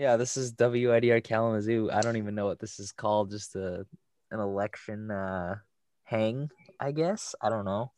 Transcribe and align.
Yeah, 0.00 0.16
this 0.16 0.38
is 0.38 0.54
WIDR 0.54 1.22
Kalamazoo. 1.22 1.90
I 1.92 2.00
don't 2.00 2.16
even 2.16 2.34
know 2.34 2.46
what 2.46 2.58
this 2.58 2.80
is 2.80 2.90
called. 2.90 3.30
Just 3.30 3.54
a 3.54 3.84
an 4.30 4.40
election 4.40 5.10
uh, 5.10 5.56
hang, 6.04 6.50
I 6.80 6.92
guess. 6.92 7.34
I 7.42 7.50
don't 7.50 7.66
know. 7.66 7.92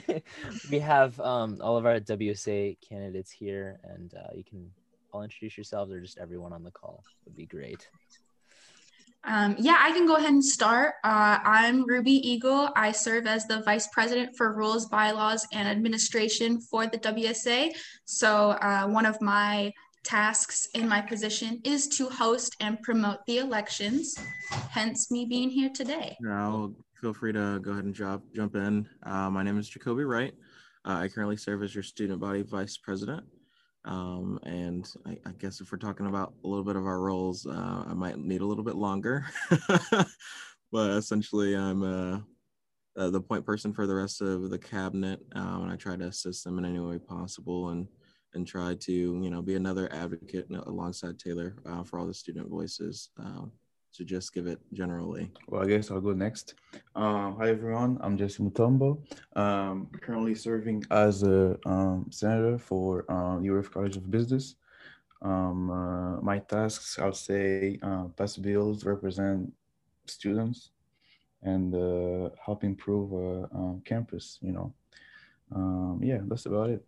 we 0.70 0.78
have 0.78 1.20
um, 1.20 1.58
all 1.60 1.76
of 1.76 1.84
our 1.84 2.00
WSA 2.00 2.78
candidates 2.80 3.30
here, 3.30 3.78
and 3.84 4.14
uh, 4.14 4.30
you 4.34 4.42
can 4.42 4.70
all 5.12 5.22
introduce 5.22 5.58
yourselves 5.58 5.92
or 5.92 6.00
just 6.00 6.16
everyone 6.16 6.54
on 6.54 6.62
the 6.62 6.70
call 6.70 7.04
would 7.26 7.36
be 7.36 7.44
great. 7.44 7.86
Um, 9.24 9.54
yeah, 9.58 9.76
I 9.78 9.90
can 9.90 10.06
go 10.06 10.16
ahead 10.16 10.30
and 10.30 10.42
start. 10.42 10.94
Uh, 11.04 11.40
I'm 11.44 11.84
Ruby 11.84 12.26
Eagle. 12.26 12.70
I 12.74 12.90
serve 12.92 13.26
as 13.26 13.46
the 13.46 13.60
Vice 13.60 13.88
President 13.88 14.34
for 14.34 14.54
Rules, 14.54 14.86
Bylaws, 14.86 15.46
and 15.52 15.68
Administration 15.68 16.58
for 16.58 16.86
the 16.86 16.96
WSA. 16.96 17.72
So, 18.06 18.52
uh, 18.52 18.86
one 18.86 19.04
of 19.04 19.20
my 19.20 19.74
tasks 20.08 20.66
in 20.72 20.88
my 20.88 21.02
position 21.02 21.60
is 21.64 21.86
to 21.86 22.08
host 22.08 22.56
and 22.60 22.80
promote 22.80 23.18
the 23.26 23.38
elections, 23.38 24.18
hence 24.70 25.10
me 25.10 25.26
being 25.26 25.50
here 25.50 25.68
today. 25.68 26.16
Now, 26.22 26.72
feel 26.98 27.12
free 27.12 27.34
to 27.34 27.60
go 27.60 27.72
ahead 27.72 27.84
and 27.84 27.94
jump, 27.94 28.24
jump 28.34 28.56
in. 28.56 28.88
Uh, 29.02 29.28
my 29.28 29.42
name 29.42 29.58
is 29.58 29.68
Jacobi 29.68 30.08
Wright. 30.08 30.32
Uh, 30.86 30.94
I 30.94 31.08
currently 31.08 31.36
serve 31.36 31.62
as 31.62 31.74
your 31.74 31.84
student 31.84 32.20
body 32.20 32.40
vice 32.40 32.78
president. 32.78 33.22
Um, 33.84 34.40
and 34.44 34.90
I, 35.06 35.18
I, 35.26 35.32
guess 35.38 35.60
if 35.60 35.70
we're 35.70 35.78
talking 35.78 36.06
about 36.06 36.32
a 36.42 36.48
little 36.48 36.64
bit 36.64 36.76
of 36.76 36.86
our 36.86 37.00
roles, 37.00 37.46
uh, 37.46 37.84
I 37.86 37.92
might 37.92 38.18
need 38.18 38.40
a 38.40 38.46
little 38.46 38.64
bit 38.64 38.76
longer. 38.76 39.26
but 40.72 40.90
essentially, 40.90 41.54
I'm 41.54 41.82
uh, 41.82 42.18
uh, 42.96 43.10
the 43.10 43.20
point 43.20 43.44
person 43.46 43.72
for 43.72 43.86
the 43.86 43.94
rest 43.94 44.20
of 44.20 44.50
the 44.50 44.58
cabinet, 44.58 45.20
um, 45.34 45.64
and 45.64 45.72
I 45.72 45.76
try 45.76 45.96
to 45.96 46.06
assist 46.06 46.44
them 46.44 46.58
in 46.58 46.64
any 46.64 46.80
way 46.80 46.98
possible 46.98 47.70
and 47.70 47.86
and 48.34 48.46
try 48.46 48.74
to 48.74 48.92
you 48.92 49.30
know 49.30 49.42
be 49.42 49.54
another 49.54 49.92
advocate 49.92 50.48
alongside 50.66 51.18
Taylor 51.18 51.56
uh, 51.66 51.82
for 51.82 51.98
all 51.98 52.06
the 52.06 52.14
student 52.14 52.48
voices. 52.48 53.10
Um, 53.18 53.52
to 53.94 54.04
just 54.04 54.32
give 54.32 54.46
it 54.46 54.60
generally. 54.72 55.30
Well, 55.48 55.62
I 55.62 55.66
guess 55.66 55.90
I'll 55.90 56.00
go 56.00 56.12
next. 56.12 56.54
Um, 56.94 57.36
hi, 57.38 57.48
everyone. 57.48 57.98
I'm 58.00 58.16
Djessy 58.16 58.40
Mutombo. 58.40 59.02
Um, 59.36 59.88
currently 60.00 60.34
serving 60.34 60.84
as 60.90 61.22
a 61.24 61.58
um, 61.66 62.06
senator 62.10 62.58
for 62.58 63.10
um, 63.10 63.44
UF 63.48 63.70
College 63.70 63.96
of 63.96 64.08
Business. 64.10 64.54
Um, 65.20 65.70
uh, 65.70 66.20
my 66.20 66.38
tasks, 66.38 66.98
I'll 66.98 67.12
say, 67.12 67.78
uh, 67.82 68.04
pass 68.16 68.36
bills, 68.36 68.84
represent 68.84 69.52
students, 70.06 70.70
and 71.42 71.74
uh, 71.74 72.30
help 72.44 72.62
improve 72.62 73.12
uh, 73.12 73.46
uh, 73.58 73.74
campus. 73.84 74.38
You 74.40 74.52
know, 74.52 74.74
um, 75.54 76.00
yeah, 76.02 76.20
that's 76.22 76.46
about 76.46 76.70
it. 76.70 76.84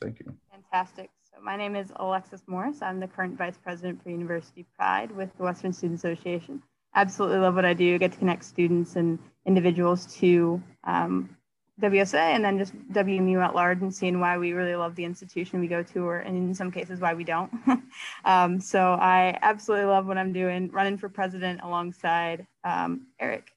Thank 0.00 0.20
you. 0.20 0.34
Fantastic. 0.50 1.10
So 1.32 1.40
my 1.42 1.56
name 1.56 1.76
is 1.76 1.92
Alexis 1.96 2.42
Morris. 2.46 2.82
I'm 2.82 3.00
the 3.00 3.06
current 3.06 3.36
vice 3.36 3.58
president 3.62 4.02
for 4.02 4.10
University 4.10 4.66
Pride 4.76 5.10
with 5.10 5.30
the 5.36 5.44
Western 5.44 5.72
Student 5.72 5.98
Association. 5.98 6.62
Absolutely 6.94 7.38
love 7.38 7.54
what 7.54 7.64
I 7.64 7.74
do. 7.74 7.98
Get 7.98 8.12
to 8.12 8.18
connect 8.18 8.44
students 8.44 8.96
and 8.96 9.18
individuals 9.44 10.06
to 10.16 10.62
um, 10.84 11.36
WSA 11.80 12.14
and 12.14 12.42
then 12.42 12.58
just 12.58 12.74
WMU 12.92 13.44
at 13.44 13.54
large 13.54 13.82
and 13.82 13.94
seeing 13.94 14.18
why 14.18 14.38
we 14.38 14.52
really 14.52 14.76
love 14.76 14.94
the 14.94 15.04
institution 15.04 15.60
we 15.60 15.66
go 15.66 15.82
to, 15.82 16.06
or 16.06 16.18
and 16.20 16.36
in 16.36 16.54
some 16.54 16.70
cases 16.70 17.00
why 17.00 17.12
we 17.12 17.24
don't. 17.24 17.52
um, 18.24 18.60
so 18.60 18.94
I 18.94 19.38
absolutely 19.42 19.86
love 19.86 20.06
what 20.06 20.16
I'm 20.16 20.32
doing, 20.32 20.70
running 20.70 20.96
for 20.96 21.10
president 21.10 21.60
alongside 21.62 22.46
um, 22.64 23.06
Eric. 23.20 23.52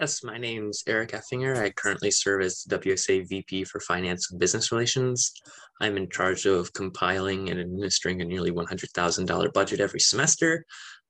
Yes, 0.00 0.24
my 0.24 0.38
name's 0.38 0.82
Eric 0.88 1.12
Effinger. 1.12 1.56
I 1.56 1.70
currently 1.70 2.10
serve 2.10 2.42
as 2.42 2.66
WSA 2.68 3.28
VP 3.28 3.62
for 3.62 3.78
Finance 3.78 4.32
and 4.32 4.40
Business 4.40 4.72
Relations. 4.72 5.32
I'm 5.80 5.96
in 5.96 6.10
charge 6.10 6.46
of 6.46 6.72
compiling 6.72 7.48
and 7.48 7.60
administering 7.60 8.20
a 8.20 8.24
nearly 8.24 8.50
$100,000 8.50 9.52
budget 9.52 9.78
every 9.78 10.00
semester, 10.00 10.66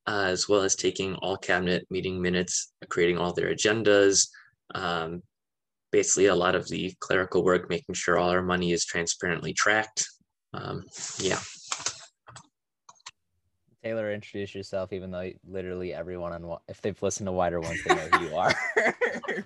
uh, 0.07 0.27
as 0.27 0.51
well 0.51 0.61
as 0.61 0.77
taking 0.77 1.15
all 1.23 1.39
cabinet 1.39 1.87
meeting 1.89 2.21
minutes, 2.21 2.75
creating 2.91 3.17
all 3.17 3.33
their 3.33 3.55
agendas, 3.55 4.29
um, 4.75 5.23
basically 5.91 6.27
a 6.27 6.35
lot 6.35 6.55
of 6.55 6.69
the 6.69 6.93
clerical 7.01 7.43
work, 7.43 7.71
making 7.71 7.95
sure 7.95 8.19
all 8.19 8.29
our 8.29 8.43
money 8.43 8.73
is 8.73 8.85
transparently 8.85 9.55
tracked. 9.55 10.07
Um, 10.53 10.85
yeah. 11.21 11.41
Taylor, 13.85 14.11
introduce 14.15 14.55
yourself, 14.55 14.95
even 14.95 15.11
though 15.11 15.31
literally 15.47 15.93
everyone 15.93 16.33
on 16.33 16.59
if 16.69 16.81
they've 16.81 17.01
listened 17.03 17.27
to 17.27 17.33
WIDR 17.33 17.63
ones, 17.63 17.85
they 17.85 17.95
know 17.95 18.09
who 18.19 18.25
you 18.29 18.35
are. 18.35 18.55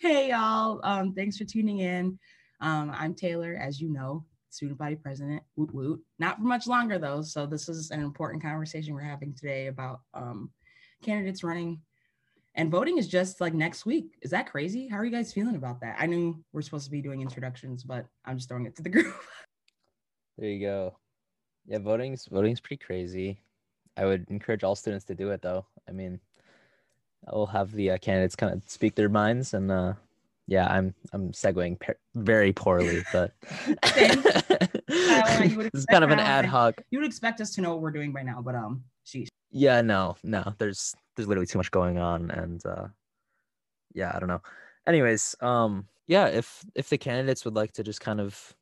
hey 0.00 0.30
y'all, 0.30 0.80
um, 0.82 1.14
thanks 1.14 1.36
for 1.36 1.44
tuning 1.44 1.78
in. 1.78 2.18
Um, 2.60 2.90
I'm 2.92 3.14
Taylor, 3.14 3.54
as 3.54 3.80
you 3.80 3.92
know, 3.92 4.24
student 4.50 4.76
body 4.76 4.96
president. 4.96 5.40
Woot 5.54 5.72
woot. 5.72 6.00
Not 6.18 6.38
for 6.38 6.42
much 6.42 6.66
longer 6.66 6.98
though, 6.98 7.22
so 7.22 7.46
this 7.46 7.68
is 7.68 7.92
an 7.92 8.00
important 8.00 8.42
conversation 8.42 8.92
we're 8.92 9.02
having 9.02 9.32
today 9.32 9.68
about 9.68 10.00
um, 10.14 10.50
candidates 11.04 11.44
running, 11.44 11.80
and 12.56 12.72
voting 12.72 12.98
is 12.98 13.06
just 13.06 13.40
like 13.40 13.54
next 13.54 13.86
week. 13.86 14.16
Is 14.22 14.32
that 14.32 14.50
crazy? 14.50 14.88
How 14.88 14.96
are 14.96 15.04
you 15.04 15.12
guys 15.12 15.32
feeling 15.32 15.54
about 15.54 15.80
that? 15.82 15.94
I 16.00 16.06
knew 16.06 16.42
we're 16.52 16.62
supposed 16.62 16.86
to 16.86 16.90
be 16.90 17.02
doing 17.02 17.22
introductions, 17.22 17.84
but 17.84 18.06
I'm 18.24 18.36
just 18.36 18.48
throwing 18.48 18.66
it 18.66 18.74
to 18.76 18.82
the 18.82 18.88
group. 18.90 19.14
There 20.38 20.48
you 20.48 20.60
go. 20.66 20.96
Yeah, 21.66 21.78
voting's 21.78 22.26
voting's 22.26 22.60
pretty 22.60 22.82
crazy. 22.84 23.38
I 23.96 24.04
would 24.04 24.26
encourage 24.28 24.64
all 24.64 24.74
students 24.74 25.04
to 25.06 25.14
do 25.14 25.30
it 25.30 25.42
though. 25.42 25.66
I 25.88 25.92
mean, 25.92 26.20
I'll 27.28 27.46
have 27.46 27.72
the 27.72 27.92
uh, 27.92 27.98
candidates 27.98 28.36
kind 28.36 28.52
of 28.52 28.62
speak 28.68 28.94
their 28.94 29.08
minds 29.08 29.54
and 29.54 29.70
uh 29.70 29.94
yeah, 30.46 30.66
I'm 30.66 30.94
I'm 31.12 31.32
segueing 31.32 31.80
per- 31.80 31.96
very 32.14 32.52
poorly, 32.52 33.02
but 33.12 33.32
it's 34.88 35.86
kind 35.90 36.04
of 36.04 36.10
an 36.10 36.18
ad 36.18 36.44
hoc. 36.44 36.82
You 36.90 36.98
would 36.98 37.06
expect 37.06 37.40
us 37.40 37.52
to 37.52 37.62
know 37.62 37.70
what 37.70 37.80
we're 37.80 37.90
doing 37.90 38.12
by 38.12 38.22
now, 38.22 38.42
but 38.42 38.54
um, 38.54 38.84
sheesh. 39.06 39.28
Yeah, 39.50 39.80
no, 39.80 40.16
no. 40.22 40.54
There's 40.58 40.94
there's 41.16 41.28
literally 41.28 41.46
too 41.46 41.58
much 41.58 41.70
going 41.70 41.98
on, 41.98 42.30
and 42.30 42.64
uh, 42.66 42.88
yeah, 43.94 44.12
I 44.14 44.18
don't 44.18 44.28
know. 44.28 44.42
Anyways, 44.86 45.34
um, 45.40 45.88
yeah, 46.06 46.26
if 46.26 46.62
if 46.74 46.90
the 46.90 46.98
candidates 46.98 47.44
would 47.44 47.54
like 47.54 47.72
to 47.74 47.82
just 47.82 48.00
kind 48.00 48.20
of 48.20 48.54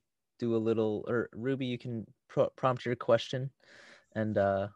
do 0.42 0.56
a 0.56 0.58
little, 0.58 1.04
or 1.08 1.30
Ruby, 1.32 1.66
you 1.66 1.78
can 1.78 2.06
pro- 2.28 2.50
prompt 2.50 2.84
your 2.84 2.96
question, 2.96 3.48
and 4.14 4.36
uh, 4.36 4.68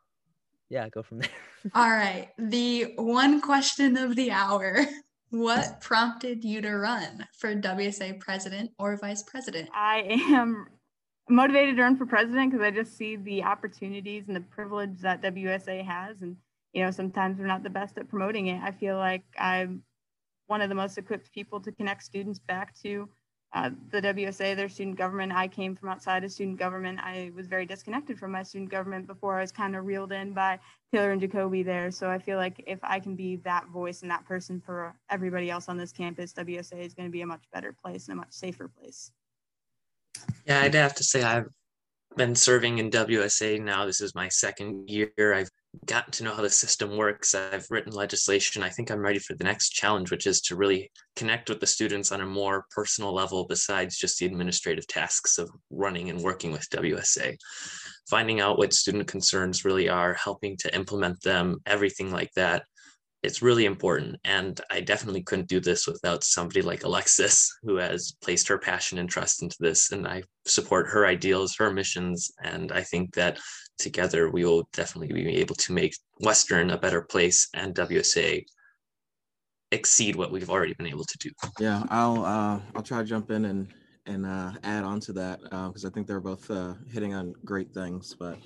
yeah, 0.71 0.89
go 0.89 1.03
from 1.03 1.19
there. 1.21 1.31
All 1.75 1.91
right. 1.91 2.29
The 2.39 2.95
one 2.97 3.41
question 3.41 3.97
of 3.97 4.17
the 4.17 4.31
hour 4.31 4.87
What 5.31 5.81
prompted 5.81 6.45
you 6.45 6.61
to 6.61 6.77
run 6.77 7.27
for 7.37 7.55
WSA 7.55 8.21
president 8.21 8.71
or 8.79 8.97
vice 8.97 9.25
president? 9.25 9.69
I 9.75 10.05
am 10.31 10.69
motivated 11.29 11.77
to 11.77 11.83
run 11.83 11.97
for 11.97 12.07
president 12.07 12.53
because 12.53 12.65
I 12.65 12.71
just 12.71 12.97
see 12.97 13.17
the 13.17 13.43
opportunities 13.43 14.29
and 14.29 14.37
the 14.37 14.41
privilege 14.41 15.01
that 15.01 15.23
WSA 15.23 15.85
has. 15.85 16.23
And, 16.23 16.37
you 16.73 16.85
know, 16.85 16.93
sometimes 16.93 17.39
we're 17.39 17.49
not 17.49 17.65
the 17.65 17.71
best 17.71 17.99
at 17.99 18.09
promoting 18.09 18.47
it. 18.47 18.63
I 18.63 18.71
feel 18.71 18.97
like 18.99 19.25
I'm 19.37 19.83
one 20.47 20.61
of 20.61 20.69
the 20.69 20.77
most 20.77 20.97
equipped 20.97 21.33
people 21.33 21.61
to 21.61 21.73
connect 21.73 22.05
students 22.05 22.39
back 22.39 22.73
to 22.83 23.09
uh, 23.53 23.71
the 23.91 24.03
WSA, 24.03 24.57
their 24.57 24.69
student 24.69 24.97
government. 24.97 25.33
I 25.33 25.49
came 25.49 25.75
from 25.75 25.89
outside 25.89 26.25
of 26.25 26.33
student 26.33 26.59
government. 26.59 26.99
I 27.01 27.31
was 27.35 27.47
very 27.47 27.65
disconnected 27.65 28.19
from 28.19 28.33
my 28.33 28.43
student 28.43 28.71
government 28.71 29.07
before 29.07 29.39
I 29.39 29.43
was 29.43 29.53
kind 29.53 29.77
of 29.77 29.87
reeled 29.87 30.13
in 30.13 30.33
by 30.33 30.59
Taylor 30.93 31.13
and 31.13 31.23
Jacobi 31.23 31.65
there. 31.65 31.91
So 31.91 32.11
I 32.11 32.19
feel 32.19 32.39
like 32.39 32.63
if 32.67 32.79
I 32.83 33.01
can 33.01 33.15
be 33.15 33.37
that 33.37 33.67
voice 33.69 34.03
and 34.03 34.11
that 34.11 34.27
person 34.27 34.61
for 34.61 34.95
everybody 35.11 35.51
else 35.51 35.69
on 35.69 35.77
this 35.77 35.93
campus, 35.93 36.33
WSA 36.33 36.85
is 36.85 36.95
going 36.95 37.09
to 37.09 37.13
be 37.13 37.23
a 37.23 37.27
much 37.27 37.45
better 37.53 37.73
place 37.73 38.09
and 38.09 38.19
a 38.19 38.21
much 38.21 38.33
safer 38.33 38.69
place. 38.69 39.11
Yeah, 40.47 40.61
I'd 40.61 40.75
have 40.75 40.95
to 40.97 41.05
say 41.05 41.23
I've 41.23 41.49
been 42.17 42.35
serving 42.35 42.79
in 42.79 42.91
WSA 42.91 43.63
now. 43.63 43.87
This 43.87 44.01
is 44.01 44.15
my 44.15 44.29
second 44.29 44.89
year. 44.89 45.11
I've 45.19 45.51
gotten 45.85 46.13
to 46.13 46.25
know 46.25 46.35
how 46.35 46.43
the 46.43 46.51
system 46.51 46.97
works. 46.97 47.35
I've 47.35 47.67
written 47.71 47.93
legislation. 47.93 48.63
I 48.63 48.71
think 48.71 48.91
I'm 48.91 49.01
ready 49.01 49.19
for 49.19 49.35
the 49.35 49.45
next 49.45 49.71
challenge, 49.71 50.11
which 50.11 50.27
is 50.27 50.41
to 50.43 50.57
really 50.57 50.91
connect 51.15 51.49
with 51.49 51.61
the 51.61 51.67
students 51.67 52.13
on 52.13 52.21
a 52.21 52.27
more 52.27 52.65
personal 52.75 53.13
level 53.13 53.47
besides 53.47 53.99
just 53.99 54.19
the 54.19 54.27
administrative 54.27 54.87
tasks 54.87 55.39
of 55.39 55.51
running 55.71 56.11
and 56.11 56.21
working 56.21 56.53
with 56.53 56.69
WSA. 56.71 57.37
Finding 58.09 58.41
out 58.41 58.59
what 58.59 58.73
student 58.73 59.09
concerns 59.09 59.65
really 59.65 59.89
are, 59.89 60.15
helping 60.15 60.57
to 60.59 60.75
implement 60.75 61.21
them, 61.23 61.59
everything 61.67 62.11
like 62.11 62.31
that. 62.37 62.65
It's 63.27 63.43
really 63.43 63.65
important. 63.65 64.17
And 64.25 64.61
I 64.71 64.81
definitely 64.81 65.25
couldn't 65.25 65.49
do 65.49 65.59
this 65.59 65.89
without 65.89 66.23
somebody 66.23 66.63
like 66.63 66.85
Alexis, 66.85 67.53
who 67.65 67.75
has 67.77 68.13
placed 68.23 68.47
her 68.47 68.57
passion 68.57 68.99
and 68.99 69.11
trust 69.11 69.43
into 69.43 69.57
this. 69.59 69.91
And 69.91 70.07
I 70.07 70.23
support 70.47 70.87
her 70.87 71.07
ideals, 71.07 71.57
her 71.57 71.73
missions. 71.73 72.31
And 72.45 72.71
I 72.71 72.83
think 72.83 73.15
that 73.15 73.41
together 73.79 74.31
we 74.31 74.45
will 74.45 74.69
definitely 74.73 75.13
be 75.13 75.37
able 75.39 75.57
to 75.57 75.73
make 75.73 75.97
Western 76.21 76.71
a 76.71 76.79
better 76.79 77.03
place 77.03 77.49
and 77.53 77.75
WSA 77.75 78.45
exceed 79.73 80.15
what 80.15 80.31
we've 80.31 80.49
already 80.49 80.75
been 80.75 80.87
able 80.87 81.05
to 81.05 81.19
do. 81.19 81.31
Yeah, 81.59 81.83
I'll 81.91 82.25
uh, 82.25 82.61
I'll 82.77 82.83
try 82.83 82.99
to 82.99 83.05
jump 83.05 83.33
in 83.33 83.45
and 83.47 83.75
and 84.07 84.25
uh, 84.25 84.53
add 84.63 84.85
on 84.85 85.01
to 85.01 85.13
that 85.15 85.41
because 85.43 85.85
uh, 85.85 85.89
I 85.89 85.91
think 85.91 86.07
they're 86.07 86.21
both 86.21 86.49
uh, 86.49 86.75
hitting 86.93 87.13
on 87.13 87.35
great 87.45 87.75
things. 87.75 88.15
But 88.17 88.39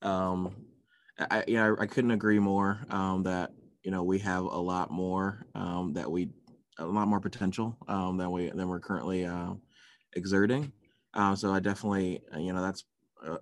um, 0.00 0.54
I 1.18 1.42
you 1.48 1.56
know 1.56 1.76
I 1.80 1.86
couldn't 1.86 2.12
agree 2.12 2.38
more 2.38 2.78
um, 2.88 3.24
that 3.24 3.50
you 3.82 3.90
know 3.90 4.02
we 4.02 4.18
have 4.20 4.44
a 4.44 4.58
lot 4.58 4.90
more 4.90 5.46
um, 5.54 5.92
that 5.94 6.10
we 6.10 6.30
a 6.78 6.86
lot 6.86 7.08
more 7.08 7.20
potential 7.20 7.76
um, 7.88 8.16
than 8.16 8.30
we 8.30 8.50
than 8.50 8.68
we're 8.68 8.80
currently 8.80 9.24
uh, 9.24 9.54
exerting. 10.14 10.72
Uh, 11.14 11.34
so 11.34 11.52
I 11.52 11.60
definitely 11.60 12.22
you 12.36 12.52
know 12.52 12.62
that's 12.62 12.84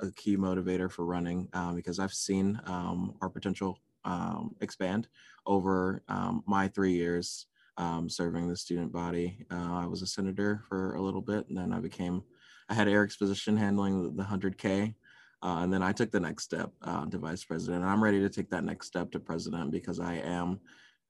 a, 0.00 0.10
key 0.12 0.37
motivator 0.37 0.90
for 0.90 1.04
running 1.04 1.48
um, 1.52 1.75
because 1.75 1.98
I've 1.98 2.12
seen 2.12 2.60
um, 2.66 3.14
our 3.20 3.28
potential 3.28 3.78
um, 4.04 4.54
expand 4.60 5.08
over 5.46 6.02
um, 6.08 6.43
my 6.46 6.69
three 6.69 6.93
years 6.93 7.46
um, 7.76 8.08
serving 8.08 8.48
the 8.48 8.56
student 8.56 8.93
body. 8.93 9.46
Uh, 9.50 9.72
I 9.72 9.86
was 9.86 10.02
a 10.02 10.06
senator 10.06 10.62
for 10.69 10.94
a 10.94 11.02
little 11.02 11.22
bit, 11.22 11.48
and 11.48 11.56
then 11.56 11.72
I 11.72 11.81
became, 11.81 12.22
I 12.69 12.75
had 12.75 12.88
Eric's 12.88 13.16
position 13.16 13.56
handling 13.56 14.16
the 14.16 14.22
100K. 14.22 14.94
Uh, 15.42 15.60
and 15.62 15.72
then 15.72 15.82
I 15.82 15.92
took 15.92 16.10
the 16.10 16.20
next 16.20 16.44
step 16.44 16.70
uh, 16.82 17.06
to 17.06 17.19
vice 17.19 17.44
president. 17.44 17.82
And 17.82 17.90
I'm 17.90 18.02
ready 18.02 18.20
to 18.20 18.28
take 18.28 18.50
that 18.50 18.64
next 18.64 18.87
step 18.87 19.10
to 19.12 19.20
president 19.20 19.70
because 19.70 19.98
I 19.98 20.14
am, 20.16 20.60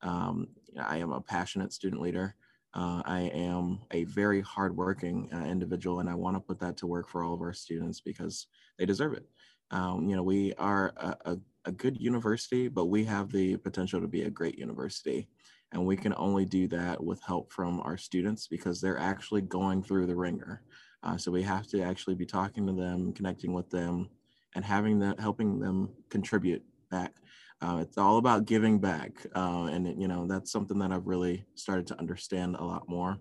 um, 0.02 0.48
I 0.80 0.98
am 0.98 1.12
a 1.12 1.20
passionate 1.20 1.72
student 1.72 2.00
leader. 2.00 2.36
Uh, 2.72 3.02
I 3.04 3.22
am 3.34 3.80
a 3.90 4.04
very 4.04 4.40
hardworking 4.40 5.28
uh, 5.34 5.44
individual, 5.44 5.98
and 5.98 6.08
I 6.08 6.14
want 6.14 6.36
to 6.36 6.40
put 6.40 6.60
that 6.60 6.76
to 6.78 6.86
work 6.86 7.08
for 7.08 7.24
all 7.24 7.34
of 7.34 7.40
our 7.40 7.52
students 7.52 8.00
because 8.00 8.46
they 8.78 8.86
deserve 8.86 9.14
it. 9.14 9.26
Um, 9.72 10.08
you 10.08 10.14
know, 10.14 10.22
we 10.22 10.54
are 10.54 10.92
a, 10.96 11.16
a, 11.24 11.38
a, 11.64 11.72
good 11.72 12.00
university, 12.00 12.68
but 12.68 12.86
we 12.86 13.04
have 13.04 13.30
the 13.30 13.56
potential 13.56 14.00
to 14.00 14.08
be 14.08 14.22
a 14.22 14.30
great 14.30 14.58
university. 14.58 15.28
And 15.72 15.84
we 15.84 15.96
can 15.96 16.14
only 16.16 16.44
do 16.44 16.66
that 16.68 17.02
with 17.02 17.22
help 17.22 17.52
from 17.52 17.80
our 17.80 17.96
students 17.96 18.48
because 18.48 18.80
they're 18.80 18.98
actually 18.98 19.42
going 19.42 19.82
through 19.82 20.06
the 20.06 20.16
ringer. 20.16 20.62
Uh, 21.02 21.16
so 21.16 21.30
we 21.30 21.42
have 21.42 21.68
to 21.68 21.82
actually 21.82 22.16
be 22.16 22.26
talking 22.26 22.66
to 22.66 22.72
them, 22.72 23.12
connecting 23.12 23.52
with 23.52 23.70
them, 23.70 24.08
and 24.54 24.64
having 24.64 24.98
them, 24.98 25.16
helping 25.18 25.58
them 25.58 25.90
contribute 26.10 26.62
back 26.90 27.14
uh, 27.62 27.78
it's 27.80 27.98
all 27.98 28.16
about 28.16 28.46
giving 28.46 28.78
back. 28.78 29.12
Uh, 29.36 29.68
and, 29.70 29.86
it, 29.86 29.96
you 29.98 30.08
know, 30.08 30.26
that's 30.26 30.50
something 30.50 30.78
that 30.78 30.92
I've 30.92 31.06
really 31.06 31.44
started 31.54 31.86
to 31.88 31.98
understand 31.98 32.56
a 32.56 32.64
lot 32.64 32.88
more. 32.88 33.18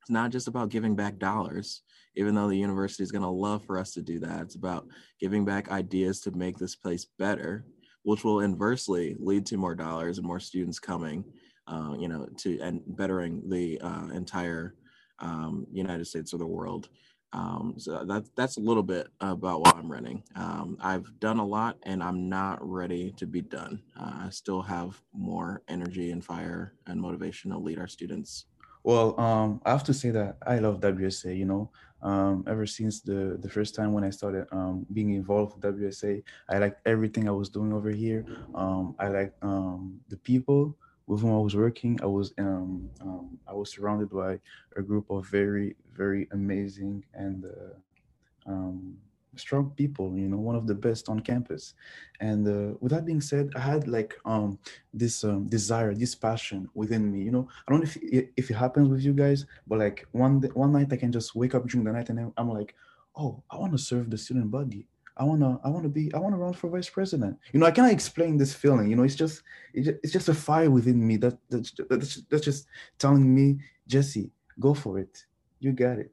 It's 0.00 0.10
not 0.10 0.30
just 0.30 0.48
about 0.48 0.70
giving 0.70 0.96
back 0.96 1.18
dollars, 1.18 1.82
even 2.16 2.34
though 2.34 2.48
the 2.48 2.56
university 2.56 3.02
is 3.02 3.12
going 3.12 3.22
to 3.22 3.28
love 3.28 3.64
for 3.64 3.78
us 3.78 3.92
to 3.92 4.02
do 4.02 4.18
that. 4.20 4.42
It's 4.42 4.56
about 4.56 4.88
giving 5.20 5.44
back 5.44 5.70
ideas 5.70 6.20
to 6.22 6.32
make 6.32 6.58
this 6.58 6.74
place 6.74 7.06
better, 7.18 7.64
which 8.02 8.24
will 8.24 8.40
inversely 8.40 9.16
lead 9.20 9.46
to 9.46 9.56
more 9.56 9.74
dollars 9.74 10.18
and 10.18 10.26
more 10.26 10.40
students 10.40 10.80
coming, 10.80 11.24
uh, 11.68 11.94
you 11.98 12.08
know, 12.08 12.26
to 12.38 12.58
and 12.60 12.80
bettering 12.86 13.42
the 13.48 13.80
uh, 13.80 14.08
entire 14.08 14.74
um, 15.20 15.66
United 15.70 16.06
States 16.06 16.34
or 16.34 16.38
the 16.38 16.46
world. 16.46 16.88
Um, 17.32 17.74
so 17.78 18.04
that, 18.04 18.24
that's 18.34 18.56
a 18.56 18.60
little 18.60 18.82
bit 18.82 19.08
about 19.20 19.60
why 19.60 19.72
I'm 19.74 19.90
running. 19.90 20.22
Um, 20.34 20.76
I've 20.80 21.18
done 21.20 21.38
a 21.38 21.46
lot 21.46 21.76
and 21.84 22.02
I'm 22.02 22.28
not 22.28 22.58
ready 22.60 23.12
to 23.12 23.26
be 23.26 23.40
done. 23.40 23.82
Uh, 23.98 24.24
I 24.26 24.30
still 24.30 24.62
have 24.62 25.00
more 25.12 25.62
energy 25.68 26.10
and 26.10 26.24
fire 26.24 26.74
and 26.86 27.00
motivation 27.00 27.52
to 27.52 27.58
lead 27.58 27.78
our 27.78 27.88
students. 27.88 28.46
Well, 28.82 29.18
um, 29.20 29.60
I 29.64 29.70
have 29.70 29.84
to 29.84 29.94
say 29.94 30.10
that 30.10 30.38
I 30.46 30.58
love 30.58 30.80
WSA, 30.80 31.36
you 31.36 31.44
know, 31.44 31.70
um, 32.02 32.44
ever 32.48 32.66
since 32.66 33.02
the, 33.02 33.38
the 33.40 33.48
first 33.48 33.74
time 33.74 33.92
when 33.92 34.04
I 34.04 34.10
started 34.10 34.46
um, 34.52 34.86
being 34.92 35.12
involved 35.12 35.54
with 35.54 35.76
WSA, 35.76 36.22
I 36.48 36.58
liked 36.58 36.80
everything 36.86 37.28
I 37.28 37.32
was 37.32 37.50
doing 37.50 37.72
over 37.72 37.90
here. 37.90 38.24
Um, 38.54 38.94
I 38.98 39.08
liked 39.08 39.36
um, 39.42 40.00
the 40.08 40.16
people, 40.16 40.76
with 41.10 41.22
whom 41.22 41.34
I 41.34 41.38
was 41.38 41.56
working, 41.56 41.98
I 42.02 42.06
was 42.06 42.32
um, 42.38 42.88
um, 43.00 43.38
I 43.48 43.52
was 43.52 43.72
surrounded 43.72 44.10
by 44.10 44.38
a 44.76 44.82
group 44.82 45.10
of 45.10 45.26
very 45.26 45.74
very 45.92 46.28
amazing 46.30 47.04
and 47.14 47.44
uh, 47.44 48.50
um, 48.50 48.96
strong 49.34 49.72
people. 49.76 50.16
You 50.16 50.28
know, 50.28 50.36
one 50.36 50.54
of 50.54 50.68
the 50.68 50.74
best 50.74 51.08
on 51.08 51.18
campus. 51.18 51.74
And 52.20 52.46
uh, 52.46 52.76
with 52.80 52.92
that 52.92 53.06
being 53.06 53.20
said, 53.20 53.50
I 53.56 53.58
had 53.58 53.88
like 53.88 54.14
um, 54.24 54.60
this 54.94 55.24
um, 55.24 55.48
desire, 55.48 55.94
this 55.94 56.14
passion 56.14 56.68
within 56.74 57.10
me. 57.10 57.22
You 57.22 57.32
know, 57.32 57.48
I 57.66 57.72
don't 57.72 57.80
know 57.80 57.90
if 57.90 57.96
it, 57.96 58.30
if 58.36 58.48
it 58.48 58.54
happens 58.54 58.88
with 58.88 59.00
you 59.00 59.12
guys, 59.12 59.46
but 59.66 59.80
like 59.80 60.06
one 60.12 60.40
one 60.54 60.72
night 60.72 60.92
I 60.92 60.96
can 60.96 61.10
just 61.10 61.34
wake 61.34 61.56
up 61.56 61.66
during 61.66 61.84
the 61.84 61.92
night 61.92 62.08
and 62.08 62.32
I'm 62.36 62.48
like, 62.48 62.76
oh, 63.16 63.42
I 63.50 63.56
want 63.56 63.72
to 63.72 63.78
serve 63.78 64.10
the 64.10 64.18
student 64.18 64.50
body. 64.52 64.86
I 65.20 65.24
wanna, 65.24 65.60
I 65.62 65.68
wanna 65.68 65.90
be, 65.90 66.12
I 66.14 66.18
wanna 66.18 66.38
run 66.38 66.54
for 66.54 66.70
vice 66.70 66.88
president. 66.88 67.36
You 67.52 67.60
know, 67.60 67.66
I 67.66 67.70
cannot 67.70 67.92
explain 67.92 68.38
this 68.38 68.54
feeling. 68.54 68.88
You 68.88 68.96
know, 68.96 69.02
it's 69.02 69.14
just, 69.14 69.42
it's 69.74 70.12
just 70.12 70.30
a 70.30 70.34
fire 70.34 70.70
within 70.70 71.06
me 71.06 71.18
that 71.18 71.36
that's, 71.50 71.72
that's, 71.90 72.22
that's 72.30 72.44
just 72.44 72.66
telling 72.98 73.32
me, 73.34 73.58
Djessy, 73.86 74.30
go 74.58 74.72
for 74.72 74.98
it. 74.98 75.26
You 75.58 75.72
got 75.72 75.98
it. 75.98 76.10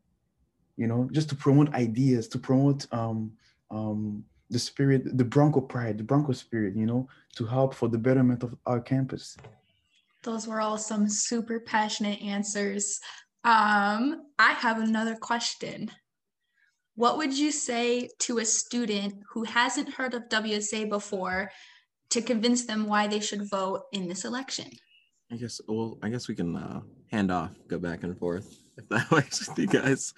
You 0.75 0.87
know, 0.87 1.07
just 1.13 1.29
to 1.29 1.35
promote 1.35 1.73
ideas, 1.73 2.27
to 2.29 2.37
promote 2.37 2.85
um, 2.91 3.31
um, 3.71 4.25
the 4.49 4.59
spirit, 4.59 5.17
the 5.17 5.23
Bronco 5.23 5.61
pride, 5.61 5.97
the 5.97 6.03
Bronco 6.03 6.33
spirit. 6.33 6.75
You 6.75 6.85
know, 6.85 7.07
to 7.37 7.45
help 7.45 7.73
for 7.73 7.87
the 7.87 7.97
betterment 7.97 8.43
of 8.43 8.55
our 8.65 8.81
campus. 8.81 9.37
Those 10.23 10.47
were 10.47 10.59
all 10.59 10.77
some 10.77 11.07
super 11.07 11.61
passionate 11.61 12.21
answers. 12.21 12.99
Um, 13.45 14.23
I 14.37 14.51
have 14.51 14.79
another 14.79 15.15
question. 15.15 15.89
What 16.97 17.17
would 17.17 17.37
you 17.37 17.51
say 17.51 18.09
to 18.21 18.39
a 18.39 18.45
student 18.45 19.21
who 19.29 19.43
hasn't 19.43 19.93
heard 19.93 20.15
of 20.15 20.29
WSA 20.29 20.89
before 20.89 21.51
to 22.09 22.23
convince 22.23 22.65
them 22.65 22.87
why 22.87 23.05
they 23.05 23.19
should 23.19 23.47
vote 23.47 23.83
in 23.93 24.07
this 24.07 24.25
election? 24.25 24.65
I 25.31 25.35
guess 25.35 25.61
well, 25.67 25.99
I 26.01 26.09
guess 26.09 26.27
we 26.27 26.33
can 26.33 26.55
uh, 26.55 26.81
hand 27.11 27.29
off, 27.29 27.51
go 27.67 27.77
back 27.77 28.01
and 28.01 28.17
forth 28.17 28.57
if 28.77 28.89
that 28.89 29.11
works 29.11 29.47
with 29.47 29.59
you 29.59 29.67
guys. 29.67 30.15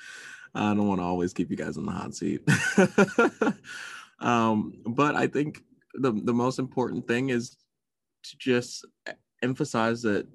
I 0.55 0.73
don't 0.73 0.87
want 0.87 1.01
to 1.01 1.03
always 1.03 1.33
keep 1.33 1.51
you 1.51 1.57
guys 1.57 1.75
in 1.75 1.85
the 1.85 1.91
hot 1.91 2.15
seat. 2.15 2.47
um, 4.21 4.71
but 4.85 5.17
I 5.17 5.27
think 5.27 5.61
the 5.95 6.13
the 6.13 6.33
most 6.33 6.59
important 6.59 7.09
thing 7.09 7.27
is 7.27 7.57
to 8.23 8.37
just 8.37 8.85
emphasize 9.43 10.01
that 10.03 10.27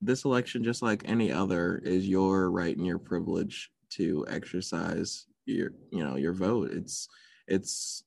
this 0.00 0.24
election, 0.24 0.64
just 0.64 0.82
like 0.82 1.04
any 1.04 1.30
other, 1.30 1.80
is 1.84 2.08
your 2.08 2.50
right 2.50 2.76
and 2.76 2.84
your 2.84 2.98
privilege 2.98 3.70
to 3.90 4.26
exercise 4.28 5.26
your 5.46 5.72
you 5.90 6.04
know 6.04 6.16
your 6.16 6.32
vote. 6.32 6.70
It's 6.72 7.08
it's 7.46 8.04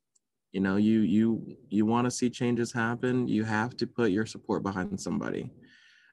you 0.51 0.61
know 0.61 0.77
you 0.77 1.01
you 1.01 1.57
you 1.69 1.85
want 1.85 2.05
to 2.05 2.11
see 2.11 2.29
changes 2.29 2.71
happen 2.71 3.27
you 3.27 3.43
have 3.43 3.75
to 3.77 3.85
put 3.85 4.11
your 4.11 4.25
support 4.25 4.63
behind 4.63 4.99
somebody. 4.99 5.51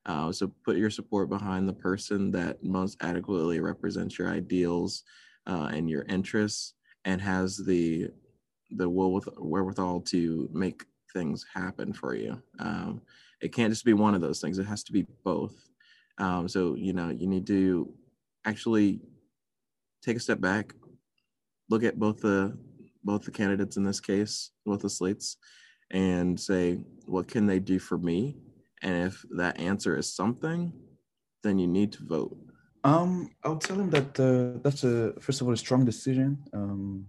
Uh, 0.07 0.31
so 0.31 0.53
put 0.65 0.77
your 0.77 0.91
support 0.91 1.31
behind 1.31 1.67
the 1.67 1.73
person 1.73 2.31
that 2.31 2.63
most 2.63 2.97
adequately 3.01 3.59
represents 3.61 4.19
your 4.19 4.29
ideals 4.29 5.03
uh, 5.47 5.71
and 5.73 5.89
your 5.89 6.03
interests 6.03 6.75
and 7.05 7.21
has 7.21 7.57
the 7.57 8.09
the 8.71 8.89
will 8.89 9.13
with 9.13 9.29
wherewithal 9.39 10.01
to 10.01 10.49
make 10.53 10.85
things 11.13 11.47
happen 11.55 11.93
for 11.93 12.15
you. 12.15 12.43
Um, 12.59 13.01
it 13.41 13.53
can't 13.53 13.73
just 13.73 13.85
be 13.85 13.93
one 13.93 14.15
of 14.15 14.21
those 14.21 14.41
things 14.41 14.59
it 14.59 14.65
has 14.65 14.83
to 14.85 14.93
be 14.93 15.07
both. 15.23 15.69
Um, 16.19 16.49
so 16.49 16.75
you 16.75 16.93
know 16.93 17.09
you 17.09 17.27
need 17.27 17.47
to 17.47 17.93
actually 18.45 19.01
take 20.03 20.17
a 20.17 20.21
step 20.21 20.41
back 20.41 20.75
look 21.69 21.83
at 21.85 21.99
both 21.99 22.21
the 22.21 22.57
both 23.03 23.25
the 23.25 23.31
candidates 23.31 23.77
in 23.77 23.85
this 23.85 24.01
case, 24.01 24.51
both 24.65 24.81
the 24.81 24.91
slates, 24.91 25.37
and 25.91 26.39
say 26.39 26.79
what 27.07 27.29
can 27.29 27.47
they 27.47 27.59
do 27.59 27.79
for 27.79 27.99
me, 27.99 28.37
and 28.83 29.07
if 29.07 29.25
that 29.37 29.59
answer 29.59 29.97
is 29.97 30.15
something, 30.15 30.73
then 31.43 31.59
you 31.59 31.67
need 31.67 31.93
to 31.93 32.05
vote. 32.05 32.37
Um, 32.85 33.31
I'll 33.43 33.57
tell 33.57 33.81
him 33.81 33.91
that 33.91 34.21
uh, 34.21 34.61
that's 34.63 34.85
a 34.85 35.15
first 35.21 35.41
of 35.41 35.47
all 35.47 35.55
a 35.55 35.57
strong 35.57 35.85
decision. 35.85 36.39
Um, 36.53 37.07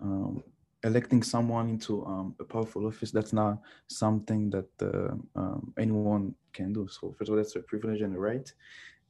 um, 0.00 0.42
electing 0.82 1.22
someone 1.22 1.68
into 1.68 2.04
um, 2.06 2.34
a 2.40 2.44
powerful 2.44 2.86
office 2.86 3.10
that's 3.10 3.32
not 3.32 3.58
something 3.86 4.50
that 4.50 4.70
uh, 4.80 5.14
um, 5.38 5.74
anyone 5.78 6.34
can 6.52 6.72
do. 6.72 6.88
So 6.88 7.14
first 7.18 7.28
of 7.28 7.34
all, 7.34 7.36
that's 7.36 7.56
a 7.56 7.60
privilege 7.60 8.00
and 8.00 8.16
a 8.16 8.18
right. 8.18 8.50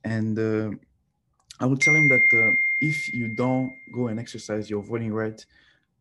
And 0.04 0.38
uh, 0.38 0.70
I 1.60 1.66
would 1.66 1.80
tell 1.80 1.94
him 1.94 2.08
that 2.08 2.26
uh, 2.32 2.56
if 2.80 3.12
you 3.12 3.28
don't 3.28 3.72
go 3.92 4.08
and 4.08 4.18
exercise 4.18 4.70
your 4.70 4.82
voting 4.82 5.12
right, 5.12 5.44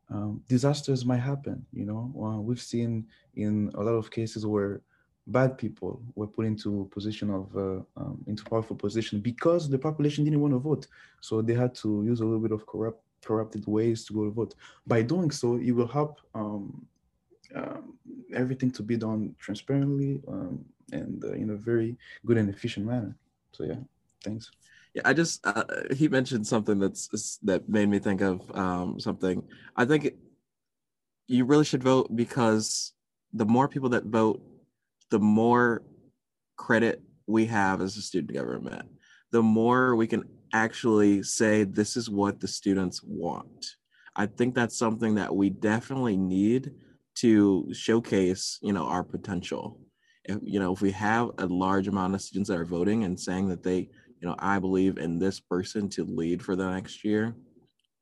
um, 0.10 0.42
disasters 0.48 1.06
might 1.06 1.18
happen. 1.18 1.66
You 1.74 1.86
know, 1.86 2.14
uh, 2.22 2.42
we've 2.42 2.62
seen 2.62 3.06
in 3.36 3.72
a 3.76 3.84
lot 3.84 3.92
of 3.92 4.10
cases 4.10 4.46
where 4.46 4.82
bad 5.28 5.58
people 5.58 6.02
were 6.16 6.28
put 6.28 6.46
into 6.46 6.90
position 6.92 7.30
of 7.30 7.56
uh, 7.56 7.82
um, 7.98 8.24
into 8.28 8.44
powerful 8.44 8.76
position 8.76 9.20
because 9.20 9.70
the 9.70 9.78
population 9.78 10.24
didn't 10.24 10.42
want 10.42 10.54
to 10.54 10.60
vote, 10.60 10.88
so 11.22 11.42
they 11.42 11.54
had 11.54 11.76
to 11.76 12.04
use 12.04 12.22
a 12.22 12.26
little 12.26 12.40
bit 12.40 12.52
of 12.52 12.66
corrupt 12.66 13.04
corrupted 13.24 13.68
ways 13.68 14.06
to 14.06 14.14
go 14.14 14.24
to 14.26 14.32
vote. 14.32 14.56
By 14.88 15.02
doing 15.02 15.30
so, 15.30 15.58
it 15.58 15.72
will 15.72 15.88
help 15.88 16.20
um, 16.34 16.88
um, 17.56 17.98
everything 18.34 18.72
to 18.72 18.84
be 18.84 18.98
done 18.98 19.36
transparently 19.40 20.22
um, 20.28 20.64
and 20.92 21.24
uh, 21.24 21.34
in 21.34 21.52
a 21.52 21.56
very 21.56 21.98
good 22.26 22.38
and 22.38 22.50
efficient 22.50 22.86
manner. 22.86 23.16
So 23.52 23.66
yeah, 23.66 23.80
thanks. 24.24 24.52
Yeah, 24.94 25.04
I 25.06 25.14
just 25.14 25.46
uh, 25.46 25.64
he 25.96 26.08
mentioned 26.08 26.48
something 26.48 26.80
that's 26.80 27.38
that 27.44 27.70
made 27.70 27.90
me 27.90 28.00
think 28.00 28.22
of 28.22 28.42
um, 28.56 29.00
something. 29.00 29.44
I 29.76 29.86
think 29.86 30.14
you 31.28 31.46
really 31.46 31.66
should 31.66 31.84
vote 31.84 32.16
because 32.16 32.94
the 33.34 33.46
more 33.46 33.68
people 33.68 33.90
that 33.90 34.06
vote, 34.06 34.42
the 35.12 35.20
more 35.20 35.84
credit 36.58 37.02
we 37.28 37.46
have 37.46 37.82
as 37.82 37.96
a 37.96 38.02
student 38.02 38.34
government. 38.34 38.90
The 39.32 39.44
more 39.44 39.96
we 39.96 40.08
can 40.08 40.24
actually 40.54 41.22
say 41.24 41.64
this 41.64 41.96
is 41.96 42.10
what 42.10 42.40
the 42.40 42.48
students 42.48 43.02
want. 43.04 43.68
I 44.16 44.26
think 44.26 44.56
that's 44.56 44.78
something 44.78 45.16
that 45.16 45.34
we 45.34 45.52
definitely 45.52 46.18
need 46.18 46.72
to 47.16 47.72
showcase, 47.72 48.58
you 48.62 48.74
know, 48.74 48.86
our 48.86 49.04
potential. 49.04 49.80
If, 50.26 50.40
you 50.44 50.60
know, 50.60 50.74
if 50.74 50.82
we 50.82 50.92
have 50.92 51.30
a 51.38 51.46
large 51.46 51.88
amount 51.88 52.16
of 52.16 52.22
students 52.22 52.50
that 52.50 52.58
are 52.58 52.66
voting 52.66 53.04
and 53.04 53.20
saying 53.20 53.50
that 53.50 53.64
they 53.64 53.90
you 54.22 54.28
know, 54.28 54.36
I 54.40 54.60
believe 54.60 54.98
in 54.98 55.18
this 55.18 55.40
person 55.40 55.90
to 55.90 56.04
lead 56.04 56.44
for 56.44 56.56
the 56.56 56.70
next 56.70 57.04
year, 57.04 57.36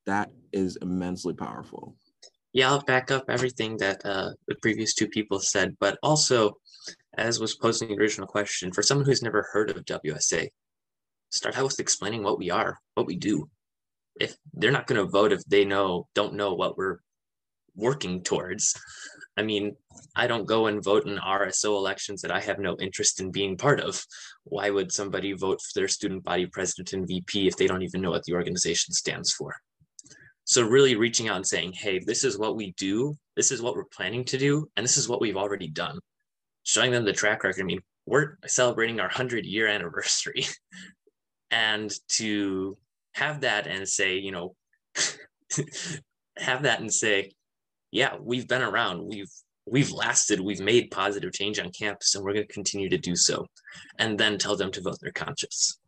that 0.06 0.32
is 0.52 0.78
immensely 0.82 1.34
powerful. 1.34 1.96
yeah, 2.54 2.70
I'll 2.70 2.82
back 2.82 3.12
up 3.12 3.26
everything 3.30 3.78
that 3.78 4.02
uh, 4.06 4.32
the 4.48 4.56
previous 4.62 4.94
two 4.96 5.08
people 5.08 5.40
said, 5.40 5.76
but 5.80 5.98
also, 6.02 6.58
as 7.18 7.40
was 7.40 7.56
posing 7.56 7.90
the 7.90 7.98
original 7.98 8.28
question, 8.28 8.72
for 8.72 8.82
someone 8.82 9.06
who's 9.06 9.22
never 9.22 9.48
heard 9.52 9.70
of 9.70 9.86
WSA, 9.86 10.48
start 11.30 11.58
out 11.58 11.66
with 11.66 11.80
explaining 11.80 12.24
what 12.24 12.40
we 12.40 12.50
are, 12.50 12.78
what 12.96 13.06
we 13.06 13.16
do. 13.16 13.50
If 14.20 14.36
they're 14.54 14.72
not 14.72 14.88
going 14.88 15.04
to 15.04 15.12
vote 15.12 15.32
if 15.32 15.44
they 15.46 15.66
know 15.66 16.08
don't 16.16 16.34
know 16.34 16.54
what 16.54 16.78
we're 16.78 16.98
working 17.76 18.24
towards. 18.24 18.74
I 19.38 19.44
mean, 19.44 19.76
I 20.16 20.26
don't 20.26 20.48
go 20.48 20.66
and 20.66 20.84
vote 20.84 21.06
in 21.06 21.18
RSO 21.18 21.76
elections 21.78 22.22
that 22.22 22.32
I 22.32 22.40
have 22.40 22.60
no 22.60 22.76
interest 22.80 23.22
in 23.22 23.32
being 23.32 23.56
part 23.56 23.80
of. 23.80 24.04
Why 24.44 24.70
would 24.72 24.92
somebody 24.92 25.34
vote 25.34 25.62
for 25.62 25.80
their 25.80 25.88
student 25.88 26.24
body 26.24 26.48
president 26.48 26.94
and 26.94 27.08
VP 27.08 27.48
if 27.48 27.56
they 27.56 27.68
don't 27.68 27.84
even 27.84 28.02
know 28.02 28.10
what 28.10 28.24
the 28.24 28.34
organization 28.34 28.94
stands 28.94 29.32
for? 29.32 29.56
So, 30.46 30.64
really 30.64 30.96
reaching 30.96 31.28
out 31.28 31.36
and 31.36 31.48
saying, 31.48 31.74
hey, 31.74 32.00
this 32.00 32.24
is 32.24 32.38
what 32.38 32.56
we 32.56 32.72
do, 32.78 33.16
this 33.36 33.52
is 33.52 33.62
what 33.62 33.76
we're 33.76 33.84
planning 33.86 34.24
to 34.26 34.38
do, 34.38 34.68
and 34.76 34.84
this 34.84 34.98
is 34.98 35.08
what 35.08 35.22
we've 35.22 35.38
already 35.38 35.68
done. 35.68 36.00
Showing 36.64 36.92
them 36.92 37.06
the 37.06 37.14
track 37.14 37.44
record. 37.44 37.62
I 37.62 37.66
mean, 37.66 37.82
we're 38.06 38.38
celebrating 38.48 39.00
our 39.00 39.08
100 39.08 39.46
year 39.46 39.68
anniversary. 39.68 40.46
and 41.52 41.94
to 42.10 42.78
have 43.14 43.42
that 43.42 43.68
and 43.68 43.88
say, 43.88 44.18
you 44.18 44.32
know, 44.32 44.56
have 46.38 46.64
that 46.64 46.80
and 46.80 46.94
say, 46.94 47.34
yeah, 47.92 48.16
we've 48.20 48.48
been 48.48 48.62
around. 48.62 49.08
We've 49.08 49.32
we've 49.66 49.92
lasted. 49.92 50.40
We've 50.40 50.60
made 50.60 50.92
positive 50.92 51.34
change 51.34 51.60
on 51.60 51.72
campus, 51.72 52.16
and 52.16 52.24
we're 52.24 52.34
going 52.34 52.48
to 52.48 52.54
continue 52.54 52.90
to 52.90 52.98
do 52.98 53.16
so. 53.16 53.46
And 54.00 54.18
then 54.18 54.38
tell 54.38 54.56
them 54.56 54.72
to 54.72 54.82
vote 54.82 54.98
their 55.02 55.12
conscience. 55.12 55.80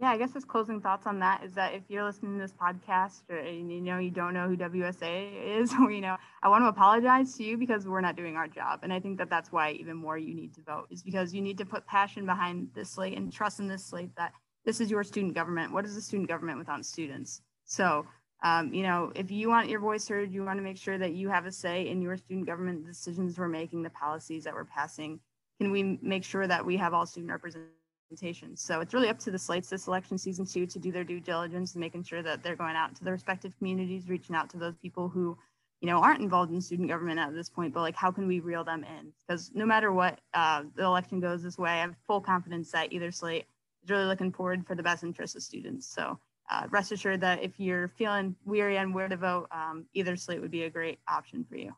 Yeah, 0.00 0.10
I 0.10 0.18
guess 0.18 0.32
his 0.32 0.44
closing 0.44 0.80
thoughts 0.80 1.06
on 1.06 1.20
that 1.20 1.44
is 1.44 1.52
that 1.52 1.74
if 1.74 1.82
you're 1.88 2.02
listening 2.02 2.32
to 2.32 2.40
this 2.40 2.52
podcast 2.52 3.22
or 3.28 3.40
you 3.40 3.80
know 3.80 3.98
you 3.98 4.10
don't 4.10 4.34
know 4.34 4.48
who 4.48 4.56
WSA 4.56 5.60
is, 5.60 5.72
or 5.80 5.92
you 5.92 6.00
know, 6.00 6.16
I 6.42 6.48
want 6.48 6.64
to 6.64 6.68
apologize 6.68 7.36
to 7.36 7.44
you 7.44 7.56
because 7.56 7.86
we're 7.86 8.00
not 8.00 8.16
doing 8.16 8.36
our 8.36 8.48
job, 8.48 8.80
and 8.82 8.92
I 8.92 8.98
think 8.98 9.18
that 9.18 9.30
that's 9.30 9.52
why 9.52 9.72
even 9.72 9.96
more 9.96 10.18
you 10.18 10.34
need 10.34 10.54
to 10.54 10.62
vote 10.62 10.88
is 10.90 11.02
because 11.02 11.32
you 11.32 11.40
need 11.40 11.58
to 11.58 11.64
put 11.64 11.86
passion 11.86 12.26
behind 12.26 12.68
this 12.74 12.90
slate 12.90 13.16
and 13.16 13.32
trust 13.32 13.60
in 13.60 13.68
this 13.68 13.84
slate 13.84 14.10
that 14.16 14.32
this 14.64 14.80
is 14.80 14.90
your 14.90 15.04
student 15.04 15.34
government. 15.34 15.72
What 15.72 15.84
is 15.84 15.96
a 15.96 16.02
student 16.02 16.28
government 16.28 16.58
without 16.58 16.84
students? 16.84 17.42
So 17.64 18.04
um, 18.42 18.74
you 18.74 18.82
know, 18.82 19.12
if 19.14 19.30
you 19.30 19.48
want 19.48 19.68
your 19.68 19.80
voice 19.80 20.08
heard, 20.08 20.32
you 20.32 20.44
want 20.44 20.58
to 20.58 20.62
make 20.62 20.76
sure 20.76 20.98
that 20.98 21.12
you 21.12 21.28
have 21.28 21.46
a 21.46 21.52
say 21.52 21.88
in 21.88 22.02
your 22.02 22.16
student 22.16 22.46
government 22.46 22.84
decisions 22.84 23.38
we're 23.38 23.48
making, 23.48 23.82
the 23.82 23.90
policies 23.90 24.44
that 24.44 24.54
we're 24.54 24.64
passing. 24.64 25.20
Can 25.60 25.70
we 25.70 25.98
make 26.02 26.24
sure 26.24 26.48
that 26.48 26.64
we 26.64 26.76
have 26.76 26.92
all 26.92 27.06
student 27.06 27.30
representation? 27.30 28.56
So 28.56 28.80
it's 28.80 28.92
really 28.92 29.08
up 29.08 29.18
to 29.20 29.30
the 29.30 29.38
slates 29.38 29.70
this 29.70 29.86
election 29.86 30.18
season 30.18 30.44
two 30.44 30.66
to 30.66 30.78
do 30.78 30.90
their 30.90 31.04
due 31.04 31.20
diligence 31.20 31.74
and 31.74 31.80
making 31.80 32.02
sure 32.02 32.22
that 32.22 32.42
they're 32.42 32.56
going 32.56 32.74
out 32.74 32.96
to 32.96 33.04
the 33.04 33.12
respective 33.12 33.56
communities, 33.58 34.08
reaching 34.08 34.34
out 34.34 34.50
to 34.50 34.58
those 34.58 34.76
people 34.76 35.08
who, 35.08 35.38
you 35.80 35.88
know, 35.88 35.98
aren't 35.98 36.20
involved 36.20 36.52
in 36.52 36.60
student 36.60 36.88
government 36.88 37.20
at 37.20 37.32
this 37.32 37.48
point, 37.48 37.72
but 37.72 37.80
like 37.80 37.94
how 37.94 38.10
can 38.10 38.26
we 38.26 38.40
reel 38.40 38.64
them 38.64 38.84
in? 38.84 39.12
Because 39.26 39.52
no 39.54 39.64
matter 39.64 39.92
what 39.92 40.20
uh, 40.34 40.64
the 40.74 40.82
election 40.82 41.20
goes 41.20 41.44
this 41.44 41.58
way, 41.58 41.70
I 41.70 41.82
have 41.82 41.94
full 42.08 42.20
confidence 42.20 42.72
that 42.72 42.92
either 42.92 43.12
slate 43.12 43.46
is 43.84 43.90
really 43.90 44.04
looking 44.04 44.32
forward 44.32 44.66
for 44.66 44.74
the 44.74 44.82
best 44.82 45.04
interest 45.04 45.36
of 45.36 45.42
students. 45.42 45.86
So 45.86 46.18
uh, 46.50 46.66
rest 46.70 46.92
assured 46.92 47.20
that 47.20 47.42
if 47.42 47.58
you're 47.58 47.88
feeling 47.88 48.36
weary 48.44 48.78
on 48.78 48.92
where 48.92 49.08
to 49.08 49.16
vote, 49.16 49.48
um, 49.50 49.86
either 49.94 50.16
slate 50.16 50.40
would 50.40 50.50
be 50.50 50.64
a 50.64 50.70
great 50.70 50.98
option 51.08 51.44
for 51.48 51.56
you. 51.56 51.74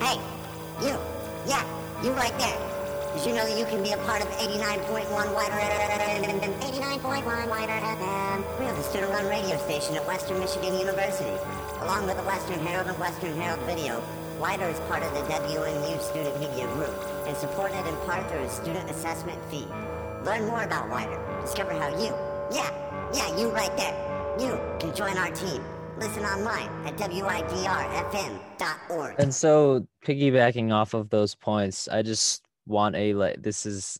Hey, 0.00 0.20
you. 0.82 0.96
Yeah, 1.46 1.64
you 2.02 2.10
right 2.12 2.36
there. 2.38 2.76
Did 3.16 3.26
you 3.26 3.34
know 3.34 3.48
that 3.48 3.58
you 3.58 3.64
can 3.64 3.82
be 3.82 3.92
a 3.92 3.98
part 4.04 4.20
of 4.20 4.28
89.1 4.36 5.08
WIDR 5.08 5.66
89.1 6.60 7.48
WIDR 7.48 7.80
FM? 7.80 8.60
We 8.60 8.66
the 8.66 8.82
student-run 8.82 9.26
radio 9.26 9.56
station 9.58 9.96
at 9.96 10.06
Western 10.06 10.38
Michigan 10.38 10.78
University. 10.78 11.32
Along 11.80 12.06
with 12.06 12.16
the 12.18 12.24
Western 12.24 12.58
Herald 12.60 12.88
and 12.88 12.98
Western 12.98 13.34
Herald 13.40 13.60
Video, 13.60 14.02
WIDR 14.38 14.70
is 14.70 14.78
part 14.80 15.02
of 15.02 15.14
the 15.14 15.20
WMU 15.32 16.00
Student 16.02 16.38
Media 16.40 16.66
Group 16.74 16.94
and 17.26 17.34
supported 17.36 17.78
in 17.88 17.96
part 18.04 18.28
through 18.28 18.44
a 18.44 18.50
student 18.50 18.90
assessment 18.90 19.42
fee. 19.50 19.66
Learn 20.24 20.44
more 20.46 20.64
about 20.64 20.90
WIDR. 20.90 21.40
Discover 21.40 21.72
how 21.72 21.88
you, 21.96 22.12
yeah, 22.52 22.68
yeah, 23.14 23.36
you 23.38 23.50
right 23.50 23.76
there. 23.76 23.94
You 24.38 24.60
can 24.78 24.94
join 24.94 25.16
our 25.16 25.30
team. 25.30 25.64
Listen 25.98 26.24
online 26.24 26.68
at 26.86 26.96
widrfm.org. 26.96 28.34
And 29.18 29.34
so, 29.34 29.86
piggybacking 30.04 30.72
off 30.72 30.92
of 30.94 31.08
those 31.08 31.34
points, 31.34 31.88
I 31.88 32.02
just 32.02 32.44
want 32.66 32.96
a 32.96 33.14
like 33.14 33.42
this 33.42 33.64
is 33.64 33.98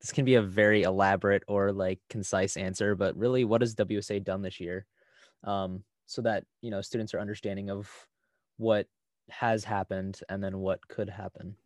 this 0.00 0.12
can 0.12 0.24
be 0.24 0.34
a 0.34 0.42
very 0.42 0.82
elaborate 0.82 1.42
or 1.48 1.72
like 1.72 2.00
concise 2.10 2.56
answer, 2.56 2.94
but 2.94 3.16
really, 3.16 3.44
what 3.44 3.62
has 3.62 3.74
WSA 3.74 4.22
done 4.22 4.42
this 4.42 4.60
year, 4.60 4.86
um, 5.44 5.82
so 6.06 6.22
that 6.22 6.44
you 6.60 6.70
know 6.70 6.82
students 6.82 7.14
are 7.14 7.20
understanding 7.20 7.70
of 7.70 7.90
what 8.58 8.86
has 9.30 9.64
happened 9.64 10.20
and 10.28 10.42
then 10.42 10.58
what 10.58 10.86
could 10.88 11.08
happen. 11.08 11.56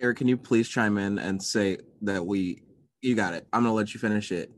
Eric, 0.00 0.18
can 0.18 0.28
you 0.28 0.36
please 0.36 0.68
chime 0.68 0.96
in 0.98 1.18
and 1.18 1.42
say 1.42 1.78
that 2.02 2.24
we 2.24 2.62
you 3.02 3.14
got 3.14 3.34
it. 3.34 3.46
I'm 3.52 3.62
gonna 3.62 3.74
let 3.74 3.94
you 3.94 4.00
finish 4.00 4.32
it 4.32 4.50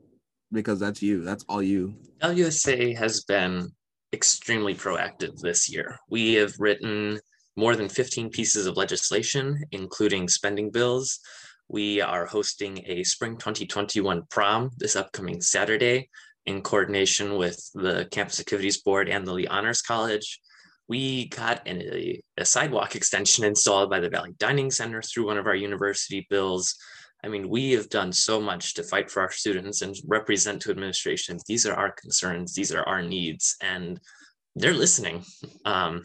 because 0.52 0.80
that's 0.80 1.02
you. 1.02 1.22
That's 1.22 1.44
all 1.48 1.62
you. 1.62 1.94
WSA 2.22 2.96
has 2.96 3.24
been 3.24 3.72
extremely 4.12 4.74
proactive 4.74 5.38
this 5.40 5.70
year. 5.70 5.98
We 6.08 6.34
have 6.34 6.54
written 6.58 7.20
more 7.56 7.76
than 7.76 7.88
15 7.88 8.30
pieces 8.30 8.66
of 8.66 8.76
legislation, 8.76 9.62
including 9.72 10.28
spending 10.28 10.70
bills. 10.70 11.20
We 11.68 12.00
are 12.00 12.26
hosting 12.26 12.82
a 12.86 13.04
spring 13.04 13.36
2021 13.36 14.22
prom 14.30 14.70
this 14.76 14.96
upcoming 14.96 15.40
Saturday 15.40 16.08
in 16.46 16.62
coordination 16.62 17.36
with 17.36 17.62
the 17.74 18.08
Campus 18.10 18.40
Activities 18.40 18.82
Board 18.82 19.08
and 19.08 19.26
the 19.26 19.32
Lee 19.32 19.46
Honors 19.46 19.82
College. 19.82 20.40
We 20.88 21.28
got 21.28 21.66
an, 21.68 21.82
a, 21.82 22.20
a 22.36 22.44
sidewalk 22.44 22.96
extension 22.96 23.44
installed 23.44 23.90
by 23.90 24.00
the 24.00 24.08
Valley 24.08 24.34
Dining 24.38 24.70
Center 24.70 25.02
through 25.02 25.26
one 25.26 25.38
of 25.38 25.46
our 25.46 25.54
university 25.54 26.26
bills. 26.28 26.74
I 27.24 27.28
mean, 27.28 27.48
we 27.48 27.72
have 27.72 27.88
done 27.88 28.12
so 28.12 28.40
much 28.40 28.74
to 28.74 28.82
fight 28.82 29.10
for 29.10 29.20
our 29.20 29.30
students 29.30 29.82
and 29.82 29.94
represent 30.06 30.62
to 30.62 30.70
administration. 30.70 31.38
These 31.46 31.66
are 31.66 31.74
our 31.74 31.92
concerns, 31.92 32.54
these 32.54 32.72
are 32.72 32.82
our 32.84 33.02
needs, 33.02 33.56
and 33.62 34.00
they're 34.56 34.74
listening. 34.74 35.24
Um, 35.64 36.02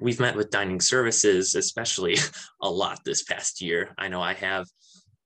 we've 0.00 0.20
met 0.20 0.36
with 0.36 0.50
dining 0.50 0.80
services, 0.80 1.54
especially 1.54 2.16
a 2.62 2.70
lot 2.70 3.00
this 3.04 3.22
past 3.22 3.60
year. 3.60 3.94
I 3.98 4.08
know 4.08 4.20
I 4.20 4.34
have 4.34 4.66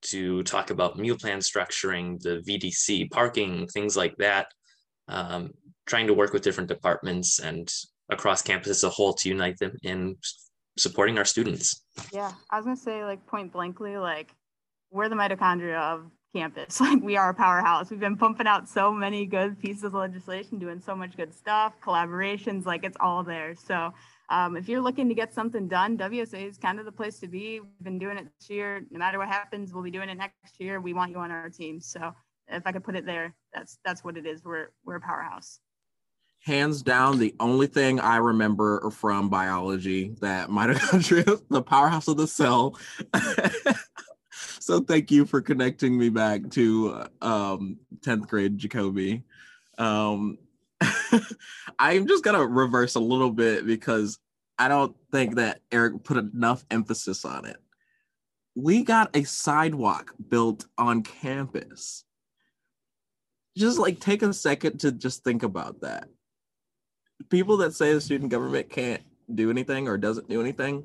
to 0.03 0.43
talk 0.43 0.69
about 0.69 0.97
meal 0.97 1.17
plan 1.17 1.39
structuring, 1.39 2.19
the 2.21 2.41
VDC, 2.47 3.11
parking, 3.11 3.67
things 3.67 3.97
like 3.97 4.15
that. 4.17 4.47
Um, 5.07 5.51
trying 5.85 6.07
to 6.07 6.13
work 6.13 6.33
with 6.33 6.43
different 6.43 6.69
departments 6.69 7.39
and 7.39 7.71
across 8.09 8.41
campus 8.41 8.69
as 8.69 8.83
a 8.83 8.89
whole 8.89 9.13
to 9.13 9.29
unite 9.29 9.57
them 9.57 9.71
in 9.83 10.17
supporting 10.77 11.17
our 11.17 11.25
students. 11.25 11.83
Yeah, 12.13 12.31
I 12.51 12.57
was 12.57 12.65
gonna 12.65 12.77
say 12.77 13.03
like 13.03 13.25
point 13.25 13.51
blankly, 13.51 13.97
like 13.97 14.31
we're 14.91 15.09
the 15.09 15.15
mitochondria 15.15 15.79
of 15.79 16.11
campus. 16.33 16.79
Like 16.87 17.01
we 17.01 17.17
are 17.17 17.29
a 17.29 17.33
powerhouse. 17.33 17.89
We've 17.89 17.99
been 17.99 18.17
pumping 18.17 18.47
out 18.47 18.69
so 18.69 18.91
many 18.91 19.25
good 19.25 19.59
pieces 19.59 19.83
of 19.83 19.93
legislation, 19.93 20.59
doing 20.59 20.79
so 20.79 20.95
much 20.95 21.17
good 21.17 21.33
stuff, 21.33 21.73
collaborations, 21.81 22.65
like 22.65 22.83
it's 22.83 22.97
all 22.99 23.23
there. 23.23 23.55
So 23.55 23.93
um, 24.29 24.57
if 24.57 24.67
you're 24.67 24.81
looking 24.81 25.07
to 25.09 25.15
get 25.15 25.33
something 25.33 25.67
done, 25.67 25.97
WSA 25.97 26.49
is 26.49 26.57
kind 26.57 26.79
of 26.79 26.85
the 26.85 26.91
place 26.91 27.19
to 27.19 27.27
be. 27.27 27.59
We've 27.59 27.83
been 27.83 27.99
doing 27.99 28.17
it 28.17 28.27
this 28.39 28.49
year. 28.49 28.85
No 28.91 28.99
matter 28.99 29.17
what 29.17 29.29
happens, 29.29 29.73
we'll 29.73 29.83
be 29.83 29.91
doing 29.91 30.09
it 30.09 30.17
next 30.17 30.59
year. 30.59 30.79
We 30.81 30.93
want 30.93 31.11
you 31.11 31.17
on 31.17 31.31
our 31.31 31.49
team. 31.49 31.79
So 31.79 32.13
if 32.47 32.63
I 32.65 32.71
could 32.71 32.83
put 32.83 32.95
it 32.95 33.05
there, 33.05 33.33
that's 33.53 33.79
that's 33.85 34.03
what 34.03 34.17
it 34.17 34.25
is. 34.25 34.43
We're 34.43 34.69
we're 34.85 34.95
a 34.95 35.01
powerhouse. 35.01 35.59
Hands 36.45 36.81
down, 36.81 37.19
the 37.19 37.35
only 37.39 37.67
thing 37.67 37.99
I 37.99 38.17
remember 38.17 38.89
from 38.91 39.27
biology 39.27 40.15
that 40.21 40.49
mitochondria, 40.49 41.41
the 41.49 41.61
powerhouse 41.61 42.07
of 42.07 42.17
the 42.17 42.27
cell. 42.27 42.77
so 44.59 44.79
thank 44.79 45.11
you 45.11 45.25
for 45.25 45.41
connecting 45.41 45.97
me 45.97 46.09
back 46.09 46.49
to 46.51 47.05
um 47.21 47.77
10th 48.01 48.27
grade 48.27 48.57
jacobi. 48.57 49.23
Um 49.77 50.37
i'm 51.79 52.07
just 52.07 52.23
gonna 52.23 52.45
reverse 52.45 52.95
a 52.95 52.99
little 52.99 53.31
bit 53.31 53.65
because 53.65 54.19
i 54.59 54.67
don't 54.67 54.95
think 55.11 55.35
that 55.35 55.59
eric 55.71 56.03
put 56.03 56.17
enough 56.17 56.65
emphasis 56.71 57.25
on 57.25 57.45
it. 57.45 57.57
We 58.55 58.83
got 58.83 59.15
a 59.15 59.23
sidewalk 59.23 60.13
built 60.29 60.65
on 60.77 61.03
campus. 61.03 62.03
Just 63.55 63.79
like 63.79 63.99
take 63.99 64.21
a 64.21 64.33
second 64.33 64.79
to 64.79 64.91
just 64.91 65.23
think 65.23 65.43
about 65.43 65.81
that. 65.81 66.09
People 67.29 67.57
that 67.57 67.73
say 67.73 67.93
the 67.93 68.01
student 68.01 68.31
government 68.31 68.69
can't 68.69 69.01
do 69.33 69.49
anything 69.49 69.87
or 69.87 69.97
doesn't 69.97 70.29
do 70.29 70.41
anything 70.41 70.83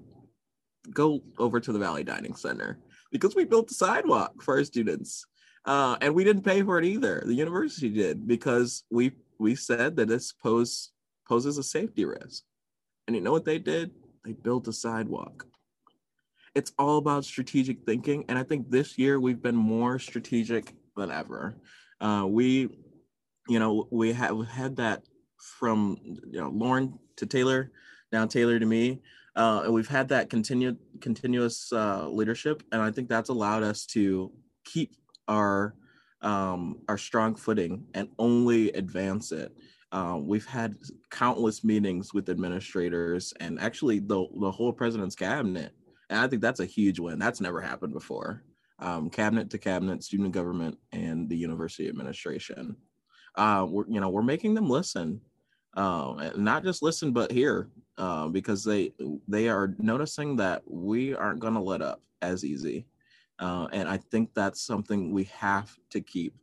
go 0.90 1.22
over 1.38 1.60
to 1.60 1.72
the 1.72 1.78
valley 1.78 2.02
dining 2.02 2.34
center 2.34 2.78
because 3.12 3.36
we 3.36 3.44
built 3.44 3.68
the 3.68 3.74
sidewalk 3.74 4.42
for 4.42 4.56
our 4.56 4.64
students. 4.64 5.24
Uh, 5.64 5.96
and 6.00 6.12
we 6.12 6.24
didn't 6.24 6.42
pay 6.42 6.62
for 6.62 6.78
it 6.78 6.84
either. 6.84 7.22
The 7.24 7.34
university 7.34 7.88
did 7.88 8.26
because 8.26 8.82
we 8.90 9.12
we 9.38 9.54
said 9.54 9.94
that 9.96 10.08
this 10.08 10.32
pose 10.32 10.90
poses 11.28 11.56
a 11.58 11.62
safety 11.62 12.04
risk. 12.04 12.42
And 13.06 13.14
you 13.14 13.22
know 13.22 13.30
what 13.30 13.44
they 13.44 13.58
did? 13.58 13.92
They 14.24 14.32
built 14.32 14.66
a 14.66 14.72
sidewalk. 14.72 15.46
It's 16.54 16.72
all 16.78 16.98
about 16.98 17.24
strategic 17.24 17.86
thinking, 17.86 18.24
and 18.28 18.38
I 18.38 18.42
think 18.42 18.70
this 18.70 18.98
year 18.98 19.20
we've 19.20 19.40
been 19.40 19.56
more 19.56 19.98
strategic 19.98 20.74
than 20.96 21.10
ever. 21.10 21.56
Uh, 22.00 22.26
we, 22.28 22.68
you 23.48 23.58
know, 23.58 23.88
we 23.90 24.12
have 24.12 24.46
had 24.48 24.76
that 24.76 25.04
from 25.58 25.96
you 26.04 26.40
know 26.40 26.50
Lauren 26.50 26.98
to 27.16 27.26
Taylor 27.26 27.70
now 28.12 28.26
Taylor 28.26 28.58
to 28.58 28.66
me. 28.66 29.00
Uh, 29.34 29.62
and 29.64 29.72
we've 29.72 29.88
had 29.88 30.08
that 30.08 30.28
continued 30.28 30.78
continuous 31.00 31.72
uh, 31.72 32.06
leadership, 32.08 32.62
and 32.70 32.82
I 32.82 32.90
think 32.90 33.08
that's 33.08 33.30
allowed 33.30 33.62
us 33.62 33.86
to 33.86 34.30
keep 34.64 34.94
our 35.28 35.74
um, 36.20 36.80
our 36.88 36.98
strong 36.98 37.34
footing 37.34 37.86
and 37.94 38.08
only 38.18 38.70
advance 38.72 39.32
it. 39.32 39.52
Uh, 39.90 40.18
we've 40.20 40.46
had 40.46 40.76
countless 41.10 41.64
meetings 41.64 42.14
with 42.14 42.28
administrators 42.28 43.32
and 43.40 43.60
actually 43.60 43.98
the 43.98 44.26
the 44.40 44.50
whole 44.50 44.72
president's 44.72 45.16
cabinet, 45.16 45.72
and 46.10 46.18
I 46.18 46.28
think 46.28 46.42
that's 46.42 46.60
a 46.60 46.66
huge 46.66 46.98
win. 47.00 47.18
That's 47.18 47.40
never 47.40 47.60
happened 47.60 47.94
before. 47.94 48.42
Um, 48.78 49.08
cabinet 49.08 49.48
to 49.50 49.58
cabinet, 49.58 50.02
student 50.02 50.32
government, 50.32 50.76
and 50.92 51.28
the 51.28 51.36
university 51.36 51.88
administration. 51.88 52.76
Uh, 53.34 53.66
we're 53.66 53.88
you 53.88 54.00
know 54.00 54.10
we're 54.10 54.22
making 54.22 54.52
them 54.52 54.68
listen 54.68 55.22
um, 55.74 56.20
not 56.36 56.64
just 56.64 56.82
listen 56.82 57.12
but 57.12 57.32
hear 57.32 57.70
uh, 57.98 58.28
because 58.28 58.64
they 58.64 58.92
they 59.28 59.48
are 59.48 59.74
noticing 59.78 60.36
that 60.36 60.62
we 60.66 61.14
aren't 61.14 61.40
going 61.40 61.54
to 61.54 61.60
let 61.60 61.82
up 61.82 62.00
as 62.22 62.44
easy 62.44 62.86
uh, 63.38 63.66
and 63.72 63.88
i 63.88 63.96
think 63.96 64.30
that's 64.34 64.62
something 64.62 65.12
we 65.12 65.24
have 65.24 65.76
to 65.90 66.00
keep. 66.00 66.34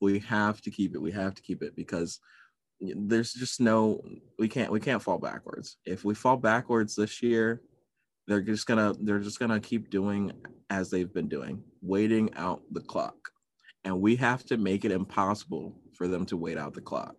We 0.00 0.20
have 0.20 0.60
to 0.62 0.70
keep 0.70 0.94
it 0.94 1.02
we 1.02 1.10
have 1.12 1.34
to 1.34 1.42
keep 1.42 1.62
it 1.62 1.74
because 1.74 2.20
there's 2.80 3.32
just 3.32 3.60
no 3.60 4.00
we 4.38 4.48
can't 4.48 4.70
we 4.70 4.80
can't 4.80 5.02
fall 5.02 5.18
backwards. 5.18 5.76
If 5.84 6.04
we 6.04 6.14
fall 6.14 6.36
backwards 6.36 6.94
this 6.94 7.22
year 7.22 7.62
they're 8.28 8.42
just 8.42 8.66
gonna 8.66 8.94
they're 9.00 9.18
just 9.18 9.40
gonna 9.40 9.58
keep 9.58 9.90
doing 9.90 10.32
as 10.70 10.90
they've 10.90 11.12
been 11.12 11.28
doing 11.28 11.62
waiting 11.82 12.32
out 12.34 12.62
the 12.70 12.80
clock. 12.80 13.16
And 13.84 14.00
we 14.00 14.16
have 14.16 14.44
to 14.46 14.56
make 14.56 14.84
it 14.84 14.92
impossible 14.92 15.74
for 15.94 16.06
them 16.06 16.26
to 16.26 16.36
wait 16.36 16.58
out 16.58 16.74
the 16.74 16.80
clock 16.80 17.16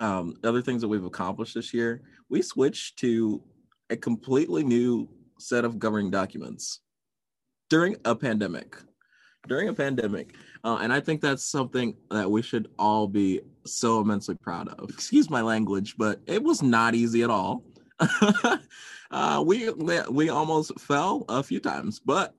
um, 0.00 0.34
other 0.44 0.62
things 0.62 0.82
that 0.82 0.88
we've 0.88 1.04
accomplished 1.04 1.54
this 1.54 1.72
year, 1.72 2.02
we 2.28 2.42
switched 2.42 2.98
to 2.98 3.42
a 3.90 3.96
completely 3.96 4.64
new 4.64 5.08
set 5.38 5.64
of 5.64 5.78
governing 5.78 6.10
documents 6.10 6.80
during 7.70 7.96
a 8.04 8.14
pandemic. 8.14 8.76
During 9.48 9.68
a 9.68 9.74
pandemic. 9.74 10.34
Uh, 10.64 10.78
and 10.80 10.92
I 10.92 11.00
think 11.00 11.20
that's 11.20 11.44
something 11.44 11.94
that 12.10 12.30
we 12.30 12.42
should 12.42 12.68
all 12.78 13.06
be 13.06 13.40
so 13.64 14.00
immensely 14.00 14.34
proud 14.34 14.68
of. 14.68 14.90
Excuse 14.90 15.30
my 15.30 15.40
language, 15.40 15.96
but 15.96 16.20
it 16.26 16.42
was 16.42 16.62
not 16.62 16.94
easy 16.94 17.22
at 17.22 17.30
all. 17.30 17.62
uh, 19.10 19.42
we 19.46 19.70
we 19.70 20.28
almost 20.28 20.78
fell 20.80 21.24
a 21.28 21.42
few 21.42 21.60
times, 21.60 22.00
but 22.00 22.34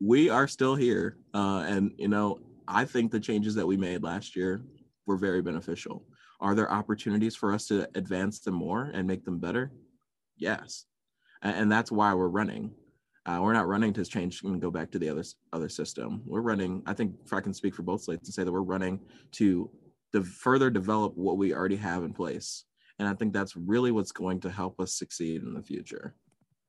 we 0.00 0.30
are 0.30 0.46
still 0.46 0.74
here. 0.74 1.16
Uh, 1.34 1.64
and 1.66 1.92
you 1.98 2.08
know, 2.08 2.38
I 2.68 2.84
think 2.84 3.10
the 3.10 3.20
changes 3.20 3.54
that 3.56 3.66
we 3.66 3.76
made 3.76 4.02
last 4.02 4.36
year 4.36 4.62
were 5.06 5.16
very 5.16 5.42
beneficial. 5.42 6.04
Are 6.40 6.54
there 6.54 6.70
opportunities 6.70 7.36
for 7.36 7.52
us 7.52 7.66
to 7.68 7.88
advance 7.94 8.40
them 8.40 8.54
more 8.54 8.90
and 8.92 9.06
make 9.06 9.24
them 9.24 9.38
better? 9.38 9.72
Yes. 10.36 10.86
And 11.42 11.70
that's 11.70 11.92
why 11.92 12.14
we're 12.14 12.28
running. 12.28 12.72
Uh, 13.26 13.38
we're 13.42 13.52
not 13.52 13.68
running 13.68 13.92
to 13.94 14.04
change 14.04 14.42
and 14.44 14.60
go 14.60 14.70
back 14.70 14.90
to 14.90 14.98
the 14.98 15.08
other 15.08 15.24
other 15.52 15.68
system. 15.68 16.22
We're 16.26 16.42
running. 16.42 16.82
I 16.86 16.92
think 16.92 17.14
if 17.24 17.32
I 17.32 17.40
can 17.40 17.54
speak 17.54 17.74
for 17.74 17.82
both 17.82 18.02
slates 18.02 18.28
and 18.28 18.34
say 18.34 18.44
that 18.44 18.52
we're 18.52 18.60
running 18.60 19.00
to 19.32 19.70
to 20.12 20.22
further 20.22 20.70
develop 20.70 21.16
what 21.16 21.38
we 21.38 21.54
already 21.54 21.76
have 21.76 22.04
in 22.04 22.12
place, 22.12 22.64
and 22.98 23.08
I 23.08 23.14
think 23.14 23.32
that's 23.32 23.56
really 23.56 23.92
what's 23.92 24.12
going 24.12 24.40
to 24.40 24.50
help 24.50 24.78
us 24.78 24.94
succeed 24.94 25.42
in 25.42 25.54
the 25.54 25.62
future. 25.62 26.14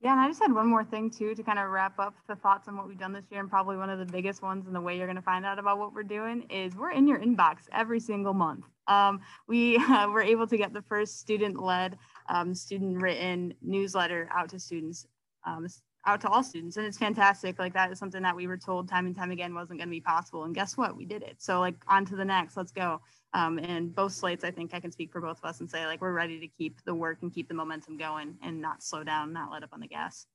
Yeah, 0.06 0.12
and 0.12 0.22
I 0.22 0.28
just 0.28 0.40
had 0.40 0.54
one 0.54 0.68
more 0.68 0.84
thing 0.84 1.10
too 1.10 1.34
to 1.34 1.42
kind 1.42 1.58
of 1.58 1.72
wrap 1.72 1.98
up 1.98 2.14
the 2.28 2.36
thoughts 2.36 2.68
on 2.68 2.78
what 2.78 2.88
we've 2.88 3.00
done 3.00 3.12
this 3.12 3.26
year, 3.32 3.40
and 3.40 3.50
probably 3.50 3.76
one 3.76 3.90
of 3.90 3.98
the 3.98 4.06
biggest 4.06 4.44
ones, 4.44 4.68
and 4.68 4.76
the 4.76 4.80
way 4.80 4.96
you're 4.96 5.08
going 5.08 5.16
to 5.16 5.22
find 5.24 5.44
out 5.48 5.58
about 5.58 5.80
what 5.80 5.96
we're 5.96 6.04
doing 6.04 6.44
is 6.52 6.76
we're 6.76 6.92
in 6.92 7.08
your 7.08 7.18
inbox 7.18 7.62
every 7.74 8.00
single 8.00 8.36
month. 8.36 8.66
Um, 8.88 9.22
we 9.48 9.78
uh, 9.78 10.08
were 10.14 10.22
able 10.22 10.46
to 10.46 10.58
get 10.58 10.74
the 10.74 10.84
first 10.84 11.20
student-led, 11.22 11.98
um, 12.30 12.54
student-written 12.54 13.56
newsletter 13.64 14.30
out 14.32 14.50
to 14.50 14.60
students, 14.60 15.08
um, 15.44 15.66
out 16.06 16.22
to 16.22 16.30
all 16.30 16.44
students, 16.44 16.78
and 16.78 16.86
it's 16.86 16.98
fantastic. 16.98 17.58
Like 17.60 17.74
that 17.74 17.92
is 17.92 18.00
something 18.00 18.22
that 18.22 18.36
we 18.36 18.48
were 18.48 18.58
told 18.58 18.88
time 18.88 19.06
and 19.06 19.16
time 19.16 19.32
again 19.32 19.54
wasn't 19.54 19.80
going 19.80 19.88
to 19.88 19.92
be 19.92 20.02
possible, 20.02 20.44
and 20.44 20.54
guess 20.54 20.78
what? 20.78 20.96
We 20.96 21.06
did 21.06 21.24
it. 21.24 21.36
So 21.40 21.60
like 21.60 21.76
on 21.88 22.06
to 22.06 22.16
the 22.16 22.26
next. 22.26 22.58
Let's 22.58 22.72
go. 22.72 23.02
Um, 23.34 23.60
and 23.60 23.94
both 23.94 24.14
slates, 24.14 24.44
I 24.46 24.52
think 24.52 24.74
I 24.74 24.80
can 24.80 24.92
speak 24.92 25.12
for 25.12 25.20
both 25.20 25.40
of 25.40 25.46
us 25.46 25.60
and 25.60 25.70
say 25.70 25.86
like 25.86 26.02
we're 26.02 26.14
ready 26.14 26.40
to 26.40 26.48
keep 26.48 26.80
the 26.86 26.96
work 26.96 27.18
and 27.22 27.34
keep 27.34 27.50
the 27.50 27.54
momentum 27.54 27.98
going 27.98 28.36
and 28.42 28.62
not 28.62 28.82
slow 28.82 29.04
down, 29.04 29.34
not 29.34 29.52
let 29.52 29.64
up 29.64 29.72
on 29.74 29.82
the 29.82 29.88
gas. 29.88 30.26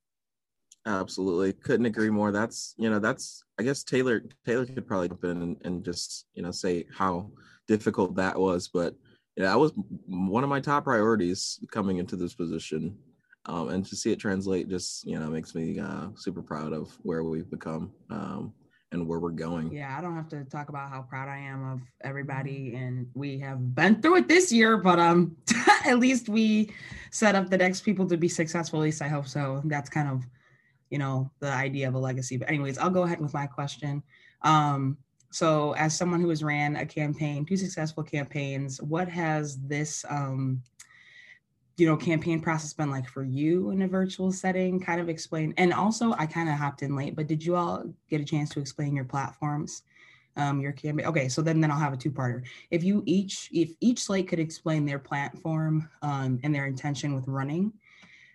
Absolutely, 0.87 1.53
couldn't 1.53 1.87
agree 1.87 2.11
more. 2.11 2.33
That's 2.33 2.75
you 2.77 2.91
know 2.91 2.99
that's 2.99 3.45
I 3.59 3.63
guess 3.63 3.85
Taylor 3.85 4.25
Taylor 4.47 4.67
could 4.67 4.87
probably 4.87 5.09
jump 5.09 5.25
in 5.25 5.43
and, 5.43 5.57
and 5.65 5.85
just 5.85 6.27
you 6.35 6.43
know 6.43 6.51
say 6.51 6.87
how 6.95 7.31
difficult 7.69 8.17
that 8.17 8.39
was. 8.39 8.69
But 8.69 8.95
yeah, 9.37 9.47
that 9.47 9.59
was 9.59 9.73
one 10.07 10.43
of 10.43 10.51
my 10.51 10.61
top 10.61 10.85
priorities 10.85 11.61
coming 11.71 11.99
into 11.99 12.17
this 12.17 12.35
position. 12.35 12.97
Um, 13.47 13.71
and 13.71 13.87
to 13.87 13.97
see 13.97 14.13
it 14.13 14.19
translate 14.19 14.69
just, 14.69 15.07
you 15.07 15.19
know, 15.19 15.31
makes 15.31 15.55
me 15.55 15.79
uh, 15.79 16.09
super 16.15 16.43
proud 16.43 16.73
of 16.73 16.93
where 17.03 17.25
we've 17.25 17.51
become 17.51 17.91
um, 18.11 18.53
and 18.93 19.07
where 19.07 19.19
we're 19.19 19.31
going. 19.31 19.73
Yeah, 19.73 19.97
I 19.97 20.03
don't 20.03 20.15
have 20.15 20.29
to 20.29 20.45
talk 20.45 20.69
about 20.69 20.91
how 20.91 21.03
proud 21.03 21.29
I 21.29 21.39
am 21.39 21.73
of 21.73 21.81
everybody. 22.03 22.75
And 22.75 23.07
we 23.15 23.39
have 23.39 23.75
been 23.75 24.03
through 24.03 24.17
it 24.17 24.29
this 24.29 24.53
year, 24.53 24.77
but 24.77 24.99
um, 24.99 25.37
at 25.87 25.99
least 25.99 26.29
we 26.29 26.73
set 27.11 27.35
up 27.35 27.49
the 27.49 27.59
next 27.59 27.81
people 27.81 28.07
to 28.09 28.17
be 28.17 28.29
successful. 28.29 28.81
At 28.81 28.85
least 28.85 29.03
I 29.03 29.09
hope 29.09 29.27
so. 29.27 29.63
That's 29.65 29.89
kind 29.89 30.09
of, 30.09 30.23
you 30.91 30.99
know, 30.99 31.31
the 31.41 31.51
idea 31.51 31.89
of 31.89 31.95
a 31.95 31.99
legacy. 31.99 32.37
But 32.37 32.49
anyways, 32.49 32.79
I'll 32.79 32.91
go 32.91 33.03
ahead 33.05 33.21
with 33.21 33.33
my 33.33 33.47
question. 33.47 34.03
Um, 34.43 34.99
so, 35.33 35.73
as 35.77 35.97
someone 35.97 36.21
who 36.21 36.29
has 36.31 36.43
ran 36.43 36.77
a 36.77 36.85
campaign, 36.85 37.47
two 37.47 37.57
successful 37.57 38.03
campaigns, 38.03 38.83
what 38.83 39.09
has 39.09 39.59
this, 39.59 40.05
um, 40.09 40.61
you 41.81 41.87
know, 41.87 41.97
campaign 41.97 42.41
process 42.41 42.73
been 42.73 42.91
like 42.91 43.09
for 43.09 43.25
you 43.25 43.71
in 43.71 43.83
a 43.83 43.89
virtual 43.89 44.31
setting? 44.31 44.79
Kind 44.79 45.01
of 45.01 45.09
explain. 45.09 45.55
And 45.57 45.73
also, 45.73 46.15
I 46.19 46.27
kind 46.27 46.49
of 46.49 46.57
hopped 46.57 46.83
in 46.83 46.95
late, 46.95 47.17
but 47.17 47.27
did 47.27 47.45
you 47.45 47.57
all 47.57 47.85
get 48.09 48.21
a 48.21 48.25
chance 48.25 48.51
to 48.51 48.61
explain 48.61 48.95
your 48.95 49.05
platforms? 49.05 49.83
Um, 50.37 50.61
your 50.61 50.73
campaign. 50.73 51.07
Okay, 51.07 51.29
so 51.29 51.43
then 51.43 51.61
then 51.61 51.73
I'll 51.73 51.79
have 51.79 51.93
a 51.93 51.97
two-parter. 51.97 52.43
If 52.71 52.85
you 52.85 53.03
each, 53.05 53.49
if 53.53 53.73
each 53.81 54.03
slate 54.05 54.29
could 54.29 54.39
explain 54.39 54.87
their 54.87 55.01
platform 55.01 55.89
um, 56.03 56.39
and 56.45 56.55
their 56.55 56.67
intention 56.67 57.15
with 57.15 57.27
running, 57.27 57.73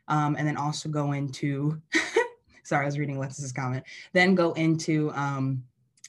um, 0.09 0.35
and 0.37 0.45
then 0.45 0.57
also 0.57 0.89
go 0.89 1.13
into. 1.13 1.81
sorry, 2.63 2.83
I 2.83 2.85
was 2.85 2.99
reading 2.99 3.15
Alexis's 3.15 3.51
comment. 3.51 3.83
Then 4.11 4.35
go 4.35 4.51
into 4.53 5.11
um, 5.13 5.63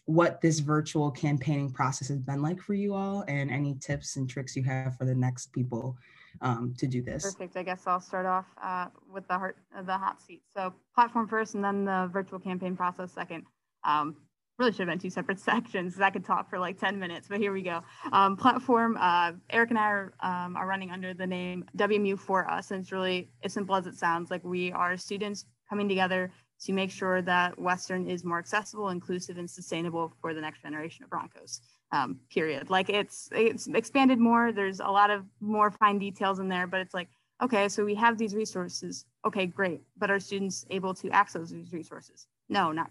what 0.07 0.41
this 0.41 0.61
virtual 0.61 1.11
campaigning 1.11 1.71
process 1.71 2.09
has 2.09 2.19
been 2.19 2.41
like 2.41 2.61
for 2.61 2.75
you 2.75 2.95
all 2.95 3.25
and 3.29 3.51
any 3.51 3.75
tips 3.75 4.17
and 4.17 4.31
tricks 4.31 4.57
you 4.57 4.63
have 4.63 4.97
for 4.97 5.05
the 5.05 5.15
next 5.15 5.53
people 5.53 5.97
um, 6.41 6.75
to 6.79 6.87
do 6.87 7.03
this. 7.03 7.25
Perfect. 7.25 7.57
I 7.57 7.63
guess 7.65 7.87
I'll 7.87 8.01
start 8.01 8.25
off 8.25 8.47
uh, 8.63 8.87
with 9.13 9.27
the 9.27 9.35
heart, 9.35 9.57
uh, 9.77 9.83
the 9.83 9.97
hot 9.97 10.21
seat. 10.21 10.43
So 10.57 10.73
platform 10.95 11.27
first, 11.27 11.55
and 11.55 11.65
then 11.65 11.85
the 11.85 12.09
virtual 12.13 12.39
campaign 12.39 12.77
process 12.77 13.13
second. 13.13 13.45
Um, 13.85 14.17
really 14.59 14.73
should 14.73 14.81
have 14.81 14.89
been 14.89 14.99
two 14.99 15.11
separate 15.11 15.41
sections. 15.41 16.01
I 16.01 16.11
could 16.11 16.25
talk 16.25 16.49
for 16.49 16.59
like 16.59 16.79
10 16.79 16.99
minutes, 16.99 17.29
but 17.29 17.39
here 17.39 17.53
we 17.53 17.63
go. 17.63 17.83
Um, 18.13 18.37
platform, 18.37 18.97
uh, 19.01 19.33
Eric 19.51 19.71
and 19.71 19.79
I 19.79 19.87
are, 19.91 20.15
um, 20.21 20.57
are 20.57 20.67
running 20.67 20.91
under 20.91 21.15
the 21.15 21.27
name 21.27 21.65
WMU 21.77 22.19
for 22.19 22.49
us. 22.51 22.71
And 22.71 22.81
it's 22.81 22.93
really 22.93 23.31
as 23.43 23.53
simple 23.53 23.75
as 23.75 23.87
it 23.87 23.97
sounds 23.97 24.31
like 24.31 24.45
we 24.45 24.73
are 24.73 24.97
students 24.97 25.47
coming 25.69 25.89
together 25.89 26.33
to 26.63 26.73
make 26.73 26.91
sure 26.91 27.23
that 27.23 27.59
Western 27.59 28.09
is 28.09 28.25
more 28.25 28.39
accessible, 28.39 28.89
inclusive, 28.89 29.39
and 29.39 29.49
sustainable 29.49 30.13
for 30.21 30.35
the 30.35 30.41
next 30.41 30.63
generation 30.63 31.05
of 31.05 31.11
Broncos. 31.11 31.61
Um, 31.93 32.19
period. 32.31 32.69
Like 32.69 32.91
it's 32.91 33.29
it's 33.33 33.69
expanded 33.69 34.19
more. 34.19 34.53
There's 34.53 34.81
a 34.81 34.89
lot 34.89 35.11
of 35.11 35.25
more 35.41 35.71
fine 35.71 35.99
details 35.99 36.41
in 36.41 36.49
there, 36.49 36.67
but 36.67 36.81
it's 36.81 36.95
like 36.95 37.09
okay, 37.43 37.69
so 37.69 37.85
we 37.85 37.95
have 37.95 38.19
these 38.19 38.35
resources. 38.35 39.05
Okay, 39.25 39.47
great, 39.47 39.81
but 39.97 40.11
are 40.11 40.19
students 40.19 40.67
able 40.71 40.95
to 40.95 41.11
access 41.11 41.51
these 41.51 41.73
resources? 41.73 42.27
No, 42.49 42.73
not 42.73 42.91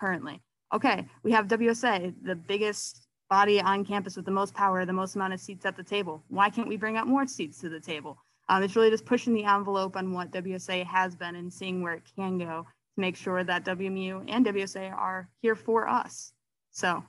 currently. 0.00 0.40
Okay, 0.72 1.06
we 1.22 1.32
have 1.32 1.48
WSA, 1.48 2.14
the 2.22 2.36
biggest 2.36 3.08
body 3.28 3.60
on 3.60 3.84
campus 3.84 4.16
with 4.16 4.24
the 4.24 4.30
most 4.30 4.54
power, 4.54 4.84
the 4.86 4.92
most 4.92 5.16
amount 5.16 5.32
of 5.32 5.40
seats 5.40 5.66
at 5.66 5.76
the 5.76 5.82
table. 5.82 6.22
Why 6.28 6.48
can't 6.48 6.68
we 6.68 6.76
bring 6.76 6.96
up 6.96 7.06
more 7.06 7.26
seats 7.26 7.60
to 7.60 7.68
the 7.68 7.80
table? 7.80 8.16
Um, 8.48 8.62
it's 8.62 8.74
really 8.74 8.90
just 8.90 9.04
pushing 9.04 9.34
the 9.34 9.44
envelope 9.44 9.96
on 9.96 10.12
what 10.12 10.32
WSA 10.32 10.84
has 10.86 11.14
been 11.14 11.36
and 11.36 11.52
seeing 11.52 11.82
where 11.82 11.94
it 11.94 12.02
can 12.16 12.38
go 12.38 12.66
make 13.00 13.16
sure 13.16 13.42
that 13.42 13.64
WMU 13.64 14.24
and 14.28 14.46
WSA 14.46 14.92
are 14.92 15.28
here 15.40 15.56
for 15.56 15.88
us. 15.88 16.32
So, 16.70 17.02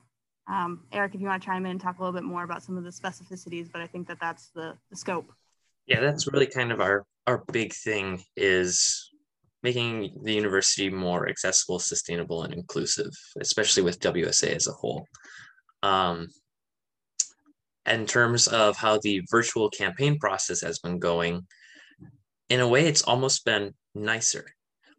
um, 0.48 0.86
Eric, 0.92 1.16
if 1.16 1.22
you 1.22 1.28
want 1.28 1.42
to 1.42 1.46
chime 1.46 1.66
in, 1.66 1.72
and 1.72 1.82
talk 1.82 2.00
a 2.00 2.02
little 2.02 2.14
bit 2.14 2.24
more 2.24 2.44
about 2.44 2.64
some 2.64 2.78
of 2.78 2.84
the 2.84 2.90
specificities, 2.90 3.72
but 3.72 3.82
I 3.82 3.88
think 3.88 4.08
that 4.08 4.20
that's 4.20 4.50
the, 4.56 4.76
the 4.90 4.96
scope. 4.96 5.32
Yeah, 5.86 6.00
that's 6.00 6.32
really 6.32 6.48
kind 6.48 6.72
of 6.72 6.80
our 6.82 7.06
our 7.28 7.44
big 7.52 7.74
thing 7.74 8.24
is 8.36 9.10
making 9.64 10.20
the 10.24 10.34
university 10.34 10.90
more 10.90 11.30
accessible, 11.30 11.78
sustainable, 11.80 12.44
and 12.44 12.54
inclusive, 12.54 13.12
especially 13.40 13.84
with 13.84 14.00
WSA 14.00 14.56
as 14.56 14.68
a 14.68 14.72
whole. 14.72 15.06
Um, 15.84 16.30
in 17.86 18.06
terms 18.06 18.48
of 18.48 18.78
how 18.78 19.00
the 19.00 19.22
virtual 19.30 19.70
campaign 19.70 20.18
process 20.18 20.62
has 20.62 20.80
been 20.80 21.00
going, 21.00 21.46
in 22.50 22.60
a 22.60 22.68
way, 22.68 22.88
it's 22.88 23.04
almost 23.04 23.46
been 23.46 23.74
nicer 23.94 24.46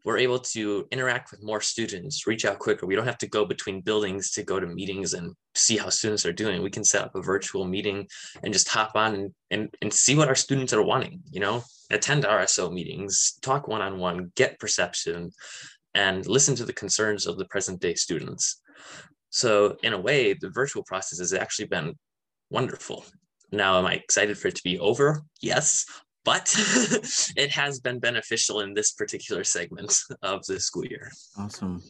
we're 0.05 0.19
able 0.19 0.39
to 0.39 0.87
interact 0.91 1.31
with 1.31 1.43
more 1.43 1.61
students, 1.61 2.27
reach 2.27 2.45
out 2.45 2.59
quicker. 2.59 2.87
We 2.87 2.97
don't 2.97 3.07
have 3.07 3.19
to 3.19 3.29
go 3.29 3.45
between 3.45 3.83
buildings 3.83 4.31
to 4.33 4.43
go 4.43 4.59
to 4.59 4.67
meetings 4.67 5.15
and 5.15 5.35
see 5.55 5.77
how 5.77 5.91
students 5.91 6.27
are 6.27 6.33
doing. 6.33 6.63
We 6.63 6.71
can 6.71 6.85
set 6.85 7.05
up 7.05 7.15
a 7.15 7.23
virtual 7.23 7.65
meeting 7.65 8.09
and 8.43 8.53
just 8.53 8.69
hop 8.69 8.93
on 8.97 9.15
and, 9.15 9.35
and, 9.51 9.75
and 9.81 9.93
see 9.93 10.17
what 10.17 10.29
our 10.29 10.35
students 10.35 10.73
are 10.73 10.83
wanting, 10.83 11.21
you 11.31 11.41
know, 11.41 11.63
attend 11.91 12.25
RSO 12.25 12.73
meetings, 12.73 13.39
talk 13.43 13.69
one 13.69 13.81
on 13.81 13.99
one, 13.99 14.33
get 14.35 14.59
perception, 14.59 15.31
and 15.95 16.27
listen 16.27 16.57
to 16.57 16.65
the 16.65 16.73
concerns 16.73 17.27
of 17.27 17.39
the 17.39 17.45
present 17.47 17.81
day 17.81 17.95
students. 17.95 18.61
So, 19.31 19.77
in 19.83 19.93
a 19.93 20.01
way, 20.01 20.35
the 20.35 20.51
virtual 20.51 20.83
process 20.83 21.19
has 21.19 21.33
actually 21.33 21.67
been 21.67 21.95
wonderful. 22.51 23.05
Now, 23.51 23.79
am 23.79 23.87
I 23.87 23.95
excited 23.95 24.37
for 24.37 24.49
it 24.49 24.57
to 24.57 24.63
be 24.63 24.79
over? 24.79 25.23
Yes, 25.41 25.87
but 26.25 26.55
it 27.37 27.51
has 27.51 27.81
been 27.81 27.99
beneficial 27.99 28.61
in 28.61 28.75
this 28.75 28.93
particular 28.93 29.45
segment 29.45 29.95
of 30.23 30.45
the 30.47 30.61
school 30.61 30.85
year. 30.85 31.11
Awesome. 31.39 31.83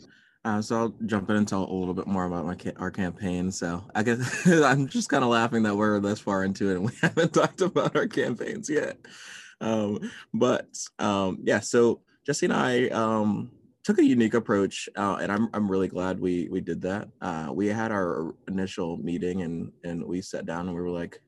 Uh, 0.44 0.60
so 0.60 0.76
I'll 0.76 0.94
jump 1.06 1.30
in 1.30 1.36
and 1.36 1.46
tell 1.46 1.64
a 1.64 1.72
little 1.72 1.94
bit 1.94 2.08
more 2.08 2.24
about 2.24 2.44
my 2.44 2.56
ca- 2.56 2.72
our 2.76 2.90
campaign. 2.90 3.52
So 3.52 3.84
I 3.94 4.02
guess 4.02 4.46
I'm 4.46 4.88
just 4.88 5.08
kind 5.08 5.22
of 5.22 5.30
laughing 5.30 5.62
that 5.62 5.76
we're 5.76 6.00
this 6.00 6.18
far 6.18 6.44
into 6.44 6.70
it 6.70 6.76
and 6.76 6.84
we 6.86 6.92
haven't 7.00 7.32
talked 7.32 7.60
about 7.60 7.94
our 7.96 8.08
campaigns 8.08 8.68
yet. 8.68 8.98
Um, 9.60 10.10
but 10.34 10.66
um, 10.98 11.38
yeah, 11.44 11.60
so 11.60 12.00
Djessy 12.26 12.44
and 12.44 12.52
I 12.52 12.88
um, 12.88 13.52
took 13.84 13.98
a 13.98 14.04
unique 14.04 14.34
approach, 14.34 14.88
uh, 14.96 15.18
and 15.20 15.30
I'm 15.30 15.48
I'm 15.54 15.70
really 15.70 15.88
glad 15.88 16.18
we 16.18 16.48
we 16.50 16.60
did 16.60 16.82
that. 16.82 17.08
Uh, 17.20 17.48
we 17.52 17.68
had 17.68 17.92
our 17.92 18.34
initial 18.48 18.96
meeting 18.96 19.42
and 19.42 19.72
and 19.84 20.04
we 20.04 20.20
sat 20.20 20.46
down 20.46 20.66
and 20.66 20.74
we 20.74 20.82
were 20.82 20.90
like, 20.90 21.20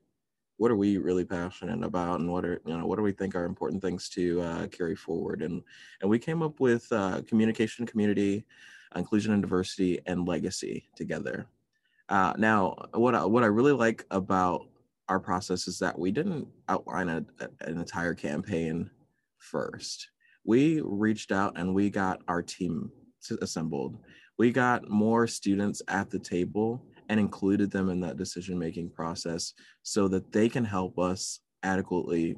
what 0.57 0.71
are 0.71 0.75
we 0.75 0.97
really 0.97 1.25
passionate 1.25 1.83
about 1.83 2.19
and 2.19 2.31
what 2.31 2.45
are 2.45 2.61
you 2.65 2.77
know 2.77 2.85
what 2.85 2.95
do 2.95 3.01
we 3.01 3.11
think 3.11 3.35
are 3.35 3.45
important 3.45 3.81
things 3.81 4.09
to 4.09 4.41
uh, 4.41 4.67
carry 4.67 4.95
forward? 4.95 5.41
And 5.41 5.61
and 6.01 6.09
we 6.09 6.19
came 6.19 6.41
up 6.41 6.59
with 6.59 6.91
uh, 6.91 7.21
communication 7.27 7.85
community 7.85 8.45
inclusion 8.95 9.33
and 9.33 9.41
diversity 9.41 9.99
and 10.05 10.27
legacy 10.27 10.87
together. 10.95 11.47
Uh, 12.07 12.33
now 12.37 12.75
what 12.93 13.15
I, 13.15 13.25
what 13.25 13.43
I 13.43 13.47
really 13.47 13.73
like 13.73 14.05
about 14.11 14.67
our 15.09 15.19
process 15.19 15.67
is 15.67 15.79
that 15.79 15.97
we 15.97 16.11
didn't 16.11 16.47
outline 16.69 17.09
a, 17.09 17.25
a, 17.39 17.49
an 17.67 17.77
entire 17.77 18.13
campaign 18.13 18.89
first. 19.37 20.09
We 20.45 20.81
reached 20.83 21.31
out 21.31 21.57
and 21.57 21.73
we 21.73 21.89
got 21.89 22.21
our 22.27 22.41
team 22.41 22.91
assembled. 23.41 23.97
We 24.37 24.51
got 24.51 24.89
more 24.89 25.27
students 25.27 25.81
at 25.87 26.09
the 26.09 26.19
table 26.19 26.85
and 27.09 27.19
included 27.19 27.71
them 27.71 27.89
in 27.89 27.99
that 28.01 28.17
decision 28.17 28.57
making 28.57 28.89
process 28.89 29.53
so 29.83 30.07
that 30.07 30.31
they 30.31 30.49
can 30.49 30.65
help 30.65 30.97
us 30.99 31.39
adequately 31.63 32.35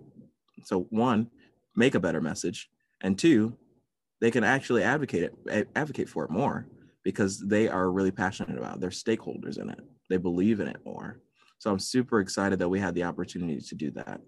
so 0.63 0.88
one 0.89 1.27
make 1.75 1.95
a 1.95 1.99
better 1.99 2.21
message 2.21 2.69
and 3.01 3.17
two 3.17 3.56
they 4.19 4.32
can 4.32 4.43
actually 4.43 4.84
advocate 4.84 5.32
it 5.45 5.67
advocate 5.75 6.10
for 6.10 6.23
it 6.25 6.32
more 6.32 6.67
because 7.03 7.39
they 7.39 7.69
are 7.69 7.91
really 7.91 8.12
passionate 8.12 8.58
about 8.58 8.75
it. 8.75 8.82
they're 8.82 8.89
stakeholders 8.89 9.58
in 9.62 9.69
it. 9.69 9.80
They 10.10 10.17
believe 10.17 10.60
in 10.60 10.67
it 10.67 10.82
more. 10.86 11.21
So 11.60 11.71
i'm 11.71 11.80
super 11.80 12.19
excited 12.19 12.60
that 12.60 12.69
we 12.69 12.80
had 12.80 12.95
the 12.95 13.03
opportunity 13.03 13.62
to 13.62 13.75
do 13.75 13.91
that. 13.91 14.19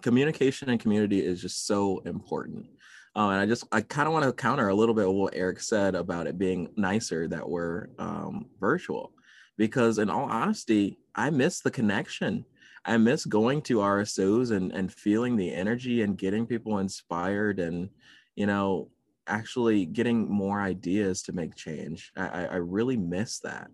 Communication 0.00 0.68
and 0.68 0.80
community 0.80 1.24
is 1.24 1.40
just 1.40 1.66
so 1.66 2.02
important. 2.04 2.66
Uh, 3.14 3.28
and 3.28 3.40
I 3.40 3.46
just 3.46 3.64
I 3.72 3.82
kind 3.82 4.08
of 4.08 4.12
want 4.12 4.24
to 4.24 4.32
counter 4.32 4.68
a 4.68 4.74
little 4.74 4.94
bit 4.94 5.08
what 5.08 5.34
Eric 5.34 5.60
said 5.60 5.94
about 5.94 6.26
it 6.26 6.38
being 6.38 6.68
nicer 6.76 7.28
that 7.28 7.48
we're 7.48 7.88
um, 7.98 8.46
virtual 8.58 9.12
because 9.56 9.98
in 9.98 10.10
all 10.10 10.24
honesty, 10.24 10.98
I 11.14 11.30
miss 11.30 11.60
the 11.60 11.70
connection. 11.70 12.44
I 12.84 12.96
miss 12.96 13.24
going 13.24 13.62
to 13.62 13.78
RSOs 13.78 14.50
and, 14.50 14.72
and 14.72 14.92
feeling 14.92 15.36
the 15.36 15.52
energy 15.52 16.02
and 16.02 16.18
getting 16.18 16.46
people 16.46 16.78
inspired 16.78 17.60
and, 17.60 17.90
you 18.34 18.46
know, 18.46 18.90
actually 19.26 19.86
getting 19.86 20.28
more 20.28 20.60
ideas 20.60 21.22
to 21.22 21.32
make 21.32 21.54
change. 21.54 22.12
I, 22.16 22.46
I 22.46 22.56
really 22.56 22.96
miss 22.96 23.38
that. 23.40 23.70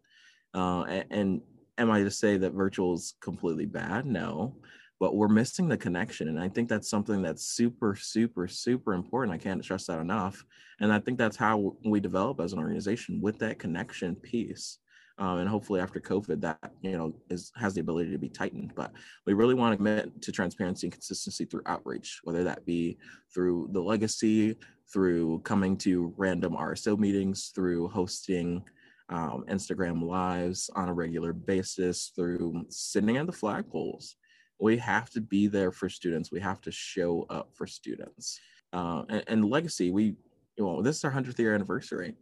Uh, 0.55 0.83
and, 0.83 1.05
and 1.11 1.41
am 1.79 1.91
I 1.91 2.03
to 2.03 2.11
say 2.11 2.37
that 2.37 2.53
virtual 2.53 2.95
is 2.95 3.15
completely 3.21 3.65
bad? 3.65 4.05
No, 4.05 4.57
but 5.01 5.15
we're 5.15 5.29
missing 5.29 5.69
the 5.69 5.77
connection. 5.77 6.29
And 6.29 6.39
I 6.39 6.49
think 6.49 6.69
that's 6.69 6.91
something 6.91 7.23
that's 7.23 7.45
super, 7.45 7.95
super, 7.97 8.47
super 8.47 8.93
important. 8.93 9.35
I 9.35 9.39
can't 9.39 9.63
stress 9.63 9.87
that 9.87 10.01
enough. 10.01 10.45
And 10.81 10.93
I 10.93 10.99
think 10.99 11.19
that's 11.19 11.37
how 11.37 11.77
we 11.85 12.01
develop 12.01 12.41
as 12.41 12.53
an 12.53 12.59
organization 12.59 13.21
with 13.23 13.39
that 13.39 13.59
connection 13.59 14.17
piece 14.17 14.79
um, 15.19 15.39
and 15.39 15.49
hopefully 15.49 15.81
after 15.81 16.01
COVID, 16.01 16.41
that 16.41 16.73
you 16.83 16.97
know 16.97 17.13
is 17.29 17.53
has 17.57 17.75
the 17.75 17.81
ability 17.81 18.11
to 18.13 18.19
be 18.19 18.29
tightened. 18.29 18.73
But 18.75 18.93
we 19.27 19.35
really 19.35 19.55
want 19.55 19.73
to 19.73 19.77
commit 19.77 20.23
to 20.23 20.33
transparency 20.33 20.87
and 20.87 20.93
consistency 20.93 21.45
through 21.45 21.63
outreach, 21.67 22.21
whether 22.25 22.45
that 22.45 22.65
be 22.65 22.99
through 23.33 23.71
the 23.73 23.81
legacy, 23.81 24.57
through 24.93 25.41
coming 25.41 25.77
to 25.79 26.15
random 26.17 26.55
RSO 26.55 26.99
meetings, 26.99 27.53
through 27.55 27.89
hosting 27.89 28.63
um, 29.09 29.45
Instagram 29.49 30.03
lives 30.03 30.71
on 30.75 30.89
a 30.89 30.95
regular 30.95 31.33
basis, 31.33 32.13
through 32.15 32.65
sitting 32.69 33.17
at 33.17 33.27
the 33.27 33.33
flagpoles. 33.33 34.15
We 34.61 34.77
have 34.79 35.11
to 35.11 35.21
be 35.21 35.47
there 35.47 35.73
for 35.73 35.89
students. 35.89 36.33
We 36.33 36.41
have 36.41 36.61
to 36.63 36.73
show 36.73 37.27
up 37.31 37.51
for 37.55 37.67
students. 37.67 38.41
Uh, 38.73 39.03
and, 39.09 39.25
and 39.27 39.45
legacy, 39.45 39.91
we 39.91 40.17
know 40.59 40.83
this 40.83 40.97
is 40.97 41.05
our 41.05 41.13
100th 41.13 41.39
year 41.39 41.55
anniversary 41.55 42.15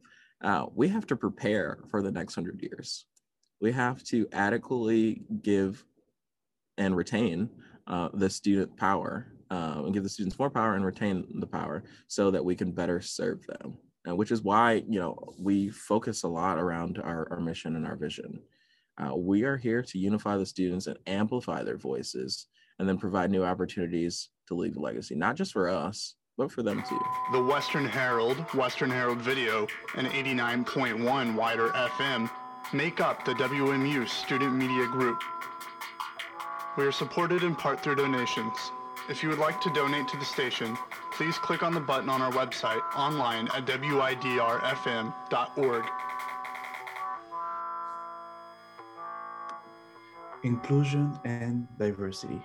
uh, 0.42 0.66
we 0.75 0.88
have 0.88 1.07
to 1.07 1.16
prepare 1.16 1.79
for 1.90 2.03
the 2.03 2.11
next 2.11 2.35
hundred 2.35 2.61
years. 2.62 3.07
We 3.61 3.72
have 3.72 4.03
to 4.05 4.27
adequately 4.33 5.22
give 5.42 5.85
and 6.79 6.96
retain 6.96 7.49
uh, 7.87 8.11
the 8.12 8.29
student 8.29 8.77
power 8.77 9.29
uh, 9.51 9.83
and 9.85 9.94
give 9.94 10.03
the 10.03 10.09
students 10.09 10.38
more 10.38 10.51
power 10.51 10.75
and 10.75 10.85
retain 10.85 11.25
the 11.40 11.46
power 11.46 11.85
so 12.09 12.31
that 12.31 12.44
we 12.44 12.55
can 12.55 12.72
better 12.72 13.01
serve 13.01 13.46
them. 13.46 13.79
And 14.05 14.16
which 14.16 14.31
is 14.31 14.42
why 14.42 14.85
you 14.88 15.01
know 15.01 15.18
we 15.38 15.70
focus 15.70 16.22
a 16.22 16.29
lot 16.29 16.59
around 16.59 16.99
our, 16.99 17.29
our 17.31 17.40
mission 17.40 17.77
and 17.77 17.87
our 17.87 17.96
vision. 17.96 18.40
Uh, 18.99 19.14
we 19.14 19.42
are 19.44 19.57
here 19.57 19.83
to 19.83 19.99
unify 19.99 20.37
the 20.37 20.46
students 20.46 20.87
and 20.87 20.99
amplify 21.07 21.62
their 21.62 21.77
voices, 21.77 22.46
and 22.79 22.88
then 22.88 22.99
provide 22.99 23.31
new 23.31 23.44
opportunities 23.44 24.31
to 24.49 24.55
leave 24.55 24.77
a 24.77 24.81
legacy, 24.81 25.14
not 25.14 25.37
just 25.37 25.53
for 25.53 25.68
us, 25.68 26.14
but 26.37 26.53
for 26.53 26.62
them 26.62 26.83
too. 26.88 27.01
The 27.33 27.42
Western 27.42 27.85
Herald, 27.85 28.38
Western 28.55 28.90
Herald 28.90 29.18
Video, 29.18 29.66
and 29.96 30.07
89.1 30.07 31.35
WIDR 31.35 31.72
FM 31.72 32.31
make 32.72 33.01
up 33.01 33.25
the 33.25 33.33
WMU 33.35 34.09
Student 34.09 34.55
Media 34.55 34.87
Group. 34.87 35.22
We 36.77 36.85
are 36.85 36.92
supported 36.92 37.42
in 37.42 37.55
part 37.55 37.83
through 37.83 37.96
donations. 37.96 38.70
If 39.09 39.22
you 39.22 39.31
would 39.31 39.38
like 39.38 39.61
to 39.62 39.72
donate 39.72 40.09
to 40.09 40.18
the 40.18 40.25
station, 40.25 40.77
please 41.12 41.38
click 41.38 41.62
on 41.62 41.72
the 41.72 41.81
button 41.81 42.11
on 42.11 42.20
our 42.20 42.33
website 42.33 42.83
online 42.94 43.49
at 43.55 43.64
widrfm.org. 43.66 45.14
Inclusion 50.42 51.18
and 51.25 51.66
diversity 51.79 52.42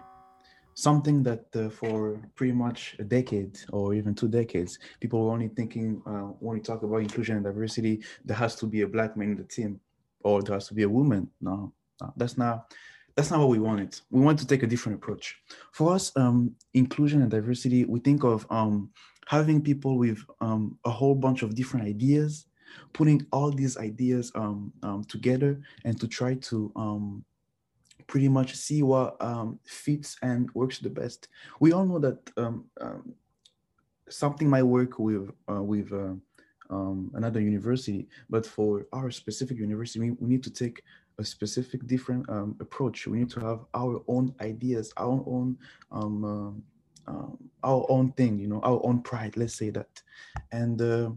something 0.73 1.23
that 1.23 1.45
uh, 1.55 1.69
for 1.69 2.19
pretty 2.35 2.53
much 2.53 2.95
a 2.99 3.03
decade 3.03 3.57
or 3.71 3.93
even 3.93 4.15
two 4.15 4.27
decades, 4.27 4.79
people 4.99 5.25
were 5.25 5.31
only 5.31 5.49
thinking 5.49 6.01
uh, 6.05 6.33
when 6.39 6.57
we 6.57 6.61
talk 6.61 6.83
about 6.83 6.97
inclusion 6.97 7.35
and 7.35 7.45
diversity, 7.45 8.01
there 8.25 8.37
has 8.37 8.55
to 8.55 8.65
be 8.65 8.81
a 8.81 8.87
black 8.87 9.17
man 9.17 9.31
in 9.31 9.37
the 9.37 9.43
team 9.43 9.79
or 10.23 10.41
there 10.41 10.55
has 10.55 10.67
to 10.67 10.73
be 10.73 10.83
a 10.83 10.89
woman. 10.89 11.29
No, 11.41 11.73
no 12.01 12.13
that's 12.17 12.37
not. 12.37 12.73
That's 13.15 13.29
not 13.29 13.41
what 13.41 13.49
we 13.49 13.59
wanted. 13.59 13.99
We 14.09 14.21
want 14.21 14.39
to 14.39 14.47
take 14.47 14.63
a 14.63 14.67
different 14.67 14.97
approach. 14.97 15.35
For 15.73 15.93
us, 15.93 16.13
um, 16.15 16.55
inclusion 16.73 17.21
and 17.21 17.29
diversity, 17.29 17.83
we 17.83 17.99
think 17.99 18.23
of 18.23 18.47
um, 18.49 18.89
having 19.27 19.61
people 19.61 19.97
with 19.97 20.19
um, 20.39 20.77
a 20.85 20.89
whole 20.89 21.13
bunch 21.13 21.41
of 21.41 21.53
different 21.53 21.85
ideas, 21.85 22.45
putting 22.93 23.27
all 23.33 23.51
these 23.51 23.75
ideas 23.77 24.31
um, 24.33 24.71
um, 24.81 25.03
together, 25.03 25.59
and 25.83 25.99
to 25.99 26.07
try 26.07 26.35
to 26.35 26.71
um, 26.77 27.25
pretty 28.07 28.27
much 28.27 28.55
see 28.55 28.83
what 28.83 29.21
um, 29.21 29.59
fits 29.63 30.17
and 30.21 30.49
works 30.53 30.79
the 30.79 30.89
best. 30.89 31.27
We 31.59 31.71
all 31.73 31.85
know 31.85 31.99
that 31.99 32.31
um, 32.37 32.65
um, 32.79 33.13
something 34.09 34.49
might 34.49 34.63
work 34.63 34.99
with 34.99 35.31
uh, 35.49 35.63
with 35.63 35.91
uh, 35.93 36.13
um, 36.69 37.11
another 37.15 37.41
university, 37.41 38.07
but 38.29 38.45
for 38.45 38.85
our 38.93 39.11
specific 39.11 39.57
university, 39.57 39.99
we, 39.99 40.11
we 40.11 40.27
need 40.29 40.43
to 40.43 40.51
take 40.51 40.83
a 41.17 41.23
specific 41.25 41.85
different 41.85 42.29
um, 42.29 42.55
approach. 42.59 43.07
We 43.07 43.19
need 43.19 43.29
to 43.31 43.41
have 43.41 43.59
our 43.73 44.01
own 44.07 44.33
ideas, 44.41 44.93
our 44.97 45.23
own 45.27 45.57
um, 45.91 46.63
uh, 47.07 47.27
our 47.63 47.85
own 47.89 48.11
thing, 48.13 48.39
you 48.39 48.47
know, 48.47 48.61
our 48.63 48.79
own 48.85 49.01
pride. 49.01 49.35
Let's 49.35 49.55
say 49.55 49.69
that, 49.71 50.01
and 50.51 50.81
uh, 50.81 51.11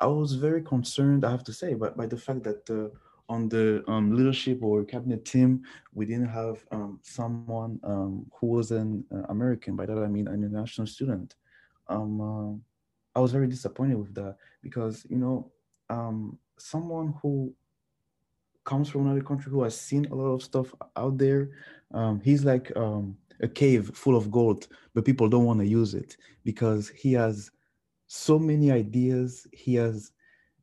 I 0.00 0.06
was 0.06 0.34
very 0.34 0.62
concerned, 0.62 1.24
I 1.24 1.30
have 1.30 1.44
to 1.44 1.52
say, 1.52 1.74
but 1.74 1.96
by 1.96 2.06
the 2.06 2.16
fact 2.16 2.44
that 2.44 2.70
uh, 2.70 2.88
on 3.28 3.48
the 3.48 3.84
um, 3.88 4.14
leadership 4.14 4.62
or 4.62 4.84
cabinet 4.84 5.24
team, 5.24 5.62
we 5.92 6.06
didn't 6.06 6.28
have 6.28 6.64
um, 6.70 6.98
someone 7.02 7.78
um, 7.84 8.26
who 8.32 8.46
was 8.46 8.70
an 8.70 9.04
uh, 9.12 9.22
American. 9.28 9.76
By 9.76 9.86
that 9.86 9.98
I 9.98 10.06
mean 10.06 10.28
an 10.28 10.42
international 10.44 10.86
student. 10.86 11.34
Um, 11.88 12.20
uh, 12.20 13.18
I 13.18 13.20
was 13.20 13.32
very 13.32 13.46
disappointed 13.46 13.98
with 13.98 14.14
that 14.14 14.36
because 14.62 15.06
you 15.08 15.18
know 15.18 15.50
um, 15.90 16.38
someone 16.58 17.14
who 17.22 17.52
comes 18.64 18.88
from 18.88 19.06
another 19.06 19.22
country 19.22 19.50
who 19.50 19.62
has 19.62 19.78
seen 19.78 20.06
a 20.06 20.14
lot 20.14 20.34
of 20.34 20.42
stuff 20.42 20.74
out 20.96 21.16
there, 21.16 21.50
um, 21.94 22.20
he's 22.20 22.44
like 22.44 22.70
a 22.70 23.48
cave 23.54 23.90
full 23.94 24.16
of 24.16 24.30
gold, 24.30 24.68
but 24.94 25.04
people 25.04 25.28
don't 25.28 25.44
want 25.44 25.60
to 25.60 25.66
use 25.66 25.94
it 25.94 26.16
because 26.44 26.88
he 26.90 27.12
has 27.12 27.50
so 28.06 28.38
many 28.38 28.70
ideas. 28.70 29.46
He 29.52 29.74
has 29.76 30.12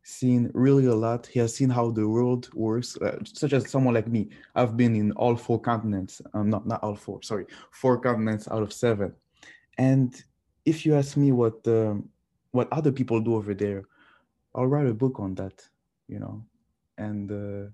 seen 0.06 0.52
really 0.54 0.86
a 0.86 0.96
lot. 0.96 1.26
He 1.26 1.40
has 1.40 1.56
seen 1.56 1.70
how 1.70 1.90
the 1.90 2.08
world 2.08 2.54
works, 2.54 2.96
uh, 3.02 3.18
such 3.26 3.54
as 3.54 3.70
someone 3.70 3.96
like 3.96 4.08
me. 4.08 4.30
I've 4.56 4.78
been 4.78 4.96
in 4.96 5.12
all 5.14 5.36
four 5.36 5.60
continents, 5.60 6.22
um, 6.34 6.50
not 6.50 6.66
not 6.68 6.84
all 6.84 6.96
four, 6.96 7.22
sorry, 7.24 7.48
four 7.72 8.00
continents 8.00 8.48
out 8.50 8.62
of 8.62 8.72
seven. 8.72 9.14
And 9.78 10.16
if 10.64 10.86
you 10.86 10.96
ask 10.96 11.18
me 11.18 11.32
what 11.32 11.68
um, 11.68 12.10
what 12.52 12.72
other 12.72 12.92
people 12.92 13.20
do 13.20 13.36
over 13.36 13.54
there, 13.54 13.84
I'll 14.54 14.68
write 14.68 14.88
a 14.88 14.94
book 14.94 15.20
on 15.20 15.34
that, 15.36 15.68
you 16.08 16.20
know. 16.20 16.46
And 16.98 17.32
uh, 17.32 17.70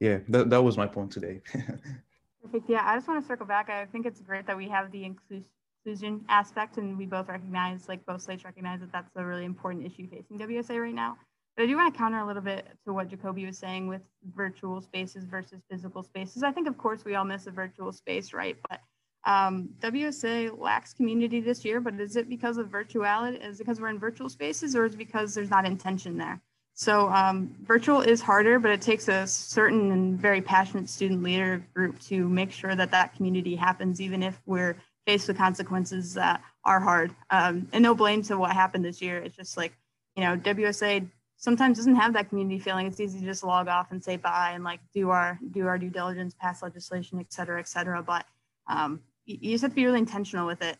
yeah, 0.00 0.18
that, 0.28 0.50
that 0.50 0.62
was 0.62 0.76
my 0.76 0.86
point 0.86 1.10
today. 1.10 1.40
Perfect. 2.42 2.68
Yeah, 2.68 2.82
I 2.84 2.94
just 2.94 3.08
want 3.08 3.22
to 3.22 3.26
circle 3.26 3.46
back. 3.46 3.70
I 3.70 3.86
think 3.86 4.04
it's 4.04 4.20
great 4.20 4.46
that 4.46 4.56
we 4.56 4.68
have 4.68 4.92
the 4.92 5.04
inclusion 5.04 6.24
aspect, 6.28 6.76
and 6.76 6.98
we 6.98 7.06
both 7.06 7.28
recognize, 7.28 7.88
like 7.88 8.04
both 8.04 8.20
slates 8.20 8.44
recognize, 8.44 8.80
that 8.80 8.92
that's 8.92 9.16
a 9.16 9.24
really 9.24 9.46
important 9.46 9.86
issue 9.86 10.06
facing 10.10 10.38
WSA 10.38 10.78
right 10.78 10.94
now. 10.94 11.16
But 11.56 11.64
I 11.64 11.66
do 11.66 11.76
want 11.76 11.94
to 11.94 11.98
counter 11.98 12.18
a 12.18 12.26
little 12.26 12.42
bit 12.42 12.66
to 12.84 12.92
what 12.92 13.08
Jacobi 13.08 13.46
was 13.46 13.58
saying 13.58 13.86
with 13.86 14.02
virtual 14.34 14.80
spaces 14.80 15.24
versus 15.24 15.62
physical 15.70 16.02
spaces. 16.02 16.42
I 16.42 16.50
think, 16.50 16.66
of 16.66 16.76
course, 16.76 17.04
we 17.04 17.14
all 17.14 17.24
miss 17.24 17.46
a 17.46 17.52
virtual 17.52 17.92
space, 17.92 18.32
right? 18.32 18.56
But 18.68 18.80
um, 19.24 19.70
WSA 19.80 20.58
lacks 20.58 20.92
community 20.92 21.40
this 21.40 21.64
year, 21.64 21.80
but 21.80 21.94
is 22.00 22.16
it 22.16 22.28
because 22.28 22.58
of 22.58 22.68
virtuality? 22.68 23.44
Is 23.46 23.56
it 23.56 23.64
because 23.64 23.80
we're 23.80 23.88
in 23.88 23.98
virtual 23.98 24.28
spaces 24.28 24.74
or 24.74 24.84
is 24.84 24.94
it 24.94 24.98
because 24.98 25.34
there's 25.34 25.50
not 25.50 25.64
intention 25.64 26.18
there? 26.18 26.40
So 26.74 27.08
um, 27.10 27.54
virtual 27.62 28.00
is 28.00 28.20
harder, 28.20 28.58
but 28.58 28.72
it 28.72 28.82
takes 28.82 29.06
a 29.08 29.26
certain 29.26 29.92
and 29.92 30.18
very 30.18 30.42
passionate 30.42 30.88
student 30.88 31.22
leader 31.22 31.64
group 31.72 32.00
to 32.02 32.28
make 32.28 32.50
sure 32.50 32.74
that 32.74 32.90
that 32.90 33.14
community 33.14 33.54
happens, 33.54 34.00
even 34.00 34.24
if 34.24 34.42
we're 34.44 34.76
faced 35.06 35.28
with 35.28 35.36
consequences 35.36 36.14
that 36.14 36.42
are 36.64 36.80
hard. 36.80 37.14
Um, 37.30 37.68
and 37.72 37.82
no 37.82 37.94
blame 37.94 38.22
to 38.24 38.36
what 38.36 38.52
happened 38.52 38.84
this 38.84 39.00
year. 39.00 39.18
It's 39.18 39.36
just 39.36 39.56
like, 39.56 39.72
you 40.16 40.24
know, 40.24 40.36
WSA 40.36 41.06
sometimes 41.36 41.76
doesn't 41.76 41.96
have 41.96 42.12
that 42.14 42.28
community 42.28 42.58
feeling. 42.58 42.86
It's 42.86 43.00
easy 43.00 43.20
to 43.20 43.24
just 43.24 43.44
log 43.44 43.68
off 43.68 43.90
and 43.90 44.02
say 44.02 44.16
bye 44.16 44.52
and 44.54 44.64
like 44.64 44.80
do 44.92 45.10
our 45.10 45.38
do 45.50 45.66
our 45.66 45.78
due 45.78 45.90
diligence, 45.90 46.34
pass 46.38 46.62
legislation, 46.62 47.18
et 47.18 47.32
cetera, 47.32 47.58
et 47.60 47.68
cetera. 47.68 48.02
But 48.02 48.26
um, 48.68 49.00
you 49.26 49.52
just 49.52 49.62
have 49.62 49.72
to 49.72 49.74
be 49.74 49.84
really 49.84 49.98
intentional 49.98 50.46
with 50.46 50.62
it 50.62 50.78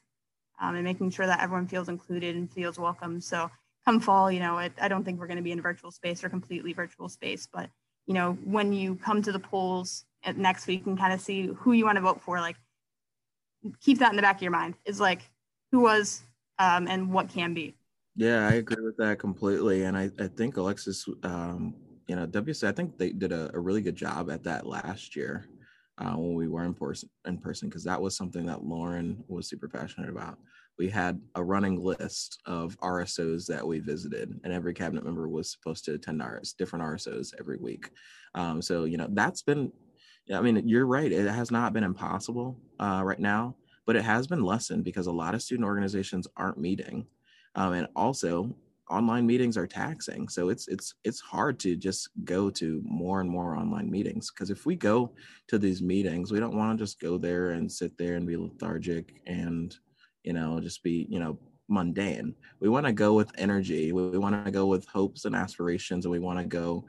um, 0.60 0.74
and 0.74 0.84
making 0.84 1.10
sure 1.10 1.26
that 1.26 1.42
everyone 1.42 1.66
feels 1.66 1.88
included 1.88 2.36
and 2.36 2.50
feels 2.52 2.78
welcome. 2.78 3.20
So 3.20 3.50
come 3.84 4.00
fall, 4.00 4.30
you 4.30 4.40
know, 4.40 4.58
it, 4.58 4.72
I 4.80 4.88
don't 4.88 5.04
think 5.04 5.20
we're 5.20 5.26
going 5.26 5.36
to 5.36 5.42
be 5.42 5.52
in 5.52 5.58
a 5.58 5.62
virtual 5.62 5.90
space 5.90 6.24
or 6.24 6.28
completely 6.28 6.72
virtual 6.72 7.08
space, 7.08 7.46
but 7.52 7.70
you 8.06 8.14
know, 8.14 8.36
when 8.44 8.72
you 8.72 8.96
come 8.96 9.22
to 9.22 9.32
the 9.32 9.38
polls 9.38 10.04
next 10.36 10.66
week 10.66 10.86
and 10.86 10.98
kind 10.98 11.12
of 11.12 11.20
see 11.20 11.48
who 11.56 11.72
you 11.72 11.84
want 11.84 11.96
to 11.96 12.02
vote 12.02 12.20
for, 12.22 12.40
like 12.40 12.56
keep 13.82 13.98
that 13.98 14.10
in 14.10 14.16
the 14.16 14.22
back 14.22 14.36
of 14.36 14.42
your 14.42 14.50
mind 14.50 14.74
is 14.84 15.00
like 15.00 15.22
who 15.72 15.80
was 15.80 16.22
um, 16.58 16.86
and 16.86 17.12
what 17.12 17.28
can 17.28 17.54
be. 17.54 17.74
Yeah, 18.16 18.46
I 18.48 18.54
agree 18.54 18.82
with 18.84 18.96
that 18.98 19.18
completely. 19.18 19.84
And 19.84 19.96
I, 19.96 20.10
I 20.20 20.28
think 20.28 20.56
Alexis, 20.56 21.08
um, 21.24 21.74
you 22.06 22.14
know, 22.16 22.26
WC, 22.26 22.68
I 22.68 22.72
think 22.72 22.96
they 22.96 23.10
did 23.10 23.32
a, 23.32 23.50
a 23.54 23.58
really 23.58 23.82
good 23.82 23.96
job 23.96 24.30
at 24.30 24.44
that 24.44 24.66
last 24.66 25.16
year 25.16 25.46
uh, 25.98 26.12
when 26.12 26.34
we 26.34 26.48
were 26.48 26.64
in 26.64 26.74
person 26.74 27.08
in 27.26 27.38
person 27.38 27.68
because 27.68 27.84
that 27.84 28.00
was 28.00 28.16
something 28.16 28.46
that 28.46 28.64
Lauren 28.64 29.22
was 29.28 29.48
super 29.48 29.68
passionate 29.68 30.10
about. 30.10 30.38
We 30.78 30.88
had 30.90 31.20
a 31.36 31.42
running 31.44 31.80
list 31.82 32.40
of 32.46 32.76
RSOs 32.80 33.46
that 33.46 33.66
we 33.66 33.78
visited, 33.78 34.40
and 34.42 34.52
every 34.52 34.74
cabinet 34.74 35.04
member 35.04 35.28
was 35.28 35.50
supposed 35.50 35.84
to 35.84 35.94
attend 35.94 36.22
different 36.58 36.84
RSOs 36.84 37.32
every 37.38 37.56
week. 37.58 37.90
Um, 38.34 38.60
so 38.60 38.84
you 38.84 38.96
know 38.96 39.08
that's 39.12 39.42
been, 39.42 39.72
I 40.32 40.40
mean, 40.40 40.68
you're 40.68 40.86
right. 40.86 41.10
It 41.10 41.28
has 41.28 41.50
not 41.50 41.72
been 41.72 41.84
impossible 41.84 42.58
uh, 42.80 43.02
right 43.04 43.20
now, 43.20 43.56
but 43.86 43.96
it 43.96 44.02
has 44.04 44.26
been 44.26 44.42
lessened 44.42 44.84
because 44.84 45.06
a 45.06 45.12
lot 45.12 45.34
of 45.34 45.42
student 45.42 45.66
organizations 45.66 46.26
aren't 46.36 46.58
meeting, 46.58 47.06
um, 47.54 47.72
and 47.72 47.88
also 47.94 48.54
online 48.90 49.26
meetings 49.26 49.56
are 49.56 49.66
taxing 49.66 50.28
so 50.28 50.50
it's 50.50 50.68
it's 50.68 50.94
it's 51.04 51.20
hard 51.20 51.58
to 51.58 51.74
just 51.74 52.10
go 52.24 52.50
to 52.50 52.82
more 52.84 53.22
and 53.22 53.30
more 53.30 53.56
online 53.56 53.90
meetings 53.90 54.30
because 54.30 54.50
if 54.50 54.66
we 54.66 54.76
go 54.76 55.10
to 55.48 55.58
these 55.58 55.80
meetings 55.80 56.30
we 56.30 56.38
don't 56.38 56.56
want 56.56 56.76
to 56.76 56.84
just 56.84 57.00
go 57.00 57.16
there 57.16 57.52
and 57.52 57.70
sit 57.70 57.96
there 57.96 58.16
and 58.16 58.26
be 58.26 58.36
lethargic 58.36 59.22
and 59.26 59.76
you 60.22 60.34
know 60.34 60.60
just 60.60 60.82
be 60.82 61.06
you 61.08 61.18
know 61.18 61.38
mundane. 61.68 62.34
We 62.60 62.68
want 62.68 62.84
to 62.86 62.92
go 62.92 63.14
with 63.14 63.30
energy 63.38 63.92
we, 63.92 64.08
we 64.10 64.18
want 64.18 64.44
to 64.44 64.50
go 64.50 64.66
with 64.66 64.86
hopes 64.86 65.24
and 65.24 65.34
aspirations 65.34 66.04
and 66.04 66.12
we 66.12 66.18
want 66.18 66.38
to 66.38 66.44
go 66.44 66.84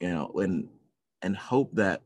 you 0.00 0.10
know 0.10 0.30
and 0.36 0.68
and 1.22 1.36
hope 1.36 1.70
that 1.74 2.02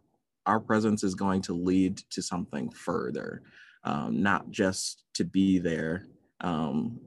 our 0.46 0.60
presence 0.60 1.04
is 1.04 1.14
going 1.14 1.42
to 1.42 1.52
lead 1.52 1.98
to 2.10 2.22
something 2.22 2.70
further 2.70 3.42
um, 3.84 4.22
not 4.22 4.50
just 4.50 5.04
to 5.14 5.24
be 5.24 5.58
there 5.58 6.06
um, 6.40 6.98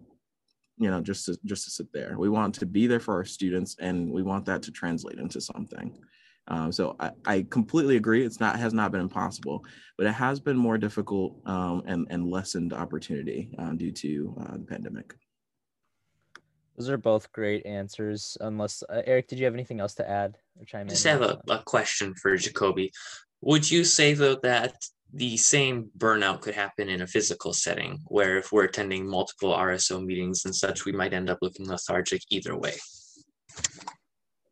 you 0.77 0.89
know 0.89 1.01
just 1.01 1.25
to 1.25 1.37
just 1.45 1.65
to 1.65 1.71
sit 1.71 1.91
there. 1.93 2.15
We 2.17 2.29
want 2.29 2.55
to 2.55 2.65
be 2.65 2.87
there 2.87 2.99
for 2.99 3.15
our 3.15 3.25
students 3.25 3.75
and 3.79 4.11
we 4.11 4.23
want 4.23 4.45
that 4.45 4.61
to 4.63 4.71
translate 4.71 5.19
into 5.19 5.41
something. 5.41 5.97
Um, 6.47 6.71
so 6.71 6.95
I, 6.99 7.09
I, 7.25 7.45
completely 7.49 7.97
agree. 7.97 8.23
It's 8.23 8.39
not 8.39 8.59
has 8.59 8.71
not 8.71 8.91
been 8.91 9.01
impossible 9.01 9.65
but 9.97 10.07
it 10.07 10.13
has 10.13 10.39
been 10.39 10.57
more 10.57 10.77
difficult 10.77 11.37
um, 11.45 11.83
and 11.85 12.07
and 12.09 12.29
lessened 12.29 12.73
opportunity 12.73 13.53
uh, 13.57 13.71
due 13.71 13.91
to 13.91 14.35
uh, 14.41 14.57
the 14.57 14.65
pandemic. 14.65 15.13
Those 16.77 16.89
are 16.89 16.97
both 16.97 17.31
great 17.31 17.65
answers 17.65 18.37
unless 18.41 18.83
uh, 18.89 19.01
eric 19.05 19.27
did 19.27 19.39
you 19.39 19.45
have 19.45 19.53
anything 19.53 19.79
else 19.79 19.95
to 19.95 20.09
add 20.09 20.37
or 20.59 20.65
chime 20.65 20.89
just 20.89 21.05
in? 21.05 21.11
have 21.13 21.21
a, 21.21 21.41
a 21.49 21.63
question 21.63 22.13
for 22.15 22.35
jacobi. 22.35 22.91
Would 23.41 23.69
you 23.69 23.83
say 23.83 24.13
though 24.13 24.35
that 24.43 24.75
the 25.13 25.37
same 25.37 25.89
burnout 25.97 26.41
could 26.41 26.55
happen 26.55 26.89
in 26.89 27.01
a 27.01 27.07
physical 27.07 27.53
setting 27.53 27.99
where 28.07 28.37
if 28.37 28.51
we're 28.51 28.65
attending 28.65 29.07
multiple 29.07 29.53
RSO 29.53 30.03
meetings 30.03 30.43
and 30.45 30.55
such, 30.55 30.85
we 30.85 30.91
might 30.91 31.13
end 31.13 31.29
up 31.29 31.39
looking 31.41 31.67
lethargic 31.67 32.21
either 32.29 32.57
way. 32.57 32.73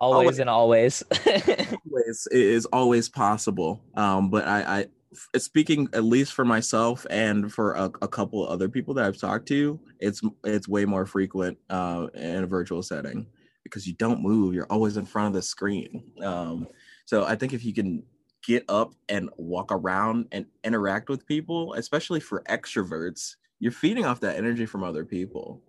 always 0.00 0.38
and 0.40 0.50
always. 0.50 1.02
always 1.26 2.28
it 2.30 2.40
is 2.40 2.66
always 2.66 3.08
possible. 3.08 3.80
Um, 3.94 4.28
but 4.28 4.46
I, 4.46 4.86
I 5.32 5.38
speaking 5.38 5.88
at 5.92 6.04
least 6.04 6.32
for 6.32 6.44
myself 6.44 7.06
and 7.10 7.52
for 7.52 7.74
a, 7.74 7.84
a, 8.02 8.08
couple 8.08 8.48
other 8.48 8.68
people 8.68 8.94
that 8.94 9.04
I've 9.04 9.18
talked 9.18 9.46
to, 9.48 9.78
it's 10.00 10.20
it's 10.42 10.68
way 10.68 10.84
more 10.84 11.06
frequent 11.06 11.58
uh, 11.70 12.08
in 12.14 12.42
a 12.42 12.46
virtual 12.46 12.82
setting 12.82 13.26
because 13.72 13.86
you 13.86 13.94
don't 13.94 14.22
move. 14.22 14.54
You're 14.54 14.70
always 14.70 14.98
in 14.98 15.06
front 15.06 15.28
of 15.28 15.32
the 15.32 15.40
screen. 15.40 16.04
Um, 16.22 16.68
so 17.06 17.24
I 17.24 17.36
think 17.36 17.54
if 17.54 17.64
you 17.64 17.72
can 17.72 18.02
get 18.46 18.64
up 18.68 18.92
and 19.08 19.30
walk 19.38 19.72
around 19.72 20.26
and 20.30 20.44
interact 20.62 21.08
with 21.08 21.26
people, 21.26 21.72
especially 21.74 22.20
for 22.20 22.42
extroverts, 22.50 23.36
you're 23.60 23.72
feeding 23.72 24.04
off 24.04 24.20
that 24.20 24.36
energy 24.36 24.66
from 24.66 24.84
other 24.84 25.06
people. 25.06 25.62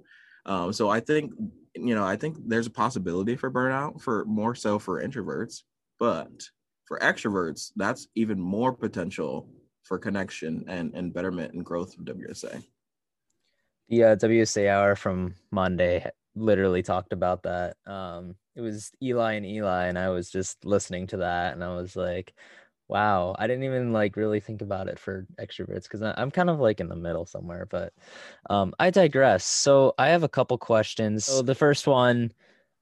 Um, 0.46 0.74
so 0.74 0.90
I 0.90 1.00
think, 1.00 1.32
you 1.76 1.96
know, 1.96 2.04
I 2.04 2.18
think 2.18 2.38
there's 2.46 2.68
a 2.68 2.72
possibility 2.72 3.38
for 3.38 3.50
burnout 3.50 4.02
for 4.02 4.26
more 4.26 4.54
so 4.54 4.80
for 4.80 5.02
introverts, 5.02 5.62
but 5.98 6.32
for 6.86 7.00
extroverts, 7.00 7.72
that's 7.78 8.08
even 8.16 8.40
more 8.40 8.74
potential 8.74 9.48
for 9.84 9.98
connection 9.98 10.66
and, 10.68 10.94
and 10.94 11.14
betterment 11.14 11.54
and 11.54 11.64
growth 11.64 11.98
of 11.98 12.06
WSA. 12.06 12.64
The 13.88 14.04
uh, 14.04 14.16
WSA 14.16 14.70
hour 14.70 14.96
from 14.96 15.36
Monday 15.52 16.10
literally 16.36 16.84
talked 16.84 17.14
about 17.14 17.44
that. 17.44 17.78
Um, 17.86 18.36
it 18.56 18.62
was 18.62 18.92
Eli 19.02 19.34
and 19.34 19.46
Eli, 19.46 19.86
and 19.86 19.98
I 19.98 20.10
was 20.10 20.30
just 20.30 20.64
listening 20.66 21.08
to 21.08 21.18
that, 21.18 21.54
and 21.54 21.64
I 21.64 21.76
was 21.76 21.96
like, 21.96 22.34
wow, 22.88 23.36
I 23.40 23.48
didn't 23.48 23.64
even 23.64 23.94
like 23.94 24.16
really 24.16 24.40
think 24.40 24.62
about 24.62 24.88
it 24.88 25.00
for 25.00 25.26
extroverts 25.40 25.84
because 25.84 26.02
I'm 26.02 26.32
kind 26.32 26.50
of 26.50 26.60
like 26.60 26.80
in 26.80 26.90
the 26.90 26.96
middle 26.96 27.26
somewhere, 27.26 27.66
but 27.70 27.94
um, 28.50 28.74
I 28.80 28.90
digress. 28.90 29.46
So 29.46 29.96
I 29.98 30.10
have 30.10 30.24
a 30.24 30.30
couple 30.30 30.58
questions. 30.58 31.26
So 31.26 31.42
the 31.42 31.56
first 31.56 31.88
one, 31.88 32.32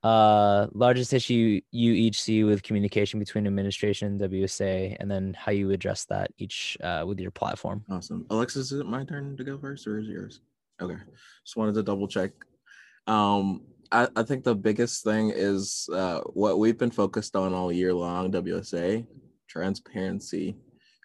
uh, 0.03 0.67
largest 0.73 1.13
issue 1.13 1.61
you 1.71 1.93
each 1.93 2.21
see 2.21 2.43
with 2.43 2.63
communication 2.63 3.19
between 3.19 3.45
administration 3.45 4.07
and 4.07 4.31
WSA, 4.31 4.97
and 4.99 5.09
then 5.09 5.35
how 5.37 5.51
you 5.51 5.71
address 5.71 6.05
that 6.05 6.31
each 6.37 6.77
uh, 6.83 7.03
with 7.07 7.19
your 7.19 7.31
platform. 7.31 7.85
Awesome. 7.89 8.25
Alexis, 8.31 8.71
is 8.71 8.79
it 8.79 8.87
my 8.87 9.05
turn 9.05 9.37
to 9.37 9.43
go 9.43 9.57
first, 9.57 9.85
or 9.87 9.99
is 9.99 10.09
it 10.09 10.11
yours? 10.11 10.41
Okay, 10.81 10.97
just 11.45 11.55
wanted 11.55 11.75
to 11.75 11.83
double 11.83 12.07
check 12.07 12.31
um, 13.07 13.61
I, 13.91 14.07
I 14.15 14.23
think 14.23 14.43
the 14.43 14.55
biggest 14.55 15.03
thing 15.03 15.31
is 15.35 15.89
uh, 15.93 16.21
what 16.33 16.59
we've 16.59 16.77
been 16.77 16.91
focused 16.91 17.35
on 17.35 17.53
all 17.53 17.71
year 17.71 17.93
long, 17.93 18.31
WSA, 18.31 19.05
transparency. 19.47 20.55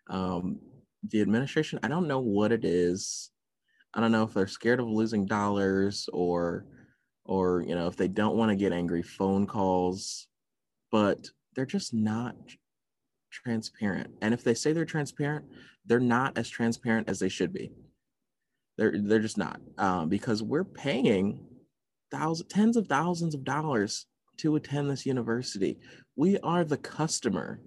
Um, 0.08 0.60
the 1.08 1.20
administration, 1.20 1.80
I 1.82 1.88
don't 1.88 2.08
know 2.08 2.20
what 2.20 2.52
it 2.52 2.64
is. 2.64 3.30
I 3.94 4.00
don't 4.00 4.12
know 4.12 4.24
if 4.24 4.34
they're 4.34 4.46
scared 4.46 4.80
of 4.80 4.88
losing 4.88 5.26
dollars 5.26 6.08
or 6.12 6.66
or 7.24 7.64
you 7.66 7.74
know 7.74 7.88
if 7.88 7.96
they 7.96 8.08
don't 8.08 8.36
want 8.36 8.50
to 8.50 8.56
get 8.56 8.72
angry 8.72 9.02
phone 9.02 9.46
calls, 9.46 10.28
but 10.92 11.28
they're 11.54 11.66
just 11.66 11.94
not 11.94 12.36
transparent. 13.32 14.10
And 14.20 14.32
if 14.32 14.44
they 14.44 14.54
say 14.54 14.72
they're 14.72 14.84
transparent, 14.84 15.46
they're 15.86 15.98
not 15.98 16.36
as 16.38 16.48
transparent 16.48 17.08
as 17.08 17.18
they 17.18 17.28
should 17.28 17.52
be. 17.52 17.72
They're 18.76 18.94
they're 18.96 19.18
just 19.18 19.38
not 19.38 19.60
um, 19.78 20.08
because 20.08 20.42
we're 20.42 20.64
paying 20.64 21.40
thousands, 22.10 22.52
tens 22.52 22.76
of 22.76 22.86
thousands 22.86 23.34
of 23.34 23.44
dollars 23.44 24.06
to 24.38 24.56
attend 24.56 24.90
this 24.90 25.06
university. 25.06 25.78
We 26.14 26.38
are 26.38 26.64
the 26.64 26.76
customer. 26.76 27.60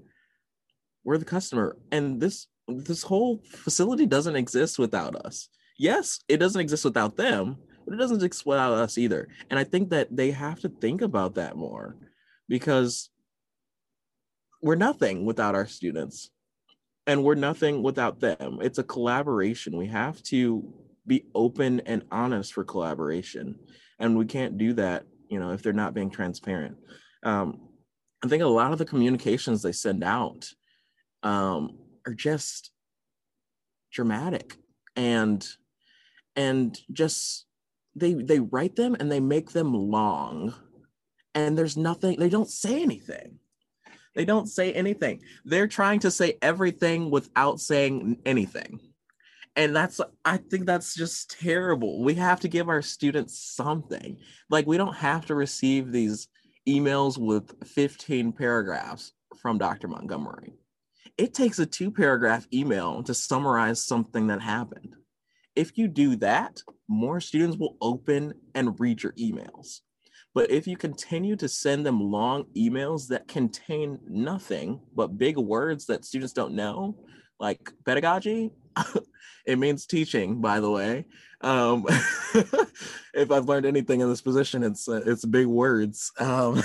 We're 1.04 1.18
the 1.18 1.26
customer. 1.26 1.78
And 1.92 2.20
this 2.22 2.48
this 2.68 3.04
whole 3.04 3.42
facility 3.52 4.06
doesn't 4.06 4.36
exist 4.36 4.78
without 4.78 5.16
us. 5.16 5.50
Yes, 5.78 6.20
it 6.28 6.38
doesn't 6.38 6.62
exist 6.62 6.86
without 6.86 7.16
them, 7.16 7.58
but 7.86 7.94
it 7.94 7.98
doesn't 7.98 8.24
exist 8.24 8.46
without 8.46 8.74
us 8.74 8.98
either. 8.98 9.28
And 9.50 9.58
I 9.58 9.64
think 9.64 9.90
that 9.90 10.16
they 10.16 10.32
have 10.32 10.60
to 10.62 10.70
think 10.70 11.02
about 11.02 11.36
that 11.36 11.56
more 11.56 11.96
because 12.48 13.10
we're 14.62 14.76
nothing 14.76 15.26
without 15.26 15.56
our 15.56 15.66
students 15.66 16.30
and 17.08 17.24
we're 17.24 17.36
nothing 17.36 17.82
without 17.82 18.20
them. 18.20 18.60
It's 18.62 18.78
a 18.78 18.84
collaboration. 18.84 19.78
We 19.78 19.88
have 19.88 20.22
to 20.24 20.72
be 21.08 21.26
open 21.34 21.80
and 21.82 22.04
honest 22.12 22.54
for 22.54 22.64
collaboration. 22.64 23.56
And 24.00 24.18
we 24.18 24.26
can't 24.26 24.58
do 24.58 24.74
that, 24.74 25.06
you 25.30 25.40
know, 25.40 25.52
if 25.52 25.62
they're 25.62 25.74
not 25.74 25.94
being 25.94 26.10
transparent. 26.10 26.78
Um, 27.24 27.70
I 28.24 28.28
think 28.28 28.44
a 28.44 28.48
lot 28.48 28.72
of 28.72 28.78
the 28.78 28.86
communications 28.86 29.62
they 29.62 29.72
send 29.72 30.04
out 30.04 30.50
um, 31.24 31.78
are 32.06 32.14
just 32.14 32.72
dramatic 33.92 34.56
and 34.96 35.46
and 36.36 36.78
just 36.92 37.46
they 37.96 38.14
they 38.14 38.40
write 38.40 38.76
them 38.76 38.96
and 39.00 39.12
they 39.12 39.20
make 39.20 39.52
them 39.52 39.74
long 39.74 40.54
and 41.34 41.58
there's 41.58 41.78
nothing 41.78 42.20
they 42.20 42.30
don't 42.30 42.50
say 42.50 42.82
anything. 42.82 43.40
They 44.16 44.26
don't 44.26 44.48
say 44.48 44.74
anything. 44.74 45.22
They're 45.46 45.68
trying 45.68 46.00
to 46.02 46.12
say 46.12 46.38
everything 46.42 47.10
without 47.10 47.60
saying 47.60 48.20
anything 48.26 48.80
and 49.60 49.76
that's 49.76 50.02
i 50.26 50.38
think 50.38 50.66
that's 50.66 50.96
just 50.96 51.40
terrible 51.40 52.04
we 52.04 52.16
have 52.16 52.40
to 52.40 52.48
give 52.48 52.70
our 52.70 52.82
students 52.82 53.38
something 53.56 54.18
like 54.50 54.66
we 54.66 54.78
don't 54.78 54.96
have 54.96 55.26
to 55.26 55.36
receive 55.36 55.92
these 55.92 56.28
emails 56.68 57.18
with 57.18 57.54
15 57.68 58.32
paragraphs 58.32 59.14
from 59.42 59.58
dr 59.58 59.88
montgomery 59.88 60.54
it 61.20 61.34
takes 61.34 61.60
a 61.60 61.66
two 61.66 61.92
paragraph 61.92 62.48
email 62.54 63.04
to 63.04 63.14
summarize 63.14 63.84
something 63.84 64.28
that 64.28 64.42
happened. 64.42 64.96
If 65.54 65.78
you 65.78 65.90
do 65.90 66.16
that, 66.16 66.62
more 66.88 67.20
students 67.20 67.58
will 67.58 67.76
open 67.82 68.34
and 68.56 68.80
read 68.80 69.04
your 69.04 69.12
emails. 69.20 69.82
But 70.34 70.50
if 70.50 70.66
you 70.66 70.78
continue 70.78 71.36
to 71.36 71.50
send 71.50 71.86
them 71.86 72.00
long 72.00 72.46
emails 72.56 73.10
that 73.10 73.28
contain 73.28 74.00
nothing 74.08 74.80
but 74.96 75.18
big 75.18 75.38
words 75.38 75.88
that 75.88 76.06
students 76.06 76.32
don't 76.32 76.54
know, 76.54 76.96
like 77.38 77.70
pedagogy, 77.86 78.52
it 79.46 79.58
means 79.58 79.86
teaching, 79.86 80.42
by 80.42 80.60
the 80.60 80.70
way. 80.70 81.06
Um, 81.42 81.86
if 83.14 83.32
I've 83.32 83.46
learned 83.46 83.66
anything 83.66 84.02
in 84.02 84.10
this 84.10 84.22
position, 84.22 84.64
it's 84.64 84.88
uh, 84.88 85.02
it's 85.06 85.26
big 85.26 85.48
words. 85.48 86.12
Um, 86.20 86.62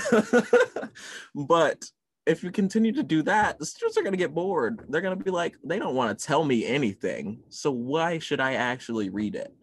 but 1.35 1.85
if 2.25 2.43
you 2.43 2.51
continue 2.51 2.91
to 2.93 3.03
do 3.03 3.21
that, 3.23 3.59
the 3.59 3.65
students 3.65 3.97
are 3.97 4.01
going 4.01 4.13
to 4.13 4.17
get 4.17 4.33
bored. 4.33 4.85
They're 4.89 5.01
going 5.01 5.17
to 5.17 5.23
be 5.23 5.31
like, 5.31 5.55
they 5.63 5.79
don't 5.79 5.95
want 5.95 6.17
to 6.17 6.25
tell 6.25 6.43
me 6.43 6.65
anything. 6.65 7.39
So 7.49 7.71
why 7.71 8.19
should 8.19 8.39
I 8.39 8.55
actually 8.55 9.09
read 9.09 9.35
it? 9.35 9.53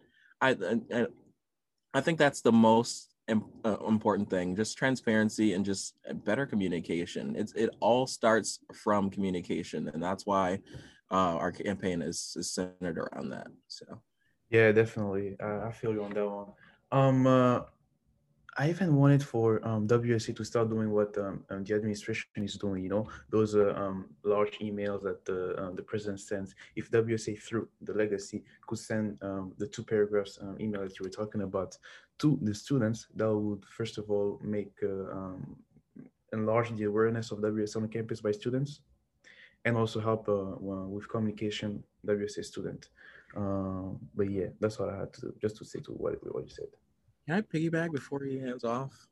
I 0.41 0.55
I, 0.91 1.07
I 1.93 2.01
think 2.01 2.17
that's 2.17 2.41
the 2.41 2.51
most 2.51 3.13
uh, 3.29 3.77
important 3.87 4.29
thing. 4.29 4.55
Just 4.55 4.77
transparency 4.77 5.53
and 5.53 5.63
just 5.63 5.95
better 6.25 6.45
communication. 6.45 7.35
It's 7.35 7.53
it 7.53 7.69
all 7.79 8.07
starts 8.07 8.59
from 8.73 9.09
communication, 9.09 9.89
and 9.89 10.01
that's 10.01 10.25
why 10.25 10.59
uh, 11.13 11.37
our 11.37 11.51
campaign 11.51 12.01
is, 12.01 12.35
is 12.37 12.51
centered 12.51 12.97
around 12.97 13.29
that. 13.29 13.47
So. 13.67 13.85
Yeah, 14.49 14.71
definitely. 14.71 15.35
Uh, 15.41 15.61
I 15.67 15.71
feel 15.71 15.93
you 15.93 16.03
on 16.03 16.13
that 16.13 16.29
one. 16.29 16.47
Um, 16.91 17.27
uh, 17.27 17.61
I 18.57 18.69
even 18.69 18.95
wanted 18.95 19.23
for 19.23 19.65
um, 19.67 19.87
WSA 19.87 20.35
to 20.35 20.43
start 20.43 20.69
doing 20.69 20.91
what 20.91 21.17
um, 21.17 21.43
um, 21.49 21.63
the 21.63 21.73
administration 21.73 22.27
is 22.37 22.55
doing. 22.55 22.83
You 22.83 22.89
know, 22.89 23.07
those 23.31 23.55
uh, 23.55 23.73
um, 23.75 24.09
large 24.23 24.59
emails 24.59 25.01
that 25.03 25.25
the 25.25 25.55
uh, 25.55 25.71
the 25.71 25.81
president 25.81 26.19
sends. 26.19 26.53
If 26.75 26.91
WSA 26.91 27.39
through 27.41 27.67
the 27.81 27.93
legacy 27.93 28.43
could 28.67 28.77
send 28.77 29.17
um, 29.23 29.53
the 29.57 29.67
two 29.67 29.83
paragraphs 29.83 30.37
um, 30.41 30.55
email 30.59 30.81
that 30.81 30.99
you 30.99 31.03
were 31.03 31.09
talking 31.09 31.41
about 31.41 31.77
to 32.19 32.37
the 32.43 32.53
students, 32.53 33.07
that 33.15 33.33
would 33.35 33.65
first 33.65 33.97
of 33.97 34.11
all 34.11 34.39
make 34.43 34.73
uh, 34.83 35.15
enlarge 36.31 36.75
the 36.75 36.83
awareness 36.83 37.31
of 37.31 37.39
WSA 37.39 37.77
on 37.77 37.87
campus 37.87 38.21
by 38.21 38.31
students, 38.31 38.81
and 39.65 39.77
also 39.77 39.99
help 39.99 40.27
uh, 40.29 40.55
with 40.59 41.07
communication 41.09 41.83
WSA 42.05 42.43
student. 42.43 42.89
but 44.15 44.29
yeah, 44.29 44.47
that's 44.59 44.79
what 44.79 44.89
I 44.89 44.97
had 44.97 45.13
to 45.13 45.21
do, 45.21 45.33
just 45.41 45.57
to 45.57 45.65
say 45.65 45.79
to 45.81 45.91
what 45.91 46.15
what 46.33 46.43
you 46.43 46.49
said. 46.49 46.67
Can 47.25 47.35
I 47.35 47.41
piggyback 47.41 47.91
before 47.91 48.23
he 48.23 48.37
hands 48.39 48.63
off? 48.63 49.07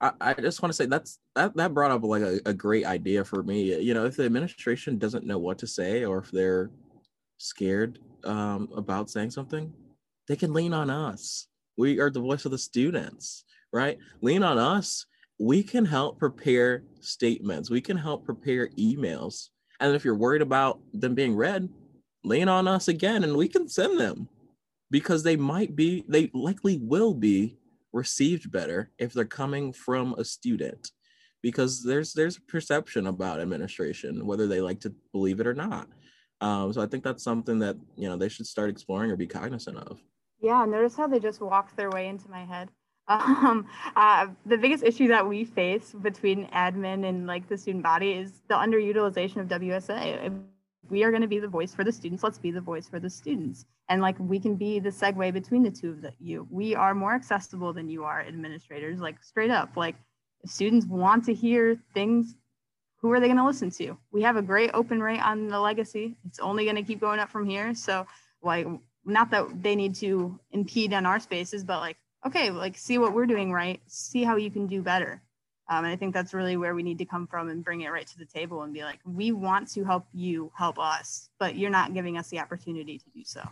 I, 0.00 0.12
I 0.20 0.34
just 0.34 0.62
want 0.62 0.72
to 0.72 0.76
say 0.76 0.86
that's 0.86 1.18
that, 1.34 1.56
that 1.56 1.74
brought 1.74 1.90
up 1.90 2.04
like 2.04 2.22
a, 2.22 2.40
a 2.46 2.54
great 2.54 2.86
idea 2.86 3.24
for 3.24 3.42
me. 3.42 3.80
You 3.80 3.94
know, 3.94 4.06
if 4.06 4.16
the 4.16 4.24
administration 4.24 4.98
doesn't 4.98 5.26
know 5.26 5.38
what 5.38 5.58
to 5.58 5.66
say 5.66 6.04
or 6.04 6.18
if 6.18 6.30
they're 6.30 6.70
scared 7.38 7.98
um, 8.24 8.68
about 8.76 9.10
saying 9.10 9.30
something, 9.30 9.72
they 10.28 10.36
can 10.36 10.52
lean 10.52 10.72
on 10.72 10.90
us. 10.90 11.48
We 11.76 12.00
are 12.00 12.10
the 12.10 12.20
voice 12.20 12.44
of 12.44 12.52
the 12.52 12.58
students, 12.58 13.44
right? 13.72 13.98
Lean 14.20 14.42
on 14.42 14.58
us. 14.58 15.06
We 15.38 15.62
can 15.62 15.84
help 15.84 16.18
prepare 16.18 16.84
statements. 17.00 17.70
We 17.70 17.80
can 17.80 17.96
help 17.96 18.24
prepare 18.24 18.68
emails. 18.78 19.48
And 19.80 19.94
if 19.94 20.04
you're 20.04 20.14
worried 20.14 20.42
about 20.42 20.80
them 20.92 21.14
being 21.14 21.36
read, 21.36 21.68
lean 22.24 22.48
on 22.48 22.66
us 22.66 22.88
again 22.88 23.22
and 23.24 23.36
we 23.36 23.48
can 23.48 23.68
send 23.68 24.00
them 24.00 24.28
because 24.90 25.22
they 25.22 25.36
might 25.36 25.76
be, 25.76 26.04
they 26.08 26.30
likely 26.34 26.78
will 26.78 27.14
be 27.14 27.56
received 27.92 28.50
better 28.50 28.90
if 28.98 29.12
they're 29.12 29.24
coming 29.24 29.72
from 29.72 30.14
a 30.18 30.24
student 30.24 30.90
because 31.42 31.82
there's 31.82 32.12
there's 32.12 32.38
perception 32.38 33.06
about 33.06 33.40
administration 33.40 34.26
whether 34.26 34.46
they 34.46 34.60
like 34.60 34.80
to 34.80 34.92
believe 35.12 35.40
it 35.40 35.46
or 35.46 35.54
not 35.54 35.88
um, 36.40 36.72
so 36.72 36.80
i 36.80 36.86
think 36.86 37.02
that's 37.02 37.22
something 37.22 37.58
that 37.58 37.76
you 37.96 38.08
know 38.08 38.16
they 38.16 38.28
should 38.28 38.46
start 38.46 38.70
exploring 38.70 39.10
or 39.10 39.16
be 39.16 39.26
cognizant 39.26 39.76
of 39.78 40.02
yeah 40.40 40.64
notice 40.64 40.96
how 40.96 41.06
they 41.06 41.18
just 41.18 41.40
walked 41.40 41.76
their 41.76 41.90
way 41.90 42.08
into 42.08 42.28
my 42.28 42.44
head 42.44 42.68
um, 43.08 43.66
uh, 43.96 44.26
the 44.46 44.58
biggest 44.58 44.84
issue 44.84 45.08
that 45.08 45.26
we 45.26 45.44
face 45.44 45.94
between 46.02 46.46
admin 46.48 47.08
and 47.08 47.26
like 47.26 47.48
the 47.48 47.56
student 47.56 47.82
body 47.82 48.12
is 48.12 48.32
the 48.48 48.54
underutilization 48.54 49.38
of 49.38 49.48
wsa 49.48 50.30
we 50.90 51.02
are 51.04 51.10
going 51.10 51.22
to 51.22 51.28
be 51.28 51.38
the 51.38 51.48
voice 51.48 51.74
for 51.74 51.84
the 51.84 51.92
students 51.92 52.22
let's 52.22 52.38
be 52.38 52.50
the 52.50 52.60
voice 52.60 52.88
for 52.88 53.00
the 53.00 53.10
students. 53.10 53.66
And 53.88 54.02
like 54.02 54.16
we 54.18 54.38
can 54.38 54.56
be 54.56 54.78
the 54.78 54.90
segue 54.90 55.32
between 55.32 55.62
the 55.62 55.70
two 55.70 55.90
of 55.90 56.02
the, 56.02 56.12
you. 56.18 56.46
We 56.50 56.74
are 56.74 56.94
more 56.94 57.14
accessible 57.14 57.72
than 57.72 57.88
you 57.88 58.04
are 58.04 58.20
administrators 58.20 59.00
like 59.00 59.22
straight 59.22 59.50
up. 59.50 59.76
Like 59.76 59.96
if 60.42 60.50
students 60.50 60.86
want 60.86 61.24
to 61.24 61.34
hear 61.34 61.78
things 61.94 62.34
who 63.00 63.12
are 63.12 63.20
they 63.20 63.28
going 63.28 63.38
to 63.38 63.46
listen 63.46 63.70
to? 63.70 63.96
We 64.10 64.22
have 64.22 64.36
a 64.36 64.42
great 64.42 64.70
open 64.74 65.00
rate 65.00 65.20
on 65.20 65.46
the 65.46 65.60
legacy. 65.60 66.16
It's 66.26 66.40
only 66.40 66.64
going 66.64 66.76
to 66.76 66.82
keep 66.82 67.00
going 67.00 67.20
up 67.20 67.30
from 67.30 67.48
here. 67.48 67.74
So 67.74 68.06
like 68.42 68.66
not 69.04 69.30
that 69.30 69.62
they 69.62 69.74
need 69.74 69.94
to 69.96 70.38
impede 70.52 70.92
on 70.92 71.06
our 71.06 71.18
spaces 71.18 71.64
but 71.64 71.80
like 71.80 71.96
okay 72.26 72.50
like 72.50 72.76
see 72.76 72.98
what 72.98 73.14
we're 73.14 73.26
doing 73.26 73.52
right 73.52 73.80
see 73.86 74.24
how 74.24 74.36
you 74.36 74.50
can 74.50 74.66
do 74.66 74.82
better 74.82 75.22
um, 75.70 75.84
and 75.84 75.92
I 75.92 75.96
think 75.96 76.14
that's 76.14 76.32
really 76.32 76.56
where 76.56 76.74
we 76.74 76.82
need 76.82 76.98
to 76.98 77.04
come 77.04 77.26
from 77.26 77.50
and 77.50 77.62
bring 77.62 77.82
it 77.82 77.90
right 77.90 78.06
to 78.06 78.18
the 78.18 78.24
table 78.24 78.62
and 78.62 78.72
be 78.72 78.82
like, 78.82 79.00
we 79.04 79.32
want 79.32 79.70
to 79.72 79.84
help 79.84 80.06
you 80.14 80.50
help 80.56 80.78
us, 80.78 81.28
but 81.38 81.56
you're 81.56 81.70
not 81.70 81.92
giving 81.92 82.16
us 82.16 82.28
the 82.28 82.40
opportunity 82.40 82.98
to 82.98 83.04
do 83.14 83.22
so. 83.24 83.42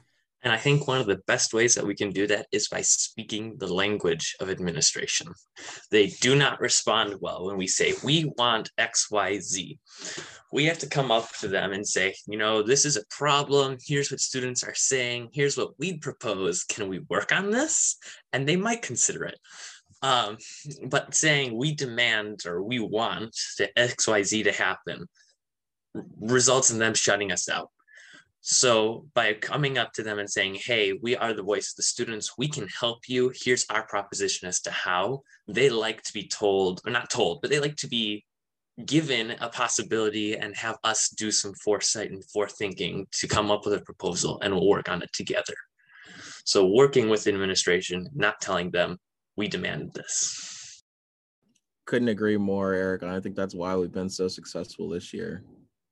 And 0.46 0.52
I 0.52 0.58
think 0.58 0.86
one 0.86 1.00
of 1.00 1.08
the 1.08 1.20
best 1.26 1.52
ways 1.52 1.74
that 1.74 1.84
we 1.84 1.96
can 1.96 2.10
do 2.10 2.28
that 2.28 2.46
is 2.52 2.68
by 2.68 2.80
speaking 2.80 3.56
the 3.58 3.66
language 3.66 4.36
of 4.38 4.48
administration. 4.48 5.26
They 5.90 6.06
do 6.20 6.36
not 6.36 6.60
respond 6.60 7.16
well 7.20 7.46
when 7.46 7.56
we 7.56 7.66
say, 7.66 7.94
we 8.04 8.32
want 8.38 8.70
XYZ. 8.78 9.76
We 10.52 10.64
have 10.66 10.78
to 10.78 10.88
come 10.88 11.10
up 11.10 11.28
to 11.40 11.48
them 11.48 11.72
and 11.72 11.84
say, 11.84 12.14
you 12.28 12.38
know, 12.38 12.62
this 12.62 12.84
is 12.84 12.96
a 12.96 13.04
problem. 13.10 13.76
Here's 13.84 14.12
what 14.12 14.20
students 14.20 14.62
are 14.62 14.76
saying. 14.76 15.30
Here's 15.32 15.56
what 15.56 15.76
we'd 15.80 16.00
propose. 16.00 16.62
Can 16.62 16.88
we 16.88 17.00
work 17.10 17.32
on 17.32 17.50
this? 17.50 17.96
And 18.32 18.48
they 18.48 18.54
might 18.54 18.82
consider 18.82 19.24
it. 19.24 19.40
Um, 20.02 20.38
but 20.84 21.12
saying 21.12 21.56
we 21.56 21.74
demand 21.74 22.46
or 22.46 22.62
we 22.62 22.78
want 22.78 23.36
the 23.58 23.68
XYZ 23.76 24.44
to 24.44 24.52
happen 24.52 25.08
results 26.20 26.70
in 26.70 26.78
them 26.78 26.94
shutting 26.94 27.32
us 27.32 27.48
out. 27.48 27.70
So 28.48 29.08
by 29.12 29.34
coming 29.34 29.76
up 29.76 29.92
to 29.94 30.04
them 30.04 30.20
and 30.20 30.30
saying, 30.30 30.54
hey, 30.54 30.92
we 31.02 31.16
are 31.16 31.32
the 31.32 31.42
voice 31.42 31.72
of 31.72 31.76
the 31.78 31.82
students, 31.82 32.38
we 32.38 32.46
can 32.46 32.68
help 32.68 33.08
you. 33.08 33.32
Here's 33.34 33.66
our 33.70 33.84
proposition 33.88 34.46
as 34.46 34.60
to 34.60 34.70
how 34.70 35.22
they 35.48 35.68
like 35.68 36.02
to 36.02 36.12
be 36.12 36.28
told, 36.28 36.80
or 36.86 36.92
not 36.92 37.10
told, 37.10 37.40
but 37.40 37.50
they 37.50 37.58
like 37.58 37.74
to 37.78 37.88
be 37.88 38.24
given 38.84 39.32
a 39.40 39.48
possibility 39.48 40.36
and 40.36 40.54
have 40.54 40.76
us 40.84 41.08
do 41.08 41.32
some 41.32 41.54
foresight 41.54 42.12
and 42.12 42.22
forethinking 42.24 43.10
to 43.10 43.26
come 43.26 43.50
up 43.50 43.64
with 43.64 43.74
a 43.74 43.80
proposal 43.80 44.38
and 44.42 44.54
we'll 44.54 44.68
work 44.68 44.88
on 44.88 45.02
it 45.02 45.12
together. 45.12 45.54
So 46.44 46.66
working 46.66 47.08
with 47.08 47.26
administration, 47.26 48.08
not 48.14 48.40
telling 48.40 48.70
them, 48.70 48.98
we 49.36 49.48
demand 49.48 49.90
this. 49.94 50.84
Couldn't 51.84 52.08
agree 52.08 52.36
more, 52.36 52.74
Eric. 52.74 53.02
And 53.02 53.10
I 53.10 53.18
think 53.18 53.34
that's 53.34 53.56
why 53.56 53.74
we've 53.74 53.90
been 53.90 54.08
so 54.08 54.28
successful 54.28 54.88
this 54.88 55.12
year. 55.12 55.42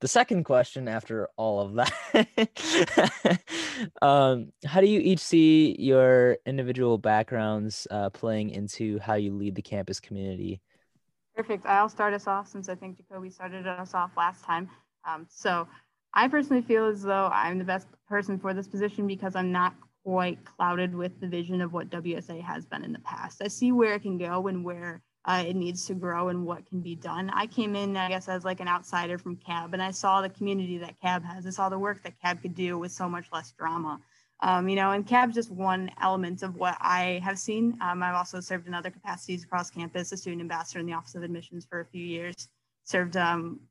The 0.05 0.09
second 0.09 0.43
question 0.43 0.87
after 0.87 1.29
all 1.35 1.61
of 1.61 1.73
that 1.73 3.41
um, 4.03 4.51
how 4.63 4.79
do 4.79 4.85
you 4.85 4.99
each 4.99 5.17
see 5.17 5.75
your 5.79 6.37
individual 6.45 6.99
backgrounds 6.99 7.87
uh, 7.89 8.11
playing 8.11 8.51
into 8.51 8.99
how 8.99 9.15
you 9.15 9.33
lead 9.33 9.55
the 9.55 9.63
campus 9.63 9.99
community? 9.99 10.61
Perfect. 11.35 11.65
I'll 11.65 11.89
start 11.89 12.13
us 12.13 12.27
off 12.27 12.47
since 12.47 12.69
I 12.69 12.75
think 12.75 12.99
Jacobi 13.01 13.33
started 13.33 13.65
us 13.65 13.95
off 13.95 14.11
last 14.15 14.43
time. 14.43 14.69
Um, 15.07 15.25
so 15.27 15.67
I 16.13 16.27
personally 16.27 16.61
feel 16.61 16.85
as 16.85 17.01
though 17.01 17.31
I'm 17.33 17.57
the 17.57 17.63
best 17.63 17.87
person 18.07 18.37
for 18.37 18.53
this 18.53 18.67
position 18.67 19.07
because 19.07 19.35
I'm 19.35 19.51
not 19.51 19.73
quite 20.03 20.37
clouded 20.45 20.93
with 20.93 21.19
the 21.19 21.27
vision 21.27 21.61
of 21.61 21.73
what 21.73 21.89
WSA 21.89 22.43
has 22.43 22.63
been 22.63 22.83
in 22.83 22.93
the 22.93 22.99
past. 22.99 23.41
I 23.43 23.47
see 23.47 23.71
where 23.71 23.95
it 23.95 24.03
can 24.03 24.19
go 24.19 24.45
and 24.45 24.63
where 24.63 25.01
uh, 25.25 25.43
it 25.45 25.55
needs 25.55 25.85
to 25.87 25.93
grow 25.93 26.29
and 26.29 26.45
what 26.45 26.67
can 26.67 26.81
be 26.81 26.95
done. 26.95 27.31
I 27.31 27.47
came 27.47 27.75
in, 27.75 27.97
I 27.97 28.09
guess, 28.09 28.29
as 28.29 28.45
like 28.45 28.59
an 28.59 28.67
outsider 28.67 29.17
from 29.17 29.35
CAB, 29.35 29.73
and 29.73 29.81
I 29.81 29.91
saw 29.91 30.21
the 30.21 30.29
community 30.29 30.77
that 30.77 30.99
CAB 31.01 31.23
has. 31.23 31.47
I 31.47 31.49
saw 31.49 31.67
the 31.67 31.79
work 31.79 32.03
that 32.03 32.19
CAB 32.21 32.41
could 32.41 32.55
do 32.55 32.77
with 32.77 32.91
so 32.91 33.09
much 33.09 33.25
less 33.33 33.51
drama. 33.51 33.99
Um, 34.41 34.69
you 34.69 34.75
know, 34.75 34.91
and 34.91 35.07
CAB's 35.07 35.33
just 35.33 35.49
one 35.49 35.89
element 36.01 36.43
of 36.43 36.55
what 36.57 36.77
I 36.79 37.21
have 37.23 37.39
seen. 37.39 37.77
Um, 37.81 38.03
I've 38.03 38.15
also 38.15 38.39
served 38.39 38.67
in 38.67 38.73
other 38.73 38.91
capacities 38.91 39.43
across 39.43 39.71
campus, 39.71 40.11
a 40.11 40.17
student 40.17 40.41
ambassador 40.41 40.79
in 40.79 40.85
the 40.85 40.93
Office 40.93 41.15
of 41.15 41.23
Admissions 41.23 41.65
for 41.65 41.79
a 41.79 41.85
few 41.85 42.03
years, 42.03 42.49
served 42.83 43.17
um, 43.17 43.61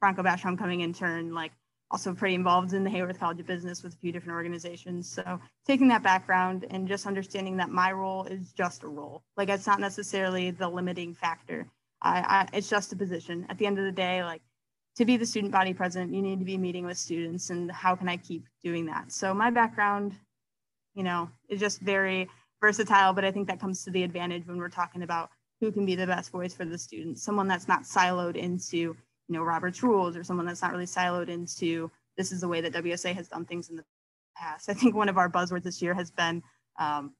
Bronco 0.00 0.22
Bash 0.22 0.42
homecoming 0.42 0.80
intern, 0.80 1.32
like 1.32 1.52
also 1.90 2.14
pretty 2.14 2.34
involved 2.34 2.72
in 2.74 2.84
the 2.84 2.90
Haworth 2.90 3.18
College 3.18 3.40
of 3.40 3.46
Business 3.46 3.82
with 3.82 3.94
a 3.94 3.96
few 3.96 4.12
different 4.12 4.36
organizations. 4.36 5.10
So 5.10 5.40
taking 5.66 5.88
that 5.88 6.02
background 6.02 6.66
and 6.70 6.86
just 6.86 7.06
understanding 7.06 7.56
that 7.56 7.70
my 7.70 7.92
role 7.92 8.24
is 8.24 8.52
just 8.52 8.82
a 8.82 8.88
role. 8.88 9.22
Like 9.36 9.48
it's 9.48 9.66
not 9.66 9.80
necessarily 9.80 10.50
the 10.50 10.68
limiting 10.68 11.14
factor. 11.14 11.66
I, 12.02 12.20
I, 12.20 12.56
it's 12.56 12.68
just 12.68 12.92
a 12.92 12.96
position. 12.96 13.46
At 13.48 13.58
the 13.58 13.66
end 13.66 13.78
of 13.78 13.84
the 13.84 13.92
day, 13.92 14.22
like 14.22 14.42
to 14.96 15.04
be 15.04 15.16
the 15.16 15.26
student 15.26 15.52
body 15.52 15.72
president, 15.72 16.14
you 16.14 16.22
need 16.22 16.38
to 16.40 16.44
be 16.44 16.58
meeting 16.58 16.84
with 16.84 16.98
students 16.98 17.50
and 17.50 17.70
how 17.70 17.96
can 17.96 18.08
I 18.08 18.16
keep 18.18 18.44
doing 18.62 18.86
that? 18.86 19.10
So 19.10 19.32
my 19.32 19.50
background, 19.50 20.14
you 20.94 21.04
know, 21.04 21.30
is 21.48 21.60
just 21.60 21.80
very 21.80 22.28
versatile, 22.60 23.12
but 23.12 23.24
I 23.24 23.30
think 23.30 23.48
that 23.48 23.60
comes 23.60 23.84
to 23.84 23.90
the 23.90 24.02
advantage 24.02 24.46
when 24.46 24.58
we're 24.58 24.68
talking 24.68 25.02
about 25.02 25.30
who 25.60 25.72
can 25.72 25.86
be 25.86 25.94
the 25.94 26.06
best 26.06 26.30
voice 26.30 26.54
for 26.54 26.64
the 26.64 26.78
students, 26.78 27.22
someone 27.22 27.48
that's 27.48 27.68
not 27.68 27.82
siloed 27.82 28.36
into 28.36 28.96
you 29.28 29.34
know 29.34 29.42
Robert's 29.42 29.82
rules 29.82 30.16
or 30.16 30.24
someone 30.24 30.46
that's 30.46 30.62
not 30.62 30.72
really 30.72 30.86
siloed 30.86 31.28
into 31.28 31.90
this 32.16 32.32
is 32.32 32.40
the 32.40 32.48
way 32.48 32.60
that 32.60 32.72
WSA 32.72 33.14
has 33.14 33.28
done 33.28 33.44
things 33.44 33.70
in 33.70 33.76
the 33.76 33.84
past. 34.36 34.68
I 34.68 34.74
think 34.74 34.94
one 34.94 35.08
of 35.08 35.18
our 35.18 35.28
buzzwords 35.28 35.62
this 35.62 35.80
year 35.80 35.94
has 35.94 36.10
been 36.10 36.42
um, 36.78 37.12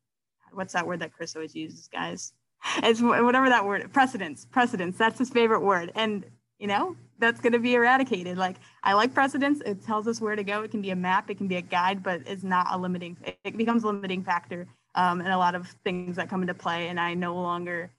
what's 0.53 0.73
that 0.73 0.87
word 0.87 1.01
that 1.01 1.13
Chris 1.13 1.35
always 1.37 1.55
uses, 1.55 1.89
guys? 1.89 2.33
It's 2.79 3.01
whatever 3.01 3.49
that 3.49 3.65
word 3.65 3.93
precedence. 3.93 4.47
Precedence. 4.51 4.97
That's 4.99 5.19
his 5.19 5.31
favorite 5.31 5.61
word, 5.61 5.93
and 5.95 6.25
you 6.59 6.67
know 6.67 6.97
that's 7.19 7.41
going 7.41 7.53
to 7.53 7.59
be 7.59 7.75
eradicated. 7.75 8.37
Like 8.37 8.57
I 8.83 8.95
like 8.95 9.15
precedence. 9.15 9.61
It 9.65 9.85
tells 9.85 10.09
us 10.09 10.21
where 10.21 10.35
to 10.35 10.43
go. 10.43 10.63
It 10.63 10.71
can 10.71 10.83
be 10.83 10.91
a 10.91 10.97
map. 10.97 11.31
It 11.31 11.37
can 11.37 11.49
be 11.49 11.57
a 11.57 11.63
guide, 11.63 12.03
but 12.03 12.23
it's 12.27 12.43
not 12.43 12.67
a 12.71 12.79
limiting. 12.79 13.17
It 13.45 13.57
becomes 13.57 13.85
a 13.85 13.87
limiting 13.87 14.25
factor 14.25 14.67
um, 14.95 15.21
and 15.21 15.31
a 15.31 15.39
lot 15.39 15.55
of 15.55 15.69
things 15.85 16.17
that 16.17 16.29
come 16.29 16.43
into 16.43 16.55
play. 16.55 16.89
And 16.89 16.99
I 16.99 17.15
no 17.15 17.35
longer 17.35 17.91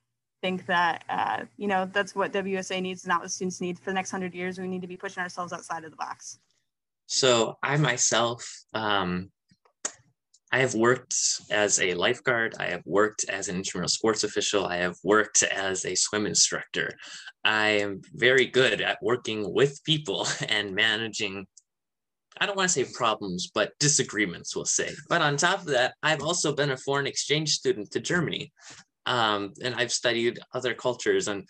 think 0.41 0.65
that 0.67 1.03
uh, 1.09 1.45
you 1.57 1.67
know 1.67 1.89
that's 1.91 2.15
what 2.15 2.33
WSA 2.33 2.81
needs, 2.81 3.05
not 3.05 3.21
what 3.21 3.31
students 3.31 3.61
need 3.61 3.77
for 3.79 3.91
the 3.91 3.93
next 3.93 4.11
hundred 4.11 4.33
years. 4.33 4.59
We 4.59 4.67
need 4.67 4.81
to 4.81 4.87
be 4.87 4.97
pushing 4.97 5.21
ourselves 5.21 5.53
outside 5.53 5.83
of 5.83 5.91
the 5.91 5.97
box. 5.97 6.39
So 7.07 7.57
I 7.63 7.77
myself, 7.77 8.47
um, 8.73 9.31
I 10.51 10.59
have 10.59 10.73
worked 10.73 11.15
as 11.51 11.79
a 11.79 11.93
lifeguard. 11.93 12.55
I 12.59 12.67
have 12.67 12.83
worked 12.85 13.25
as 13.29 13.49
an 13.49 13.55
intramural 13.55 13.89
sports 13.89 14.23
official. 14.23 14.65
I 14.65 14.77
have 14.77 14.95
worked 15.03 15.43
as 15.43 15.85
a 15.85 15.95
swim 15.95 16.25
instructor. 16.25 16.91
I 17.43 17.69
am 17.69 18.01
very 18.13 18.45
good 18.45 18.81
at 18.81 18.99
working 19.01 19.53
with 19.53 19.83
people 19.83 20.27
and 20.49 20.73
managing. 20.73 21.45
I 22.41 22.45
don't 22.45 22.55
want 22.55 22.69
to 22.69 22.85
say 22.85 22.91
problems, 22.93 23.51
but 23.53 23.73
disagreements, 23.79 24.55
we'll 24.55 24.65
say. 24.65 24.93
But 25.09 25.21
on 25.21 25.35
top 25.35 25.59
of 25.59 25.67
that, 25.67 25.95
I've 26.01 26.23
also 26.23 26.55
been 26.55 26.71
a 26.71 26.77
foreign 26.77 27.07
exchange 27.07 27.51
student 27.51 27.91
to 27.91 27.99
Germany 27.99 28.53
um, 29.09 29.53
and 29.63 29.73
I've 29.75 29.91
studied 29.91 30.39
other 30.53 30.75
cultures 30.75 31.27
and 31.27 31.45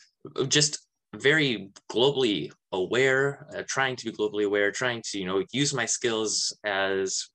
just 0.47 0.79
very 1.17 1.69
globally 1.91 2.51
aware, 2.71 3.47
uh, 3.53 3.63
trying 3.67 3.97
to 3.97 4.05
be 4.05 4.11
globally 4.17 4.45
aware, 4.45 4.71
trying 4.71 5.03
to 5.11 5.19
you 5.19 5.25
know 5.25 5.43
use 5.51 5.73
my 5.73 5.85
skills 5.85 6.57
as 6.63 7.27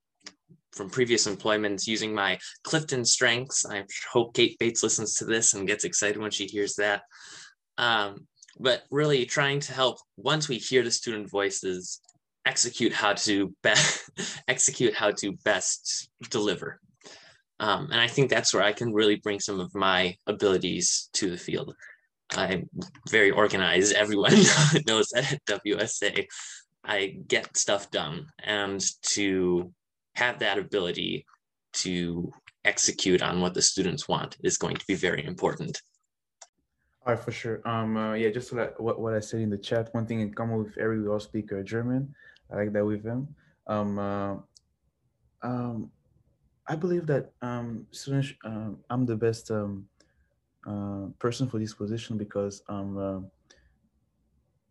from 0.72 0.88
previous 0.88 1.26
employments, 1.26 1.86
using 1.86 2.14
my 2.14 2.38
Clifton 2.64 3.04
strengths. 3.04 3.66
I 3.66 3.84
hope 4.10 4.34
Kate 4.34 4.58
Bates 4.58 4.82
listens 4.82 5.14
to 5.14 5.26
this 5.26 5.52
and 5.52 5.68
gets 5.68 5.84
excited 5.84 6.20
when 6.20 6.30
she 6.30 6.46
hears 6.46 6.74
that. 6.76 7.02
Um, 7.76 8.26
but 8.58 8.84
really 8.90 9.26
trying 9.26 9.60
to 9.60 9.74
help 9.74 9.98
once 10.16 10.48
we 10.48 10.56
hear 10.56 10.82
the 10.82 10.90
student 10.90 11.30
voices 11.30 12.00
execute 12.46 12.92
how 12.92 13.12
to 13.12 13.54
best 13.62 14.10
execute 14.48 14.94
how 14.94 15.10
to 15.10 15.32
best 15.44 16.08
deliver 16.30 16.80
um, 17.60 17.88
and 17.90 18.00
I 18.00 18.08
think 18.08 18.30
that's 18.30 18.52
where 18.52 18.62
I 18.62 18.72
can 18.72 18.92
really 18.92 19.16
bring 19.16 19.40
some 19.40 19.60
of 19.60 19.74
my 19.74 20.16
abilities 20.26 21.08
to 21.14 21.30
the 21.30 21.36
field. 21.36 21.74
I'm 22.30 22.68
very 23.10 23.30
organized. 23.30 23.92
Everyone 23.96 24.32
knows 24.86 25.08
that 25.10 25.32
at 25.32 25.44
WSA, 25.46 26.26
I 26.84 27.16
get 27.26 27.56
stuff 27.56 27.90
done. 27.90 28.26
And 28.42 28.84
to 29.02 29.72
have 30.16 30.40
that 30.40 30.58
ability 30.58 31.26
to 31.74 32.32
execute 32.64 33.22
on 33.22 33.40
what 33.40 33.54
the 33.54 33.62
students 33.62 34.08
want 34.08 34.36
is 34.42 34.58
going 34.58 34.76
to 34.76 34.84
be 34.86 34.94
very 34.94 35.24
important. 35.24 35.80
All 37.06 37.14
right, 37.14 37.22
for 37.22 37.32
sure. 37.32 37.60
Um, 37.68 37.96
uh, 37.96 38.14
yeah, 38.14 38.30
just 38.30 38.52
like 38.52 38.78
what, 38.80 38.98
what 38.98 39.14
I 39.14 39.20
said 39.20 39.40
in 39.40 39.50
the 39.50 39.58
chat, 39.58 39.92
one 39.92 40.06
thing 40.06 40.20
in 40.20 40.32
common 40.32 40.64
with 40.64 40.78
every 40.78 41.00
we 41.02 41.08
all 41.08 41.20
German. 41.62 42.14
I 42.50 42.56
like 42.56 42.72
that 42.72 42.84
with 42.84 43.04
him. 43.04 43.28
Um, 43.66 43.98
uh, 43.98 44.36
um, 45.42 45.90
I 46.66 46.76
believe 46.76 47.06
that 47.06 47.32
um, 47.42 47.86
students, 47.90 48.32
um, 48.44 48.78
I'm 48.88 49.04
the 49.04 49.16
best 49.16 49.50
um, 49.50 49.86
uh, 50.66 51.06
person 51.18 51.48
for 51.48 51.58
this 51.58 51.74
position 51.74 52.16
because 52.16 52.62
um, 52.68 52.96
uh, 52.96 53.20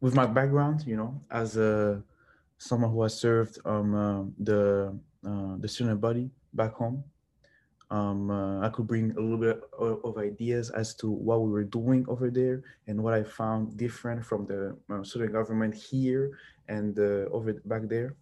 with 0.01 0.15
my 0.15 0.25
background, 0.25 0.83
you 0.87 0.97
know, 0.97 1.21
as 1.29 1.55
a 1.55 2.03
someone 2.57 2.91
who 2.91 3.03
has 3.03 3.19
served 3.19 3.59
um, 3.65 3.93
uh, 3.93 4.23
the 4.39 4.97
uh, 5.25 5.55
the 5.59 5.67
student 5.67 6.01
body 6.01 6.31
back 6.53 6.73
home, 6.73 7.03
um, 7.91 8.31
uh, 8.31 8.65
I 8.65 8.69
could 8.69 8.87
bring 8.87 9.11
a 9.11 9.19
little 9.19 9.37
bit 9.37 9.61
of, 9.77 10.03
of, 10.03 10.17
ideas 10.17 10.71
as 10.71 10.95
to 10.95 11.09
what 11.09 11.41
we 11.41 11.51
were 11.51 11.63
doing 11.63 12.05
over 12.07 12.31
there 12.31 12.63
and 12.87 13.01
what 13.03 13.13
I 13.13 13.23
found 13.23 13.77
different 13.77 14.25
from 14.25 14.47
the 14.47 14.75
uh, 14.91 15.03
student 15.03 15.31
government 15.31 15.75
here 15.75 16.39
and 16.67 16.97
over 17.31 17.53
back 17.65 17.83
there. 17.87 18.15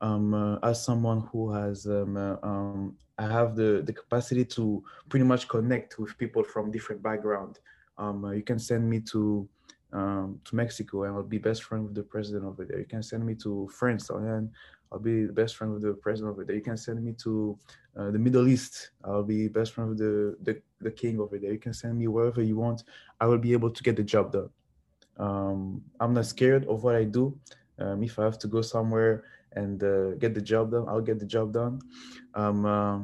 Um, 0.00 0.58
as 0.62 0.84
someone 0.84 1.26
who 1.32 1.50
has 1.52 1.86
um, 1.86 2.96
I 3.18 3.26
have 3.26 3.56
the, 3.56 3.82
the 3.84 3.92
capacity 3.92 4.44
to 4.44 4.82
pretty 5.08 5.24
much 5.24 5.48
connect 5.48 5.98
with 5.98 6.16
people 6.18 6.42
from 6.44 6.70
different 6.70 7.02
background. 7.02 7.60
Um, 7.98 8.24
uh, 8.24 8.32
you 8.32 8.42
can 8.42 8.58
send 8.58 8.88
me 8.88 9.00
to 9.12 9.48
um, 9.92 10.40
to 10.44 10.56
Mexico 10.56 11.04
and 11.04 11.14
I'll 11.14 11.22
be 11.22 11.38
best 11.38 11.62
friend 11.62 11.84
with 11.84 11.94
the 11.94 12.02
president 12.02 12.44
over 12.44 12.64
there. 12.64 12.78
You 12.78 12.84
can 12.84 13.02
send 13.02 13.24
me 13.24 13.34
to 13.36 13.68
France 13.72 14.10
and 14.10 14.50
I'll 14.92 14.98
be 14.98 15.26
best 15.26 15.56
friend 15.56 15.72
with 15.72 15.82
the 15.82 15.94
president 15.94 16.32
over 16.32 16.44
there. 16.44 16.56
You 16.56 16.62
can 16.62 16.76
send 16.76 17.02
me 17.02 17.12
to 17.24 17.58
uh, 17.96 18.10
the 18.10 18.18
Middle 18.18 18.46
East. 18.48 18.90
I'll 19.04 19.22
be 19.22 19.48
best 19.48 19.72
friend 19.72 19.90
with 19.90 19.98
the, 19.98 20.36
the, 20.42 20.60
the 20.80 20.90
king 20.90 21.18
over 21.18 21.38
there. 21.38 21.52
You 21.52 21.58
can 21.58 21.72
send 21.72 21.96
me 21.98 22.08
wherever 22.08 22.42
you 22.42 22.56
want. 22.56 22.84
I 23.20 23.26
will 23.26 23.38
be 23.38 23.52
able 23.52 23.70
to 23.70 23.82
get 23.82 23.96
the 23.96 24.02
job 24.02 24.32
done. 24.32 24.50
Um, 25.18 25.82
I'm 25.98 26.12
not 26.12 26.26
scared 26.26 26.66
of 26.66 26.82
what 26.82 26.94
I 26.94 27.04
do. 27.04 27.38
Um, 27.78 28.02
if 28.02 28.18
I 28.18 28.24
have 28.24 28.38
to 28.40 28.48
go 28.48 28.62
somewhere 28.62 29.24
and 29.56 29.82
uh, 29.82 30.10
get 30.22 30.34
the 30.34 30.40
job 30.40 30.70
done, 30.70 30.84
I'll 30.88 31.00
get 31.00 31.18
the 31.18 31.26
job 31.26 31.52
done. 31.52 31.80
Um, 32.34 32.66
uh, 32.66 33.00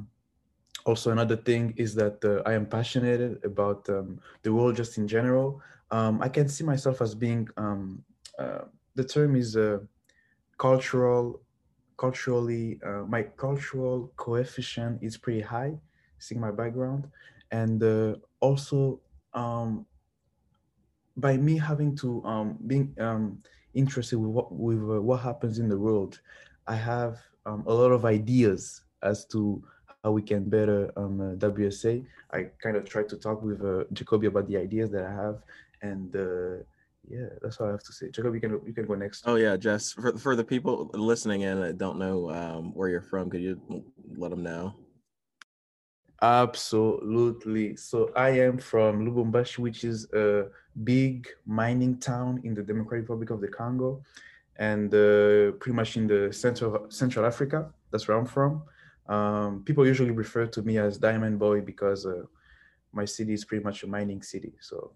also, 0.84 1.10
another 1.12 1.36
thing 1.36 1.74
is 1.76 1.94
that 1.94 2.24
uh, 2.24 2.42
I 2.48 2.54
am 2.54 2.66
passionate 2.66 3.44
about 3.44 3.88
um, 3.88 4.20
the 4.42 4.52
world 4.52 4.76
just 4.76 4.98
in 4.98 5.06
general. 5.06 5.60
Um, 5.90 6.20
I 6.22 6.28
can 6.28 6.48
see 6.48 6.64
myself 6.64 7.00
as 7.00 7.14
being 7.14 7.48
um, 7.56 8.04
uh, 8.38 8.62
the 8.94 9.04
term 9.04 9.36
is 9.36 9.56
uh, 9.56 9.78
cultural, 10.58 11.40
culturally. 11.96 12.80
Uh, 12.84 13.04
my 13.06 13.22
cultural 13.22 14.12
coefficient 14.16 15.02
is 15.02 15.16
pretty 15.16 15.40
high, 15.42 15.74
seeing 16.18 16.40
my 16.40 16.50
background, 16.50 17.08
and 17.50 17.82
also 18.40 19.00
um, 19.34 19.86
by 21.16 21.36
me 21.36 21.58
having 21.58 21.94
to 21.96 22.24
um, 22.24 22.58
being 22.66 22.94
interested 23.74 24.18
with 24.18 24.30
what 24.30 24.52
with 24.52 24.78
uh, 24.78 25.00
what 25.00 25.20
happens 25.20 25.58
in 25.58 25.68
the 25.68 25.78
world. 25.78 26.20
I 26.66 26.76
have 26.76 27.18
um, 27.46 27.64
a 27.66 27.72
lot 27.72 27.92
of 27.92 28.04
ideas 28.04 28.82
as 29.02 29.24
to 29.26 29.62
how 30.04 30.10
we 30.12 30.22
can 30.22 30.48
better 30.48 30.90
um, 30.96 31.20
uh, 31.20 31.34
WSA. 31.34 32.04
I 32.32 32.48
kind 32.62 32.76
of 32.76 32.88
try 32.88 33.02
to 33.04 33.16
talk 33.16 33.42
with 33.42 33.60
uh, 33.60 33.84
Jacobi 33.92 34.26
about 34.26 34.48
the 34.48 34.56
ideas 34.56 34.90
that 34.90 35.04
I 35.04 35.12
have, 35.12 35.42
and 35.82 36.14
uh, 36.14 36.62
yeah, 37.08 37.26
that's 37.40 37.58
all 37.58 37.68
I 37.68 37.72
have 37.72 37.84
to 37.84 37.92
say. 37.92 38.08
Jacobi, 38.08 38.34
you 38.34 38.40
can 38.40 38.60
you 38.66 38.72
can 38.72 38.86
go 38.86 38.94
next. 38.94 39.24
Oh 39.26 39.36
yeah, 39.36 39.56
Jess. 39.56 39.92
For 39.92 40.16
for 40.18 40.36
the 40.36 40.44
people 40.44 40.90
listening 40.94 41.42
in 41.42 41.60
that 41.60 41.78
don't 41.78 41.98
know 41.98 42.30
um, 42.30 42.74
where 42.74 42.88
you're 42.88 43.02
from, 43.02 43.30
could 43.30 43.42
you 43.42 43.60
let 44.16 44.30
them 44.30 44.42
know? 44.42 44.74
Absolutely. 46.22 47.74
So 47.74 48.12
I 48.14 48.30
am 48.30 48.56
from 48.56 49.04
Lubumbashi, 49.04 49.58
which 49.58 49.82
is 49.82 50.10
a 50.12 50.46
big 50.84 51.26
mining 51.46 51.98
town 51.98 52.40
in 52.44 52.54
the 52.54 52.62
Democratic 52.62 53.08
Republic 53.08 53.30
of 53.30 53.40
the 53.40 53.48
Congo, 53.48 54.04
and 54.56 54.94
uh, 54.94 55.50
pretty 55.58 55.74
much 55.74 55.96
in 55.96 56.06
the 56.06 56.32
center 56.32 56.66
of 56.66 56.92
Central 56.92 57.26
Africa. 57.26 57.72
That's 57.90 58.06
where 58.06 58.16
I'm 58.16 58.26
from. 58.26 58.62
Um, 59.08 59.64
people 59.64 59.84
usually 59.84 60.12
refer 60.12 60.46
to 60.46 60.62
me 60.62 60.78
as 60.78 60.96
Diamond 60.96 61.40
Boy 61.40 61.60
because 61.60 62.06
uh, 62.06 62.22
my 62.92 63.04
city 63.04 63.32
is 63.32 63.44
pretty 63.44 63.64
much 63.64 63.82
a 63.82 63.88
mining 63.88 64.22
city. 64.22 64.52
So 64.60 64.92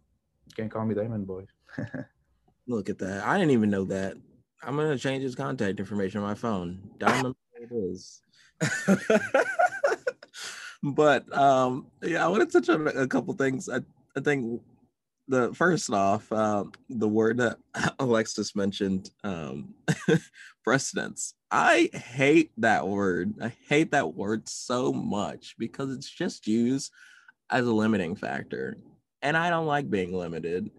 you 0.47 0.55
can 0.55 0.69
call 0.69 0.87
me 0.87 0.95
Diamond 0.95 1.27
Boy. 1.27 1.47
Look 2.69 2.89
at 2.89 2.99
that. 2.99 3.25
I 3.25 3.37
didn't 3.37 3.51
even 3.51 3.71
know 3.71 3.85
that. 3.87 4.17
I'm 4.63 4.77
gonna 4.77 4.97
change 4.97 5.25
his 5.25 5.35
contact 5.35 5.81
information 5.81 6.21
on 6.21 6.29
my 6.29 6.35
phone. 6.35 6.89
Remember 7.01 7.35
it 7.61 7.73
is. 7.73 8.23
but 10.95 11.37
um, 11.37 11.87
yeah, 12.03 12.25
I 12.25 12.29
want 12.29 12.49
to 12.49 12.61
touch 12.61 12.69
on 12.69 12.87
a 12.87 13.07
couple 13.07 13.35
things. 13.35 13.69
I, 13.69 13.81
I 14.17 14.21
think 14.21 14.61
the 15.29 15.53
first 15.55 15.91
off, 15.91 16.31
um, 16.33 16.73
the 16.89 17.09
word 17.09 17.39
that 17.39 17.59
Alexis 17.99 18.55
mentioned, 18.55 19.11
um, 19.25 19.75
precedence. 20.65 21.35
I 21.51 21.91
hate 21.93 22.53
that 22.59 22.87
word. 22.87 23.35
I 23.43 23.53
hate 23.69 23.91
that 23.93 24.15
word 24.15 24.49
so 24.49 24.93
much 24.93 25.57
because 25.59 25.93
it's 25.93 26.09
just 26.09 26.47
used 26.47 26.93
as 27.51 27.67
a 27.67 27.73
limiting 27.73 28.15
factor. 28.15 28.77
And 29.23 29.37
I 29.37 29.51
don't 29.51 29.67
like 29.67 29.91
being 29.91 30.13
limited. 30.13 30.71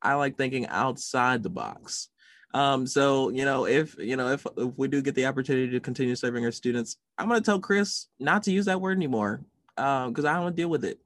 I 0.00 0.14
like 0.14 0.36
thinking 0.36 0.66
outside 0.66 1.42
the 1.42 1.50
box. 1.50 2.08
Um, 2.54 2.86
so 2.86 3.30
you 3.30 3.44
know, 3.44 3.66
if 3.66 3.96
you 3.98 4.16
know, 4.16 4.28
if 4.28 4.46
if 4.56 4.72
we 4.76 4.88
do 4.88 5.00
get 5.00 5.14
the 5.14 5.26
opportunity 5.26 5.70
to 5.70 5.80
continue 5.80 6.14
serving 6.14 6.44
our 6.44 6.50
students, 6.50 6.96
I'm 7.16 7.28
gonna 7.28 7.40
tell 7.40 7.60
Chris 7.60 8.08
not 8.18 8.42
to 8.42 8.52
use 8.52 8.66
that 8.66 8.80
word 8.80 8.96
anymore 8.96 9.42
because 9.76 10.24
uh, 10.24 10.28
I 10.30 10.34
don't 10.34 10.56
deal 10.56 10.68
with 10.68 10.84
it. 10.84 10.98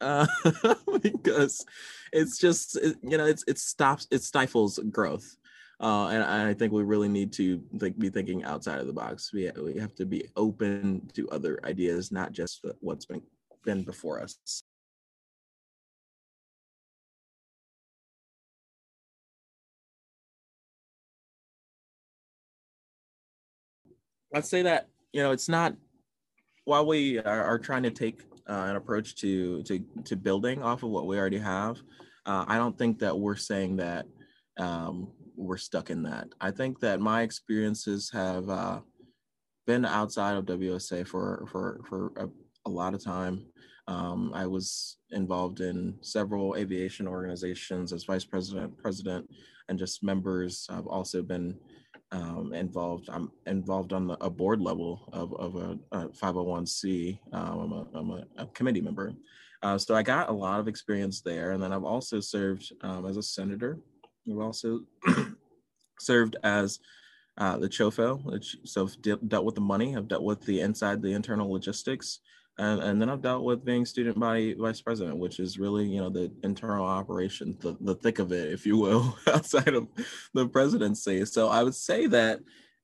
Uh, 0.00 0.26
because 1.02 1.64
it's 2.12 2.38
just 2.38 2.76
it, 2.76 2.96
you 3.02 3.16
know, 3.16 3.26
it's 3.26 3.44
it 3.46 3.58
stops, 3.58 4.06
it 4.10 4.22
stifles 4.22 4.78
growth. 4.90 5.36
Uh, 5.78 6.08
and 6.08 6.22
I 6.22 6.54
think 6.54 6.72
we 6.72 6.82
really 6.82 7.08
need 7.08 7.32
to 7.34 7.62
think, 7.78 7.98
be 7.98 8.08
thinking 8.08 8.44
outside 8.44 8.80
of 8.80 8.86
the 8.86 8.92
box. 8.92 9.32
We 9.32 9.50
we 9.62 9.78
have 9.78 9.94
to 9.96 10.06
be 10.06 10.26
open 10.36 11.08
to 11.14 11.28
other 11.30 11.60
ideas, 11.64 12.10
not 12.10 12.32
just 12.32 12.64
what's 12.80 13.04
been 13.06 13.22
been 13.64 13.82
before 13.82 14.20
us. 14.22 14.62
I'd 24.34 24.44
say 24.44 24.62
that 24.62 24.88
you 25.12 25.22
know 25.22 25.32
it's 25.32 25.48
not 25.48 25.74
while 26.66 26.84
we 26.84 27.18
are, 27.20 27.44
are 27.44 27.58
trying 27.58 27.84
to 27.84 27.90
take 27.90 28.22
uh, 28.48 28.66
an 28.68 28.76
approach 28.76 29.14
to 29.16 29.62
to 29.62 29.82
to 30.04 30.16
building 30.16 30.62
off 30.62 30.82
of 30.82 30.90
what 30.90 31.06
we 31.06 31.18
already 31.18 31.38
have. 31.38 31.78
Uh, 32.26 32.44
I 32.46 32.58
don't 32.58 32.76
think 32.76 32.98
that 32.98 33.18
we're 33.18 33.36
saying 33.36 33.76
that 33.76 34.04
um, 34.58 35.08
we're 35.36 35.56
stuck 35.56 35.90
in 35.90 36.02
that. 36.02 36.28
I 36.40 36.50
think 36.50 36.80
that 36.80 37.00
my 37.00 37.22
experiences 37.22 38.10
have 38.12 38.50
uh, 38.50 38.80
been 39.66 39.84
outside 39.84 40.36
of 40.36 40.44
WSA 40.44 41.06
for 41.06 41.46
for 41.50 41.80
for 41.88 42.12
a, 42.16 42.28
a 42.68 42.70
lot 42.70 42.94
of 42.94 43.02
time. 43.02 43.46
Um, 43.88 44.32
I 44.34 44.46
was 44.46 44.98
involved 45.12 45.60
in 45.60 45.94
several 46.00 46.56
aviation 46.56 47.06
organizations 47.06 47.92
as 47.92 48.02
vice 48.02 48.24
president, 48.24 48.76
president, 48.76 49.30
and 49.68 49.78
just 49.78 50.02
members. 50.02 50.66
I've 50.68 50.88
also 50.88 51.22
been 51.22 51.56
um, 52.12 52.52
involved. 52.52 53.08
I'm 53.10 53.30
involved 53.46 53.92
on 53.92 54.06
the, 54.06 54.16
a 54.20 54.30
board 54.30 54.60
level 54.60 55.08
of, 55.12 55.34
of 55.34 55.56
a, 55.56 55.78
a 55.92 56.08
501c. 56.08 57.18
Um, 57.32 57.58
I'm, 57.58 57.72
a, 57.72 57.86
I'm 57.94 58.10
a, 58.10 58.26
a, 58.42 58.46
committee 58.46 58.80
member. 58.80 59.12
Uh, 59.62 59.78
so 59.78 59.94
I 59.94 60.02
got 60.02 60.28
a 60.28 60.32
lot 60.32 60.60
of 60.60 60.68
experience 60.68 61.20
there. 61.20 61.52
And 61.52 61.62
then 61.62 61.72
I've 61.72 61.84
also 61.84 62.20
served 62.20 62.72
um, 62.82 63.06
as 63.06 63.16
a 63.16 63.22
senator. 63.22 63.78
I've 64.30 64.38
also 64.38 64.80
served 65.98 66.36
as 66.44 66.78
uh, 67.38 67.58
the 67.58 67.68
CHOFO, 67.68 68.24
which 68.24 68.56
so 68.64 68.84
I've 68.84 69.28
dealt 69.28 69.44
with 69.44 69.54
the 69.54 69.60
money. 69.60 69.96
I've 69.96 70.08
dealt 70.08 70.22
with 70.22 70.42
the 70.42 70.60
inside, 70.60 71.02
the 71.02 71.12
internal 71.12 71.50
logistics. 71.50 72.20
And, 72.58 72.82
and 72.82 73.00
then 73.00 73.10
I've 73.10 73.20
dealt 73.20 73.44
with 73.44 73.64
being 73.64 73.84
student 73.84 74.18
body 74.18 74.54
vice 74.54 74.80
president, 74.80 75.18
which 75.18 75.40
is 75.40 75.58
really, 75.58 75.84
you 75.84 76.00
know, 76.00 76.08
the 76.08 76.32
internal 76.42 76.86
operations, 76.86 77.56
the, 77.58 77.76
the 77.80 77.94
thick 77.96 78.18
of 78.18 78.32
it, 78.32 78.50
if 78.52 78.64
you 78.64 78.78
will, 78.78 79.16
outside 79.26 79.74
of 79.74 79.86
the 80.32 80.48
presidency. 80.48 81.24
So 81.26 81.48
I 81.48 81.62
would 81.62 81.74
say 81.74 82.06
that, 82.06 82.40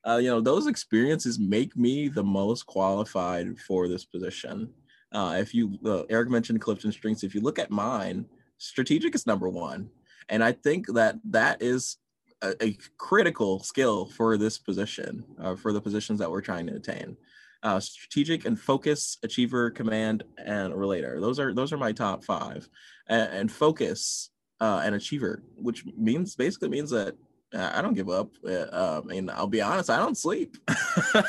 uh, 0.06 0.16
you 0.16 0.28
know, 0.28 0.40
those 0.40 0.66
experiences 0.66 1.38
make 1.38 1.76
me 1.76 2.08
the 2.08 2.24
most 2.24 2.66
qualified 2.66 3.58
for 3.60 3.88
this 3.88 4.04
position. 4.04 4.68
Uh, 5.10 5.36
if 5.38 5.54
you, 5.54 5.78
uh, 5.86 6.02
Eric 6.10 6.28
mentioned 6.28 6.60
Clifton 6.60 6.92
Strengths. 6.92 7.24
If 7.24 7.34
you 7.34 7.40
look 7.40 7.58
at 7.58 7.70
mine, 7.70 8.26
strategic 8.58 9.14
is 9.14 9.26
number 9.26 9.48
one. 9.48 9.88
And 10.28 10.44
I 10.44 10.52
think 10.52 10.86
that 10.88 11.16
that 11.30 11.62
is 11.62 11.96
a, 12.42 12.54
a 12.62 12.76
critical 12.98 13.62
skill 13.62 14.06
for 14.06 14.36
this 14.36 14.58
position, 14.58 15.24
uh, 15.40 15.56
for 15.56 15.72
the 15.72 15.80
positions 15.80 16.18
that 16.18 16.30
we're 16.30 16.40
trying 16.42 16.66
to 16.66 16.76
attain 16.76 17.16
uh, 17.62 17.80
strategic 17.80 18.44
and 18.44 18.58
focus, 18.58 19.18
achiever, 19.22 19.70
command, 19.70 20.24
and 20.38 20.74
relator. 20.74 21.20
Those 21.20 21.38
are 21.38 21.54
those 21.54 21.72
are 21.72 21.78
my 21.78 21.92
top 21.92 22.24
five. 22.24 22.68
And, 23.08 23.32
and 23.32 23.52
focus 23.52 24.30
uh, 24.60 24.82
and 24.84 24.94
achiever, 24.94 25.42
which 25.56 25.84
means 25.96 26.34
basically 26.36 26.68
means 26.68 26.90
that 26.90 27.16
uh, 27.54 27.70
I 27.74 27.82
don't 27.82 27.94
give 27.94 28.08
up. 28.08 28.30
Uh, 28.46 29.00
I 29.04 29.06
mean, 29.06 29.30
I'll 29.30 29.46
be 29.46 29.60
honest, 29.60 29.90
I 29.90 29.98
don't 29.98 30.16
sleep. 30.16 30.56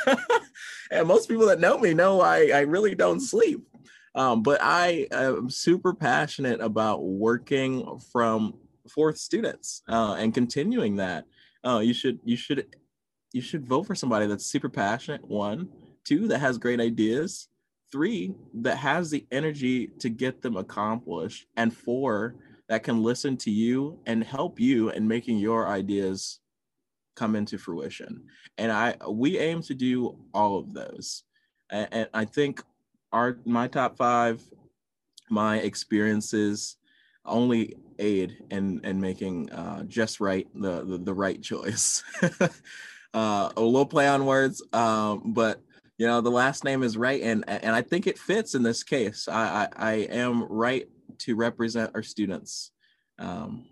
and 0.92 1.08
most 1.08 1.28
people 1.28 1.48
that 1.48 1.60
know 1.60 1.78
me 1.78 1.94
know 1.94 2.22
I, 2.22 2.52
I 2.54 2.60
really 2.62 2.96
don't 2.96 3.20
sleep. 3.20 3.66
Um, 4.16 4.44
but 4.44 4.60
I 4.62 5.08
am 5.12 5.50
super 5.50 5.94
passionate 5.94 6.62
about 6.62 7.04
working 7.04 8.00
from 8.12 8.54
fourth 8.88 9.18
students 9.18 9.82
uh, 9.90 10.16
and 10.20 10.34
continuing 10.34 10.98
that. 10.98 11.26
Uh, 11.66 11.80
you 11.80 11.94
should 11.94 12.20
you 12.24 12.38
should 12.38 12.76
you 13.32 13.42
should 13.42 13.68
vote 13.68 13.88
for 13.88 13.96
somebody 13.96 14.28
that's 14.28 14.46
super 14.46 14.70
passionate. 14.70 15.28
One, 15.28 15.70
two 16.04 16.28
that 16.28 16.39
has 16.39 16.58
great 16.58 16.80
ideas 16.80 17.47
three 17.93 18.34
that 18.56 18.78
has 18.78 19.12
the 19.12 19.24
energy 19.32 19.88
to 19.99 20.10
get 20.10 20.41
them 20.41 20.58
accomplished 20.58 21.45
and 21.58 21.72
four 21.72 22.36
that 22.68 22.82
can 22.82 23.04
listen 23.04 23.38
to 23.38 23.51
you 23.51 23.99
and 24.08 24.24
help 24.24 24.60
you 24.60 24.89
in 24.89 25.08
making 25.08 25.38
your 25.38 25.68
ideas 25.68 26.39
come 27.16 27.36
into 27.36 27.60
fruition. 27.60 28.24
And 28.58 28.72
i 28.72 28.95
we 29.08 29.38
aim 29.38 29.62
to 29.62 29.76
do 29.76 30.18
all 30.34 30.58
of 30.58 30.74
those. 30.74 31.24
And, 31.70 31.88
and 31.91 32.10
i 32.16 32.26
think 32.26 32.64
our 33.12 33.38
my 33.45 33.68
top 33.68 33.95
five 33.95 34.41
my 35.30 35.58
experiences 35.58 36.78
only 37.26 37.76
aid 37.99 38.38
in 38.49 38.82
in 38.84 38.99
making 38.99 39.51
uh, 39.51 39.84
just 39.84 40.20
right 40.20 40.47
the, 40.56 40.84
the, 40.84 40.97
the 40.97 41.14
right 41.14 41.41
choice. 41.41 42.04
Uh, 43.16 43.51
a 43.58 43.62
little 43.62 43.86
play 43.86 44.08
on 44.08 44.26
words 44.26 44.64
um, 44.74 45.34
but 45.36 45.62
you 45.98 46.08
know 46.08 46.22
the 46.22 46.32
last 46.32 46.64
name 46.64 46.84
is 46.84 46.98
right 46.98 47.22
and 47.22 47.44
and 47.48 47.76
i 47.76 47.82
think 47.82 48.08
it 48.08 48.18
fits 48.18 48.56
in 48.56 48.64
this 48.64 48.84
case 48.84 49.28
i 49.28 49.68
i, 49.78 49.91
I 49.91 49.94
am 50.10 50.44
right 50.44 50.88
to 51.20 51.36
represent 51.36 51.91
our 51.94 52.04
students 52.04 52.72
um 53.20 53.66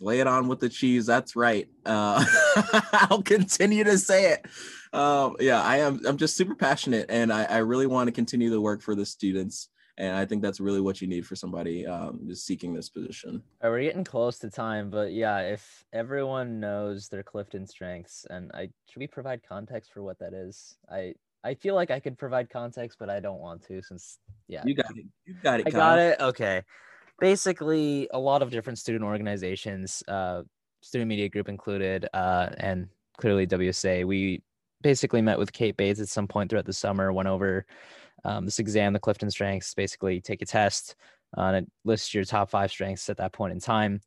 lay 0.00 0.20
it 0.20 0.26
on 0.26 0.48
with 0.48 0.60
the 0.60 0.68
cheese 0.68 1.06
that's 1.06 1.36
right 1.36 1.68
uh 1.86 2.24
i'll 2.92 3.22
continue 3.22 3.84
to 3.84 3.98
say 3.98 4.32
it 4.32 4.46
um 4.92 5.36
yeah 5.40 5.62
i 5.62 5.78
am 5.78 6.00
i'm 6.06 6.16
just 6.16 6.36
super 6.36 6.54
passionate 6.54 7.06
and 7.08 7.32
i 7.32 7.44
i 7.44 7.58
really 7.58 7.86
want 7.86 8.08
to 8.08 8.12
continue 8.12 8.50
the 8.50 8.60
work 8.60 8.82
for 8.82 8.94
the 8.94 9.06
students 9.06 9.68
and 9.96 10.16
I 10.16 10.24
think 10.24 10.42
that's 10.42 10.60
really 10.60 10.80
what 10.80 11.00
you 11.00 11.06
need 11.06 11.26
for 11.26 11.36
somebody 11.36 11.86
um, 11.86 12.20
just 12.26 12.44
seeking 12.44 12.74
this 12.74 12.88
position. 12.88 13.42
Right, 13.62 13.70
we're 13.70 13.82
getting 13.82 14.04
close 14.04 14.38
to 14.40 14.50
time, 14.50 14.90
but 14.90 15.12
yeah, 15.12 15.38
if 15.40 15.84
everyone 15.92 16.58
knows 16.58 17.08
their 17.08 17.22
Clifton 17.22 17.66
strengths, 17.66 18.26
and 18.28 18.50
I 18.54 18.70
should 18.88 18.98
we 18.98 19.06
provide 19.06 19.42
context 19.48 19.92
for 19.92 20.02
what 20.02 20.18
that 20.18 20.34
is? 20.34 20.76
I 20.90 21.14
I 21.44 21.54
feel 21.54 21.74
like 21.74 21.90
I 21.90 22.00
could 22.00 22.16
provide 22.16 22.48
context, 22.48 22.98
but 22.98 23.10
I 23.10 23.20
don't 23.20 23.38
want 23.38 23.62
to 23.66 23.82
since 23.82 24.18
yeah. 24.48 24.62
You 24.64 24.74
got 24.74 24.96
it. 24.96 25.04
You 25.26 25.34
got 25.42 25.60
it. 25.60 25.66
I 25.66 25.70
got 25.70 25.98
it. 25.98 26.18
Okay. 26.20 26.62
Basically, 27.20 28.08
a 28.12 28.18
lot 28.18 28.42
of 28.42 28.50
different 28.50 28.78
student 28.78 29.04
organizations, 29.04 30.02
uh, 30.08 30.42
student 30.80 31.08
media 31.08 31.28
group 31.28 31.48
included, 31.48 32.08
uh, 32.14 32.48
and 32.56 32.88
clearly 33.18 33.46
WSA. 33.46 34.06
We 34.06 34.42
basically 34.82 35.22
met 35.22 35.38
with 35.38 35.52
Kate 35.52 35.76
Bates 35.76 36.00
at 36.00 36.08
some 36.08 36.26
point 36.26 36.50
throughout 36.50 36.66
the 36.66 36.72
summer, 36.72 37.12
went 37.12 37.28
over 37.28 37.66
um, 38.24 38.46
this 38.46 38.58
exam, 38.58 38.92
the 38.92 38.98
Clifton 38.98 39.30
strengths. 39.30 39.74
Basically, 39.74 40.20
take 40.20 40.42
a 40.42 40.46
test, 40.46 40.96
uh, 41.36 41.42
and 41.42 41.56
it 41.58 41.70
lists 41.84 42.14
your 42.14 42.24
top 42.24 42.50
five 42.50 42.70
strengths 42.70 43.08
at 43.08 43.18
that 43.18 43.32
point 43.32 43.52
in 43.52 43.60
time, 43.60 44.00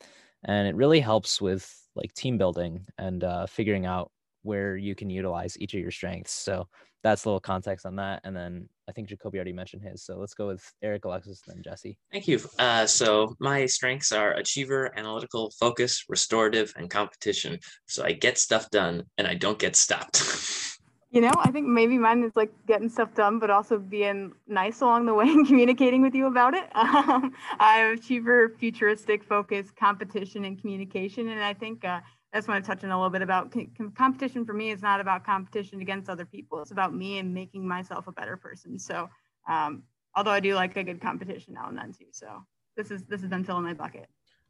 and 0.45 0.67
it 0.67 0.75
really 0.75 0.99
helps 0.99 1.39
with 1.39 1.71
like 1.95 2.13
team 2.13 2.38
building 2.38 2.85
and 2.97 3.23
uh, 3.23 3.45
figuring 3.45 3.85
out 3.85 4.11
where 4.43 4.77
you 4.77 4.95
can 4.95 5.09
utilize 5.09 5.57
each 5.59 5.73
of 5.73 5.79
your 5.79 5.91
strengths. 5.91 6.31
So 6.31 6.67
that's 7.08 7.26
a 7.26 7.30
little 7.30 7.39
context 7.39 7.86
on 7.86 7.95
that. 7.95 8.22
And 8.24 8.36
then 8.36 8.68
I 8.89 8.91
think 8.91 9.10
Jacobi 9.10 9.36
already 9.36 9.53
mentioned 9.53 9.82
his. 9.82 10.03
So 10.03 10.18
let's 10.18 10.34
go 10.34 10.47
with 10.47 10.64
Eric, 10.82 11.05
Alexis, 11.05 11.41
and 11.47 11.55
then 11.55 11.64
Djessy. 11.64 11.97
Thank 12.12 12.28
you. 12.28 12.39
Uh, 12.60 12.86
so 12.86 13.36
my 13.39 13.66
strengths 13.66 14.12
are 14.12 14.34
achiever, 14.34 14.91
analytical, 14.97 15.51
focus, 15.60 16.03
restorative, 16.10 16.74
and 16.76 16.89
competition. 16.89 17.60
So 17.88 18.03
I 18.03 18.12
get 18.12 18.38
stuff 18.38 18.70
done 18.70 19.03
and 19.18 19.26
I 19.26 19.36
don't 19.36 19.60
get 19.60 19.76
stopped. 19.76 20.24
You 21.10 21.22
know, 21.22 21.32
I 21.38 21.51
think 21.51 21.66
maybe 21.66 21.97
mine 21.97 22.22
is 22.24 22.34
like 22.36 22.51
getting 22.68 22.89
stuff 22.89 23.16
done, 23.16 23.39
but 23.39 23.49
also 23.49 23.80
being 23.80 24.34
nice 24.45 24.82
along 24.82 25.05
the 25.05 25.14
way 25.14 25.26
and 25.26 25.47
communicating 25.47 26.01
with 26.01 26.14
you 26.14 26.28
about 26.28 26.53
it. 26.53 26.66
Um, 26.76 27.34
I 27.60 27.78
have 27.78 27.97
achiever, 27.97 28.53
futuristic, 28.60 29.24
focus, 29.24 29.72
competition, 29.72 30.43
and 30.43 30.60
communication. 30.60 31.30
And 31.30 31.41
I 31.41 31.53
think 31.53 31.86
uh, 31.86 32.01
I 32.34 32.38
just 32.38 32.47
want 32.47 32.63
to 32.63 32.69
touch 32.69 32.84
on 32.84 32.91
a 32.91 32.97
little 32.97 33.09
bit 33.09 33.21
about 33.21 33.53
competition 33.95 34.45
for 34.45 34.53
me 34.53 34.71
is 34.71 34.82
not 34.82 34.99
about 34.99 35.25
competition 35.25 35.82
against 35.82 36.09
other 36.09 36.25
people. 36.25 36.61
It's 36.61 36.71
about 36.71 36.93
me 36.93 37.19
and 37.19 37.34
making 37.34 37.67
myself 37.67 38.07
a 38.07 38.11
better 38.11 38.36
person. 38.36 38.78
So, 38.78 39.09
um, 39.47 39.84
although 40.15 40.32
I 40.32 40.39
do 40.41 40.53
like 40.55 40.75
a 40.78 40.84
good 40.84 41.01
competition 41.01 41.53
now 41.53 41.69
and 41.69 41.78
then 41.78 41.93
too. 41.93 42.07
So 42.11 42.43
this 42.75 42.91
is 42.91 43.03
this 43.05 43.21
has 43.21 43.30
been 43.30 43.43
filling 43.43 43.63
my 43.63 43.73
bucket. 43.73 44.07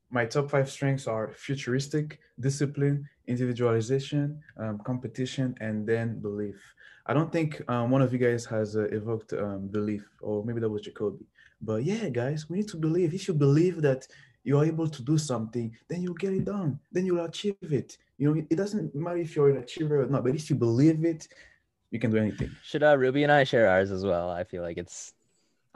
my 0.09 0.25
top 0.25 0.49
five 0.49 0.69
strengths 0.69 1.07
are 1.07 1.33
futuristic, 1.33 2.19
discipline, 2.39 3.07
individualization, 3.27 4.41
um, 4.57 4.79
competition, 4.85 5.55
and 5.59 5.85
then 5.85 6.19
belief. 6.21 6.55
I 7.05 7.13
don't 7.13 7.31
think 7.31 7.61
um, 7.69 7.91
one 7.91 8.01
of 8.01 8.11
you 8.13 8.19
guys 8.19 8.45
has 8.45 8.75
uh, 8.75 8.83
evoked 8.85 9.33
um, 9.33 9.67
belief, 9.67 10.05
or 10.21 10.43
maybe 10.45 10.59
that 10.61 10.69
was 10.69 10.81
Jacobi. 10.87 11.25
But 11.61 11.83
yeah, 11.83 12.09
guys, 12.09 12.49
we 12.49 12.57
need 12.57 12.67
to 12.69 12.77
believe. 12.77 13.13
If 13.13 13.27
you 13.27 13.33
believe 13.33 13.81
that 13.81 14.07
you 14.47 14.57
are 14.57 14.63
able 14.63 14.87
to 14.87 15.01
do 15.01 15.17
something, 15.17 15.75
then 15.89 16.01
you'll 16.01 16.13
get 16.13 16.31
it 16.31 16.45
done. 16.45 16.79
Then 16.93 17.05
you'll 17.05 17.25
achieve 17.25 17.57
it. 17.61 17.97
You 18.17 18.33
know, 18.33 18.41
it 18.49 18.55
doesn't 18.55 18.95
matter 18.95 19.17
if 19.17 19.35
you're 19.35 19.49
an 19.49 19.57
achiever 19.57 20.01
or 20.01 20.05
not, 20.07 20.23
but 20.23 20.35
if 20.35 20.49
you 20.49 20.55
believe 20.55 21.03
it, 21.03 21.27
you 21.91 21.99
can 21.99 22.11
do 22.11 22.17
anything. 22.17 22.51
Should 22.63 22.81
uh, 22.81 22.97
Ruby 22.97 23.23
and 23.23 23.31
I 23.31 23.43
share 23.43 23.67
ours 23.67 23.91
as 23.91 24.05
well? 24.05 24.31
I 24.31 24.45
feel 24.45 24.63
like 24.63 24.77
it's 24.77 25.13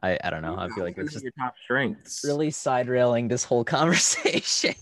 I, 0.01 0.17
I 0.23 0.29
don't 0.29 0.41
know. 0.41 0.55
I 0.57 0.69
feel 0.69 0.85
like 0.85 0.97
it's 0.97 1.11
just 1.11 1.23
your 1.23 1.33
top 1.37 1.55
strengths. 1.61 2.23
really 2.23 2.49
side 2.49 2.87
railing 2.87 3.27
this 3.27 3.43
whole 3.43 3.63
conversation. 3.77 4.75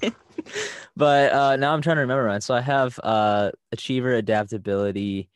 but 0.95 1.33
uh, 1.33 1.55
now 1.55 1.73
I'm 1.73 1.81
trying 1.81 1.97
to 1.97 2.01
remember 2.01 2.27
mine. 2.27 2.41
So 2.41 2.53
I 2.53 2.61
have 2.61 2.99
uh, 3.03 3.49
achiever, 3.71 4.13
adaptability. 4.13 5.29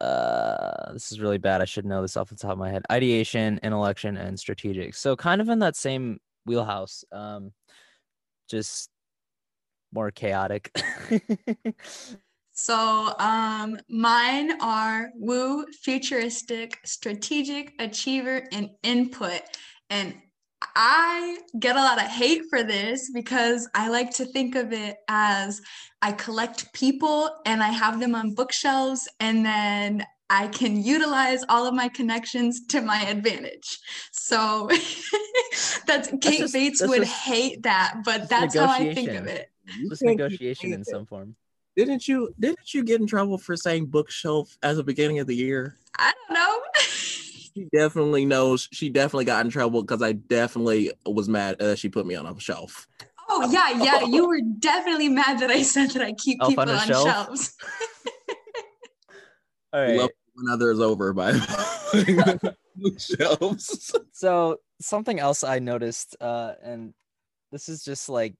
Uh, 0.00 0.94
this 0.94 1.12
is 1.12 1.20
really 1.20 1.38
bad. 1.38 1.62
I 1.62 1.64
should 1.64 1.86
know 1.86 2.02
this 2.02 2.16
off 2.16 2.28
the 2.28 2.34
top 2.34 2.52
of 2.52 2.58
my 2.58 2.70
head. 2.70 2.82
Ideation, 2.90 3.60
intellection, 3.62 4.16
and 4.16 4.36
strategic. 4.38 4.96
So 4.96 5.14
kind 5.14 5.40
of 5.40 5.48
in 5.48 5.60
that 5.60 5.76
same 5.76 6.18
wheelhouse. 6.48 7.04
Um, 7.12 7.52
just 8.48 8.90
more 9.92 10.10
chaotic. 10.10 10.72
So 12.60 13.14
um, 13.20 13.78
mine 13.88 14.60
are 14.60 15.10
woo, 15.14 15.64
futuristic, 15.84 16.80
strategic, 16.84 17.72
achiever, 17.78 18.48
and 18.50 18.70
input. 18.82 19.42
And 19.90 20.12
I 20.74 21.38
get 21.60 21.76
a 21.76 21.78
lot 21.78 21.98
of 21.98 22.08
hate 22.08 22.42
for 22.50 22.64
this 22.64 23.12
because 23.14 23.68
I 23.76 23.88
like 23.90 24.10
to 24.14 24.24
think 24.24 24.56
of 24.56 24.72
it 24.72 24.96
as 25.06 25.62
I 26.02 26.10
collect 26.10 26.72
people 26.72 27.30
and 27.46 27.62
I 27.62 27.68
have 27.68 28.00
them 28.00 28.16
on 28.16 28.34
bookshelves 28.34 29.08
and 29.20 29.46
then 29.46 30.04
I 30.30 30.48
can 30.48 30.82
utilize 30.82 31.42
all 31.48 31.66
of 31.66 31.74
my 31.74 31.88
connections 31.88 32.66
to 32.68 32.80
my 32.82 33.02
advantage. 33.04 33.78
So 34.12 34.68
that's 35.86 36.08
Kate 36.20 36.40
just- 36.40 36.52
Bates 36.54 36.80
that's 36.80 36.90
would 36.90 37.02
just- 37.02 37.12
hate 37.12 37.62
that, 37.62 38.02
but 38.04 38.28
that's 38.28 38.54
that's 38.54 38.56
how 38.56 38.70
I 38.72 38.94
think 38.94 39.08
of 39.10 39.24
negotiation. 39.24 39.28
it. 39.28 39.88
just 39.88 40.02
negotiation 40.02 40.72
in 40.72 40.84
some 40.84 41.06
form. 41.06 41.34
Didn't 41.76 42.08
you 42.08 42.34
didn't 42.38 42.74
you 42.74 42.82
get 42.84 43.00
in 43.00 43.06
trouble 43.06 43.38
for 43.38 43.56
saying 43.56 43.86
bookshelf 43.86 44.58
as 44.62 44.76
the 44.78 44.82
beginning 44.82 45.20
of 45.20 45.26
the 45.26 45.36
year? 45.36 45.76
I 45.98 46.12
don't 46.28 46.34
know. 46.34 46.60
She 47.54 47.66
definitely 47.74 48.24
knows. 48.24 48.68
She 48.70 48.88
definitely 48.88 49.24
got 49.24 49.44
in 49.44 49.50
trouble 49.50 49.82
because 49.82 50.00
I 50.00 50.12
definitely 50.12 50.92
was 51.04 51.28
mad 51.28 51.58
that 51.58 51.76
she 51.80 51.88
put 51.88 52.06
me 52.06 52.14
on 52.14 52.24
a 52.24 52.38
shelf. 52.38 52.86
Oh 53.28 53.50
yeah, 53.50 53.82
yeah. 53.82 54.04
You 54.04 54.28
were 54.28 54.40
definitely 54.60 55.08
mad 55.08 55.40
that 55.40 55.50
I 55.50 55.62
said 55.62 55.90
that 55.90 56.02
I 56.02 56.12
keep 56.12 56.38
Elf 56.40 56.50
people 56.50 56.62
on 56.62 56.68
on 56.70 56.86
shelf? 56.86 57.04
shelves. 57.08 57.56
All 59.72 59.80
right. 59.80 59.96
Love 59.96 60.10
when 60.34 60.52
others 60.52 60.80
over 60.80 61.12
by 61.12 61.32
bookshelves. 62.76 63.94
so 64.12 64.56
something 64.80 65.18
else 65.18 65.44
I 65.44 65.58
noticed, 65.58 66.16
uh, 66.20 66.54
and 66.62 66.94
this 67.52 67.68
is 67.68 67.82
just 67.82 68.08
like, 68.08 68.34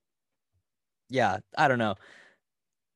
yeah, 1.08 1.38
I 1.56 1.68
don't 1.68 1.78
know. 1.78 1.96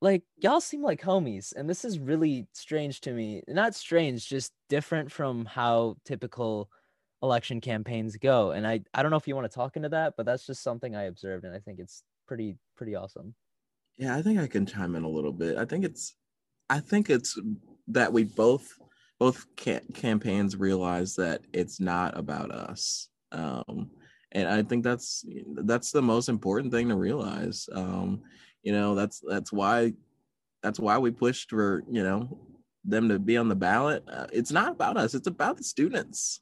Like 0.00 0.22
y'all 0.36 0.60
seem 0.60 0.82
like 0.82 1.00
homies, 1.00 1.52
and 1.54 1.68
this 1.68 1.84
is 1.84 1.98
really 1.98 2.46
strange 2.52 3.00
to 3.02 3.12
me. 3.12 3.42
Not 3.48 3.74
strange, 3.74 4.28
just 4.28 4.52
different 4.68 5.12
from 5.12 5.44
how 5.44 5.96
typical 6.04 6.70
election 7.22 7.60
campaigns 7.60 8.16
go. 8.16 8.50
And 8.50 8.66
I, 8.66 8.80
I 8.92 9.02
don't 9.02 9.10
know 9.10 9.16
if 9.16 9.28
you 9.28 9.36
want 9.36 9.48
to 9.50 9.54
talk 9.54 9.76
into 9.76 9.88
that, 9.90 10.14
but 10.16 10.26
that's 10.26 10.44
just 10.44 10.62
something 10.62 10.96
I 10.96 11.04
observed, 11.04 11.44
and 11.44 11.54
I 11.54 11.60
think 11.60 11.78
it's 11.78 12.02
pretty, 12.26 12.56
pretty 12.76 12.96
awesome. 12.96 13.34
Yeah, 13.96 14.16
I 14.16 14.22
think 14.22 14.40
I 14.40 14.46
can 14.48 14.66
chime 14.66 14.96
in 14.96 15.04
a 15.04 15.08
little 15.08 15.32
bit. 15.32 15.56
I 15.56 15.64
think 15.64 15.84
it's, 15.84 16.14
I 16.68 16.80
think 16.80 17.10
it's 17.10 17.38
that 17.92 18.12
we 18.12 18.24
both, 18.24 18.78
both 19.18 19.46
ca- 19.56 19.80
campaigns 19.94 20.56
realize 20.56 21.14
that 21.16 21.42
it's 21.52 21.80
not 21.80 22.16
about 22.16 22.50
us, 22.50 23.08
um, 23.32 23.90
and 24.32 24.48
I 24.48 24.62
think 24.62 24.84
that's 24.84 25.24
that's 25.54 25.90
the 25.90 26.02
most 26.02 26.28
important 26.28 26.72
thing 26.72 26.88
to 26.88 26.96
realize. 26.96 27.68
Um, 27.72 28.22
you 28.62 28.72
know, 28.72 28.94
that's 28.94 29.22
that's 29.26 29.52
why, 29.52 29.92
that's 30.62 30.80
why 30.80 30.98
we 30.98 31.10
pushed 31.10 31.50
for 31.50 31.84
you 31.90 32.02
know 32.02 32.38
them 32.84 33.08
to 33.08 33.18
be 33.18 33.36
on 33.36 33.48
the 33.48 33.54
ballot. 33.54 34.04
Uh, 34.10 34.26
it's 34.32 34.52
not 34.52 34.72
about 34.72 34.96
us; 34.96 35.14
it's 35.14 35.26
about 35.26 35.56
the 35.56 35.64
students. 35.64 36.40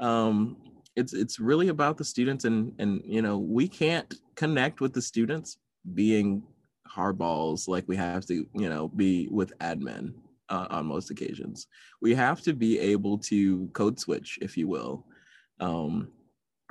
Um, 0.00 0.56
it's 0.94 1.12
it's 1.12 1.38
really 1.38 1.68
about 1.68 1.96
the 1.96 2.04
students, 2.04 2.44
and 2.44 2.72
and 2.78 3.02
you 3.04 3.22
know 3.22 3.38
we 3.38 3.68
can't 3.68 4.14
connect 4.34 4.80
with 4.80 4.92
the 4.92 5.02
students 5.02 5.58
being 5.94 6.42
hardballs 6.88 7.68
like 7.68 7.84
we 7.88 7.96
have 7.96 8.26
to 8.26 8.46
you 8.54 8.68
know 8.68 8.88
be 8.88 9.28
with 9.30 9.56
admin 9.58 10.12
uh, 10.48 10.66
on 10.70 10.86
most 10.86 11.10
occasions. 11.10 11.66
We 12.00 12.14
have 12.14 12.42
to 12.42 12.52
be 12.52 12.78
able 12.78 13.18
to 13.18 13.68
code 13.72 13.98
switch 13.98 14.38
if 14.42 14.56
you 14.56 14.68
will 14.68 15.06
um 15.60 16.08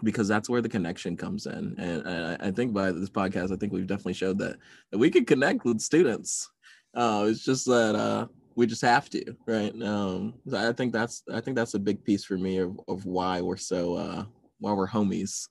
because 0.03 0.27
that's 0.27 0.49
where 0.49 0.61
the 0.61 0.69
connection 0.69 1.15
comes 1.15 1.45
in. 1.45 1.75
And, 1.77 2.01
and 2.07 2.41
I, 2.41 2.47
I 2.47 2.51
think 2.51 2.73
by 2.73 2.91
this 2.91 3.09
podcast 3.09 3.53
i 3.53 3.55
think 3.55 3.71
we've 3.71 3.87
definitely 3.87 4.13
showed 4.13 4.39
that 4.39 4.57
that 4.91 4.97
we 4.97 5.09
can 5.09 5.25
connect 5.25 5.65
with 5.65 5.79
students. 5.79 6.49
Uh 6.93 7.27
it's 7.29 7.43
just 7.43 7.65
that 7.65 7.95
uh 7.95 8.27
we 8.55 8.67
just 8.67 8.81
have 8.81 9.09
to 9.11 9.23
right? 9.47 9.73
Um 9.81 10.35
i 10.53 10.71
think 10.73 10.93
that's 10.93 11.23
i 11.33 11.39
think 11.39 11.55
that's 11.55 11.73
a 11.73 11.79
big 11.79 12.03
piece 12.03 12.25
for 12.25 12.37
me 12.37 12.57
of, 12.57 12.79
of 12.87 13.05
why 13.05 13.41
we're 13.41 13.57
so 13.57 13.95
uh 13.95 14.25
why 14.59 14.73
we're 14.73 14.87
homies. 14.87 15.47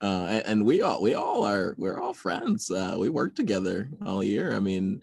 Uh, 0.00 0.26
and, 0.28 0.46
and 0.46 0.66
we 0.66 0.82
all 0.82 1.00
we 1.00 1.14
all 1.14 1.44
are 1.44 1.74
we're 1.78 2.00
all 2.00 2.12
friends. 2.12 2.70
Uh, 2.70 2.96
we 2.98 3.08
work 3.08 3.34
together 3.34 3.88
all 4.04 4.22
year. 4.22 4.54
I 4.54 4.58
mean, 4.58 5.02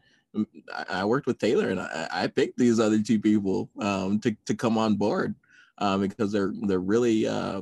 I, 0.90 1.06
worked 1.06 1.28
with 1.28 1.40
Taylor, 1.40 1.70
and 1.70 1.80
I, 1.80 2.08
I 2.12 2.28
picked 2.28 2.58
these 2.58 2.80
other 2.80 3.02
two 3.02 3.20
people 3.20 3.70
um, 3.80 4.20
to 4.22 4.36
to 4.46 4.56
come 4.56 4.78
on 4.78 4.96
board 4.96 5.36
um, 5.78 6.02
because 6.02 6.32
they're 6.32 6.54
they're 6.64 6.80
really 6.80 7.28
uh, 7.28 7.62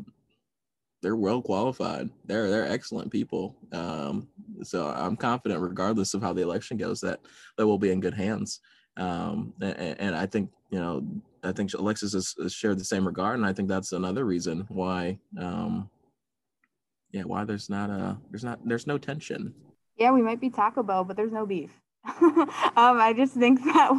they're 1.02 1.16
well 1.16 1.42
qualified. 1.42 2.10
They're 2.26 2.50
they're 2.50 2.70
excellent 2.70 3.12
people. 3.12 3.56
Um, 3.72 4.28
so 4.64 4.88
I'm 4.88 5.16
confident, 5.16 5.62
regardless 5.62 6.14
of 6.14 6.22
how 6.22 6.34
the 6.34 6.42
election 6.42 6.78
goes, 6.78 7.02
that 7.02 7.20
that 7.58 7.66
we'll 7.66 7.78
be 7.78 7.92
in 7.92 8.00
good 8.00 8.14
hands. 8.14 8.60
Um, 8.98 9.54
and, 9.62 10.00
and 10.00 10.16
I 10.16 10.26
think 10.26 10.52
you 10.70 10.80
know 10.80 11.06
I 11.44 11.52
think 11.52 11.74
Alexis 11.74 12.14
has, 12.14 12.36
has 12.42 12.54
shared 12.54 12.80
the 12.80 12.86
same 12.86 13.06
regard, 13.06 13.38
and 13.38 13.46
I 13.46 13.54
think 13.54 13.70
that's 13.70 13.94
another 13.94 14.26
reason 14.26 14.66
why. 14.70 15.18
Um, 15.40 15.90
yeah, 17.12 17.24
why 17.24 17.44
there's 17.44 17.70
not 17.70 17.90
a 17.90 18.18
there's 18.30 18.44
not 18.44 18.60
there's 18.64 18.86
no 18.86 18.98
tension. 18.98 19.54
Yeah, 19.98 20.12
we 20.12 20.22
might 20.22 20.40
be 20.40 20.50
Taco 20.50 20.84
Bell, 20.84 21.04
but 21.04 21.18
there's 21.18 21.32
no 21.32 21.46
beef. 21.46 21.72
um, 22.22 22.47
I 22.76 23.14
just 23.16 23.34
think 23.34 23.64
that 23.66 23.91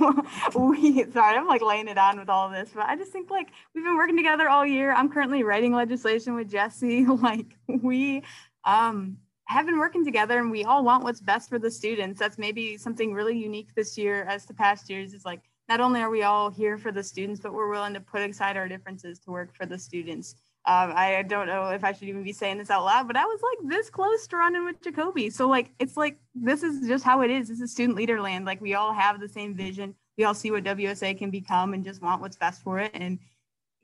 we 0.55 1.05
sorry, 1.13 1.37
I'm 1.37 1.47
like 1.47 1.63
laying 1.63 1.89
it 1.89 1.99
on 1.99 2.19
with 2.19 2.29
all 2.29 2.49
this, 2.49 2.71
but 2.75 2.87
I 2.87 2.97
just 2.97 3.13
think 3.13 3.31
like 3.31 3.49
we've 3.75 3.85
been 3.85 3.97
working 3.97 4.17
together 4.17 4.49
all 4.49 4.65
year. 4.65 4.93
I'm 4.93 5.11
currently 5.11 5.43
writing 5.43 5.75
legislation 5.75 6.35
with 6.35 6.51
Djessy. 6.51 7.07
Like 7.21 7.47
we 7.69 8.23
um 8.65 9.19
have 9.45 9.67
been 9.67 9.79
working 9.79 10.05
together 10.05 10.39
and 10.39 10.51
we 10.51 10.65
all 10.65 10.85
want 10.85 11.05
what's 11.05 11.21
best 11.21 11.51
for 11.51 11.59
the 11.59 11.71
students. 11.71 12.19
That's 12.19 12.39
maybe 12.39 12.77
something 12.77 13.13
really 13.13 13.37
unique 13.37 13.75
this 13.75 13.99
year 13.99 14.23
as 14.25 14.47
to 14.47 14.55
past 14.55 14.89
years 14.89 15.13
is 15.13 15.25
like 15.25 15.41
not 15.69 15.81
only 15.81 16.01
are 16.01 16.11
we 16.11 16.23
all 16.23 16.51
here 16.51 16.79
for 16.79 16.93
the 16.93 17.03
students, 17.03 17.41
but 17.41 17.53
we're 17.53 17.71
willing 17.71 17.95
to 17.95 18.01
put 18.01 18.23
aside 18.23 18.57
our 18.57 18.69
differences 18.69 19.19
to 19.21 19.31
work 19.31 19.55
for 19.55 19.67
the 19.67 19.79
students. 19.79 20.37
Um, 20.67 20.93
I 20.95 21.25
don't 21.27 21.47
know 21.47 21.69
if 21.71 21.85
I 21.85 21.93
should 21.93 22.09
even 22.09 22.23
be 22.23 22.33
saying 22.33 22.59
this 22.59 22.69
out 22.69 22.85
loud, 22.85 23.07
but 23.07 23.17
I 23.17 23.25
was 23.25 23.41
like 23.43 23.71
this 23.71 23.89
close 23.89 24.27
to 24.27 24.37
running 24.37 24.65
with 24.65 24.83
Jacobi. 24.83 25.33
So 25.33 25.49
like 25.49 25.71
it's 25.79 25.97
like 25.97 26.19
this 26.35 26.63
is 26.63 26.87
just 26.87 27.03
how 27.03 27.23
it 27.23 27.31
is. 27.31 27.49
This 27.49 27.61
is 27.63 27.73
student 27.73 27.97
leader 27.97 28.21
land. 28.21 28.45
Like 28.45 28.61
we 28.61 28.75
all 28.75 28.93
have 28.93 29.21
the 29.21 29.29
same 29.29 29.55
vision. 29.55 29.95
We 30.19 30.25
all 30.25 30.35
see 30.35 30.51
what 30.51 30.65
WSA 30.65 31.17
can 31.17 31.31
become 31.31 31.73
and 31.73 31.83
just 31.83 32.03
want 32.03 32.21
what's 32.21 32.37
best 32.37 32.63
for 32.63 32.79
it. 32.79 32.91
And 32.93 33.19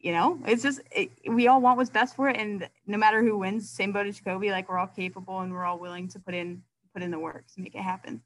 you 0.01 0.13
know, 0.13 0.39
it's 0.47 0.63
just 0.63 0.81
it, 0.91 1.11
we 1.27 1.49
all 1.49 1.63
want 1.63 1.79
what's 1.79 1.89
best 1.89 2.15
for 2.15 2.29
it. 2.29 2.37
And 2.37 2.69
no 2.87 2.99
matter 2.99 3.23
who 3.23 3.39
wins, 3.39 3.71
same 3.71 3.93
boat 3.93 4.07
as 4.07 4.21
Jacobi. 4.21 4.51
Like 4.51 4.69
we're 4.69 4.79
all 4.79 4.87
capable 4.87 5.41
and 5.41 5.53
we're 5.53 5.65
all 5.65 5.79
willing 5.79 6.09
to 6.09 6.19
put 6.19 6.35
in 6.35 6.63
put 6.93 7.03
in 7.03 7.11
the 7.11 7.19
work 7.19 7.47
to 7.55 7.61
make 7.63 7.75
it 7.75 7.83
happen. 7.83 8.21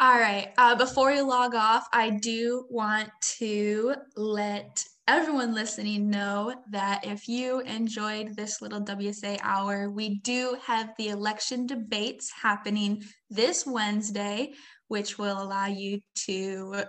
All 0.00 0.18
right. 0.18 0.54
Uh, 0.56 0.74
before 0.74 1.12
we 1.12 1.20
log 1.20 1.54
off, 1.54 1.86
I 1.92 2.08
do 2.08 2.64
want 2.70 3.10
to 3.38 3.94
let 4.16 4.82
everyone 5.08 5.54
listening 5.54 6.10
know 6.10 6.54
that 6.70 7.04
if 7.04 7.28
you 7.28 7.60
enjoyed 7.60 8.36
this 8.36 8.62
little 8.62 8.80
WSA 8.80 9.38
hour, 9.42 9.90
we 9.90 10.20
do 10.20 10.56
have 10.64 10.92
the 10.96 11.08
election 11.08 11.66
debates 11.66 12.30
happening 12.30 13.02
this 13.28 13.66
Wednesday, 13.66 14.52
which 14.88 15.18
will 15.18 15.42
allow 15.42 15.66
you 15.66 16.00
to 16.26 16.84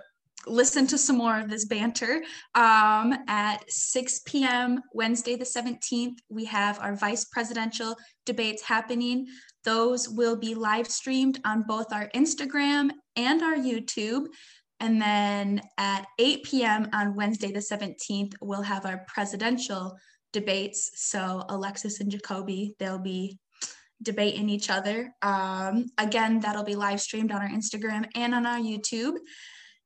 listen 0.46 0.86
to 0.88 0.98
some 0.98 1.16
more 1.16 1.38
of 1.38 1.48
this 1.48 1.64
banter. 1.64 2.22
Um, 2.54 3.14
at 3.28 3.70
6 3.70 4.20
p.m. 4.26 4.80
Wednesday, 4.92 5.36
the 5.36 5.44
17th, 5.44 6.16
we 6.28 6.44
have 6.46 6.80
our 6.80 6.96
vice 6.96 7.24
presidential 7.26 7.96
debates 8.26 8.62
happening. 8.62 9.26
Those 9.64 10.08
will 10.08 10.36
be 10.36 10.54
live 10.54 10.88
streamed 10.88 11.40
on 11.44 11.64
both 11.66 11.92
our 11.92 12.08
Instagram 12.14 12.90
and 13.16 13.42
our 13.42 13.54
YouTube. 13.54 14.26
And 14.82 15.00
then 15.00 15.62
at 15.78 16.06
8 16.18 16.42
p.m. 16.42 16.88
on 16.92 17.14
Wednesday, 17.14 17.52
the 17.52 17.60
17th, 17.60 18.34
we'll 18.40 18.62
have 18.62 18.84
our 18.84 19.04
presidential 19.06 19.96
debates. 20.32 20.90
So 20.96 21.44
Alexis 21.48 22.00
and 22.00 22.10
Jacobi, 22.10 22.72
they'll 22.80 22.98
be 22.98 23.38
debating 24.02 24.48
each 24.48 24.70
other. 24.70 25.14
Um, 25.22 25.86
again, 25.98 26.40
that'll 26.40 26.64
be 26.64 26.74
live 26.74 27.00
streamed 27.00 27.30
on 27.30 27.42
our 27.42 27.48
Instagram 27.48 28.08
and 28.16 28.34
on 28.34 28.44
our 28.44 28.58
YouTube. 28.58 29.18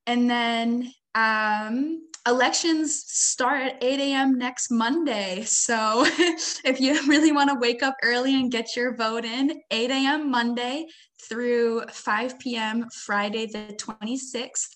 And 0.07 0.31
then 0.31 0.91
um, 1.15 2.09
elections 2.27 3.05
start 3.07 3.63
at 3.63 3.85
8 3.85 4.01
a.m. 4.01 4.39
next 4.39 4.71
Monday. 4.71 5.43
So 5.45 6.07
if 6.65 6.81
you 6.81 7.07
really 7.07 7.33
want 7.33 7.51
to 7.51 7.59
wake 7.59 7.83
up 7.83 7.97
early 8.03 8.35
and 8.35 8.51
get 8.51 8.75
your 8.75 8.97
vote 8.97 9.27
in, 9.27 9.61
8 9.71 9.91
a.m. 9.91 10.31
Monday 10.31 10.87
through 11.21 11.83
5 11.91 12.39
p.m. 12.39 12.87
Friday, 12.93 13.47
the 13.47 13.77
26th. 13.79 14.69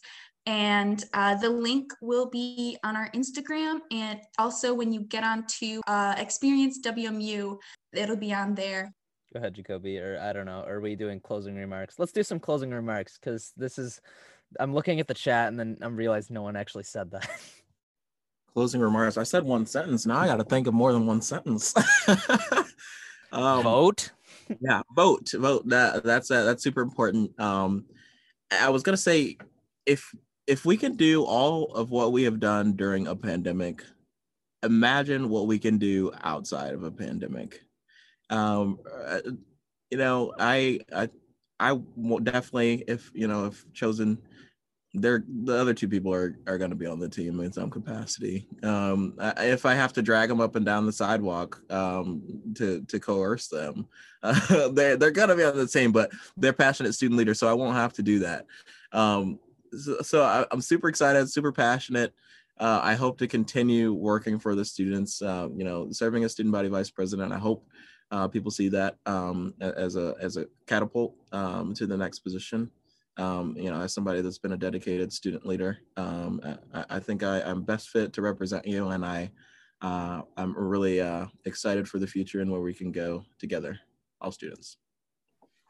And 0.47 1.05
uh, 1.13 1.37
the 1.37 1.51
link 1.51 1.93
will 2.01 2.27
be 2.27 2.77
on 2.83 2.97
our 2.97 3.11
Instagram. 3.11 3.81
And 3.91 4.21
also, 4.39 4.73
when 4.73 4.93
you 4.93 5.03
get 5.03 5.23
onto 5.23 5.81
uh, 5.87 6.15
Experience 6.17 6.81
WMU, 6.81 7.59
it'll 7.93 8.17
be 8.17 8.33
on 8.33 8.55
there. 8.55 8.93
Go 9.33 9.39
ahead, 9.39 9.55
Jacobi, 9.55 10.01
or 10.01 10.19
I 10.21 10.33
don't 10.33 10.47
know. 10.47 10.65
Are 10.67 10.81
we 10.81 10.97
doing 10.97 11.21
closing 11.21 11.55
remarks? 11.55 11.99
Let's 11.99 12.11
do 12.11 12.23
some 12.23 12.41
closing 12.41 12.71
remarks 12.71 13.19
because 13.19 13.53
this 13.57 13.79
is. 13.79 14.01
I'm 14.59 14.75
looking 14.75 14.99
at 14.99 15.07
the 15.07 15.15
chat 15.15 15.47
and 15.47 15.61
then 15.61 15.77
I'm 15.81 15.95
realizing 15.95 16.35
no 16.35 16.43
one 16.43 16.57
actually 16.57 16.83
said 16.83 17.13
that. 17.13 17.31
Closing 18.53 18.81
remarks. 18.81 19.17
I 19.17 19.23
said 19.23 19.45
one 19.45 19.65
sentence. 19.65 20.07
Now 20.07 20.19
I 20.19 20.27
got 20.27 20.39
to 20.39 20.45
think 20.45 20.67
of 20.67 20.75
more 20.75 20.93
than 20.93 21.07
one 21.07 21.23
sentence. 21.23 21.73
um, 23.33 23.63
vote. 23.63 24.11
Yeah, 24.61 24.83
vote, 24.95 25.31
vote. 25.35 25.69
That 25.69 26.05
that's 26.05 26.31
uh, 26.31 26.45
that's 26.45 26.63
super 26.63 26.83
important. 26.83 27.39
Um, 27.41 27.85
I 28.51 28.71
was 28.71 28.83
gonna 28.83 28.97
say 28.97 29.37
if 29.87 30.15
if 30.47 30.65
we 30.65 30.77
can 30.77 30.97
do 30.97 31.25
all 31.25 31.75
of 31.75 31.91
what 31.91 32.13
we 32.13 32.23
have 32.25 32.41
done 32.41 32.73
during 32.73 33.07
a 33.07 33.15
pandemic, 33.15 33.85
imagine 34.63 35.29
what 35.29 35.47
we 35.47 35.59
can 35.59 35.79
do 35.79 36.13
outside 36.23 36.75
of 36.75 36.83
a 36.83 36.91
pandemic. 36.91 37.63
Um, 38.31 38.79
uh, 39.07 39.21
you 39.91 39.99
know, 39.99 40.33
I 40.39 40.81
I 40.95 41.09
I 41.59 41.79
definitely 42.23 42.85
if 42.89 43.11
you 43.15 43.29
know 43.29 43.47
if 43.47 43.65
chosen 43.73 44.19
they're 44.95 45.25
the 45.45 45.57
other 45.57 45.73
two 45.73 45.89
people 45.89 46.13
are 46.13 46.37
are 46.47 46.59
going 46.59 46.71
to 46.71 46.77
be 46.77 46.87
on 46.87 46.99
the 46.99 47.09
team 47.09 47.41
in 47.41 47.53
some 47.53 47.71
capacity. 47.71 48.47
Um, 48.63 49.15
if 49.39 49.65
I 49.65 49.75
have 49.75 49.93
to 49.95 50.03
drag 50.03 50.29
them 50.29 50.41
up 50.41 50.57
and 50.57 50.67
down 50.67 50.87
the 50.87 50.93
sidewalk 50.93 51.63
um, 51.71 52.23
to 52.57 52.83
to 52.83 52.99
coerce 52.99 53.47
them, 53.47 53.87
uh, 54.23 54.69
they're 54.73 54.97
they're 54.97 55.11
going 55.13 55.29
to 55.29 55.37
be 55.37 55.45
on 55.45 55.57
the 55.57 55.67
team. 55.67 55.93
But 55.93 56.11
they're 56.37 56.53
passionate 56.53 56.95
student 56.95 57.19
leaders, 57.19 57.39
so 57.39 57.49
I 57.49 57.53
won't 57.53 57.77
have 57.77 57.93
to 57.95 58.03
do 58.03 58.19
that. 58.21 58.47
Um, 58.93 59.39
so, 59.73 60.03
so 60.03 60.23
I, 60.25 60.45
am 60.51 60.61
super 60.61 60.89
excited, 60.89 61.31
super 61.31 61.53
passionate. 61.53 62.13
Uh, 62.59 62.81
I 62.83 62.95
hope 62.95 63.17
to 63.19 63.29
continue 63.29 63.93
working 63.93 64.41
for 64.41 64.57
the 64.57 64.65
students. 64.65 65.23
Uh, 65.23 65.49
you 65.55 65.65
know, 65.65 65.93
serving 65.93 66.25
as 66.25 66.33
student 66.33 66.53
body 66.53 66.69
vice 66.69 66.91
president. 66.91 67.33
I 67.33 67.39
hope 67.39 67.65
uh, 68.11 68.27
people 68.27 68.51
see 68.51 68.69
that 68.71 68.97
um, 69.07 69.55
as 69.61 69.95
a 69.95 70.17
as 70.21 70.37
a 70.37 70.47
catapult 70.67 71.15
um, 71.31 71.75
to 71.75 71.87
the 71.87 71.97
next 71.97 72.19
position 72.21 72.73
um, 73.17 73.55
you 73.57 73.71
know, 73.71 73.81
as 73.81 73.93
somebody 73.93 74.21
that's 74.21 74.39
been 74.39 74.53
a 74.53 74.57
dedicated 74.57 75.13
student 75.13 75.47
leader, 75.47 75.79
um, 75.97 76.41
I, 76.73 76.85
I, 76.91 76.99
think 77.01 77.23
I, 77.23 77.41
am 77.41 77.63
best 77.63 77.91
fit 77.91 78.13
to 78.15 78.23
represent 78.23 78.67
you, 78.67 78.89
and 78.89 79.05
I, 79.05 79.31
uh, 79.83 80.23
I'm 80.37 80.57
really 80.57 81.01
uh, 81.01 81.27
excited 81.45 81.89
for 81.89 81.99
the 81.99 82.07
future 82.07 82.41
and 82.41 82.51
where 82.51 82.61
we 82.61 82.75
can 82.75 82.93
go 82.93 83.25
together, 83.39 83.79
all 84.21 84.33
students. 84.33 84.77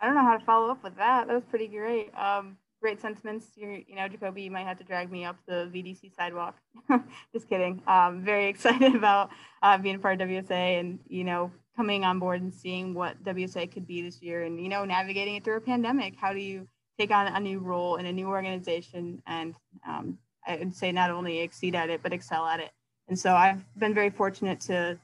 I 0.01 0.07
don't 0.07 0.15
know 0.15 0.25
how 0.25 0.37
to 0.37 0.45
follow 0.45 0.71
up 0.71 0.83
with 0.83 0.97
that. 0.97 1.27
That 1.27 1.35
was 1.35 1.45
pretty 1.51 1.69
great. 1.69 2.11
Um, 2.15 2.57
great 2.81 3.01
sentiments. 3.01 3.47
You're, 3.57 3.73
you 3.73 3.95
know, 3.95 4.09
Jacobi, 4.09 4.45
you 4.45 4.51
might 4.51 4.67
have 4.67 4.79
to 4.79 4.85
drag 4.85 5.11
me 5.11 5.25
up 5.25 5.37
the 5.47 5.71
VDC 5.73 6.15
sidewalk. 6.15 6.57
Just 7.35 7.49
kidding. 7.49 7.83
Um, 7.87 8.25
very 8.25 8.47
excited 8.49 8.95
about 8.95 9.31
uh, 9.63 9.79
being 9.79 9.99
part 9.99 10.21
of 10.21 10.29
WSA 10.29 10.81
and, 10.81 10.99
you 11.07 11.25
know, 11.25 11.53
coming 11.77 12.05
on 12.05 12.19
board 12.19 12.41
and 12.43 12.53
seeing 12.53 12.95
what 12.95 13.23
WSA 13.25 13.73
could 13.73 13.87
be 13.87 14.03
this 14.03 14.23
year 14.23 14.45
and, 14.45 14.61
you 14.61 14.69
know, 14.69 14.85
navigating 14.85 15.37
it 15.37 15.45
through 15.45 15.57
a 15.57 15.61
pandemic. 15.61 16.15
How 16.17 16.33
do 16.33 16.41
you 16.41 16.67
take 17.01 17.11
on 17.11 17.29
a 17.29 17.41
new 17.41 17.59
role 17.59 17.97
in 17.97 18.07
a 18.07 18.13
new 18.13 18.27
organization 18.27 19.23
and 19.27 19.55
um, 19.89 20.19
I 20.47 20.57
would 20.57 20.75
say 20.75 20.93
not 20.93 21.11
only 21.11 21.41
exceed 21.41 21.75
at 21.75 21.89
it, 21.89 22.03
but 22.03 22.13
excel 22.13 22.47
at 22.47 22.61
it. 22.61 22.71
And 23.09 23.19
so 23.19 23.35
I've 23.35 23.63
been 23.79 23.95
very 23.95 24.11
fortunate 24.11 24.61
to 24.63 24.99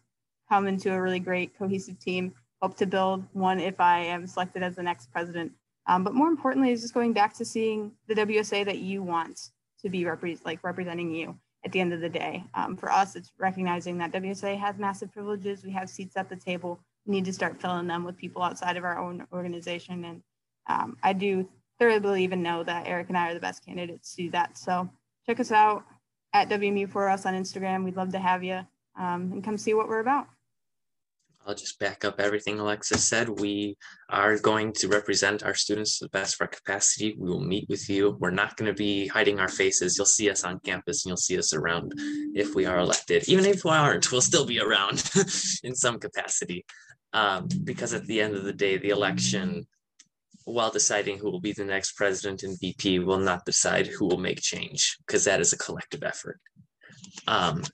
come 0.49 0.67
into 0.67 0.93
a 0.93 1.01
really 1.01 1.19
great 1.19 1.59
cohesive 1.59 1.99
team, 1.99 2.35
hope 2.61 2.77
to 2.79 2.87
build 2.87 3.25
one 3.33 3.61
if 3.61 3.81
I 3.81 4.01
am 4.01 4.27
selected 4.27 4.63
as 4.63 4.77
the 4.77 4.83
next 4.83 5.11
president. 5.11 5.53
Um, 5.87 6.05
but 6.05 6.15
more 6.15 6.29
importantly, 6.29 6.71
is 6.71 6.83
just 6.83 6.95
going 6.95 7.13
back 7.13 7.35
to 7.37 7.45
seeing 7.45 7.93
the 8.09 8.15
WSA 8.15 8.65
that 8.65 8.79
you 8.79 9.03
want 9.03 9.51
to 9.83 9.89
be 9.89 10.05
repre- 10.05 10.45
like 10.45 10.63
representing 10.63 11.15
you 11.15 11.37
at 11.65 11.73
the 11.73 11.81
end 11.81 11.93
of 11.93 12.01
the 12.01 12.09
day. 12.09 12.45
Um, 12.55 12.77
for 12.77 12.91
us, 12.93 13.17
it's 13.17 13.33
recognizing 13.39 13.99
that 13.99 14.13
WSA 14.13 14.59
has 14.59 14.79
massive 14.79 15.13
privileges. 15.13 15.65
We 15.65 15.73
have 15.73 15.89
seats 15.89 16.17
at 16.17 16.29
the 16.29 16.37
table. 16.37 16.79
We 17.07 17.15
need 17.15 17.25
to 17.25 17.33
start 17.33 17.61
filling 17.61 17.87
them 17.87 18.05
with 18.05 18.17
people 18.17 18.43
outside 18.43 18.77
of 18.77 18.85
our 18.85 18.99
own 18.99 19.27
organization. 19.33 20.05
And 20.05 20.23
um, 20.69 20.97
I 21.03 21.13
do 21.13 21.49
thoroughly 21.79 22.01
believe 22.01 22.33
and 22.33 22.43
know 22.43 22.63
that 22.65 22.87
Eric 22.87 23.09
and 23.09 23.19
I 23.19 23.31
are 23.31 23.35
the 23.35 23.41
best 23.41 23.65
candidates 23.65 24.15
to 24.15 24.25
do 24.25 24.31
that. 24.31 24.57
So 24.59 24.89
check 25.27 25.41
us 25.41 25.53
out 25.53 25.85
at 26.33 26.49
WMU 26.49 26.89
for 26.89 27.09
us 27.09 27.27
on 27.27 27.35
Instagram. 27.35 27.85
We'd 27.85 27.97
love 27.97 28.13
to 28.13 28.19
have 28.19 28.43
you 28.43 28.61
um, 28.99 29.33
and 29.33 29.45
come 29.45 29.59
see 29.59 29.75
what 29.75 29.89
we're 29.89 30.01
about. 30.01 30.27
I'll 31.47 31.55
just 31.55 31.79
back 31.79 32.05
up 32.05 32.19
everything 32.19 32.59
Alexis 32.59 33.07
said. 33.07 33.29
We 33.29 33.77
are 34.11 34.37
going 34.37 34.73
to 34.75 34.89
represent 34.89 35.45
our 35.45 35.55
students 35.55 35.99
to 35.99 36.07
the 36.07 36.09
best 36.09 36.35
of 36.35 36.41
our 36.41 36.49
capacity. 36.49 37.15
We 37.17 37.29
will 37.31 37.41
meet 37.41 37.69
with 37.69 37.89
you. 37.89 38.17
We're 38.19 38.31
not 38.31 38.57
going 38.57 38.67
to 38.67 38.77
be 38.77 39.07
hiding 39.07 39.39
our 39.39 39.49
faces. 39.49 39.97
You'll 39.97 40.07
see 40.07 40.29
us 40.29 40.43
on 40.43 40.59
campus 40.65 41.05
and 41.05 41.11
you'll 41.11 41.19
see 41.19 41.39
us 41.39 41.55
around 41.55 41.93
if 42.35 42.57
we 42.57 42.67
are 42.67 42.79
elected. 42.79 43.29
Even 43.29 43.45
if 43.45 43.65
we 43.65 43.71
aren't, 43.71 44.11
we'll 44.11 44.21
still 44.21 44.45
be 44.45 44.59
around 44.59 45.09
in 45.63 45.77
some 45.77 46.01
capacity. 46.01 46.65
Um, 47.13 47.49
because 47.63 47.95
at 47.95 48.07
the 48.07 48.21
end 48.21 48.35
of 48.35 48.43
the 48.43 48.53
day, 48.53 48.77
the 48.77 48.91
election 48.91 49.69
while 50.47 50.71
deciding 50.71 51.19
who 51.19 51.31
will 51.31 51.41
be 51.41 51.53
the 51.53 51.65
next 51.65 51.93
president 51.97 52.45
and 52.45 52.59
VP, 52.61 53.01
will 53.01 53.19
not 53.19 53.45
decide 53.45 53.87
who 53.87 54.07
will 54.07 54.19
make 54.19 54.41
change 54.41 54.97
because 55.07 55.25
that 55.25 55.41
is 55.41 55.53
a 55.53 55.59
collective 55.59 56.05
effort. 56.05 56.39
Um, 57.27 57.65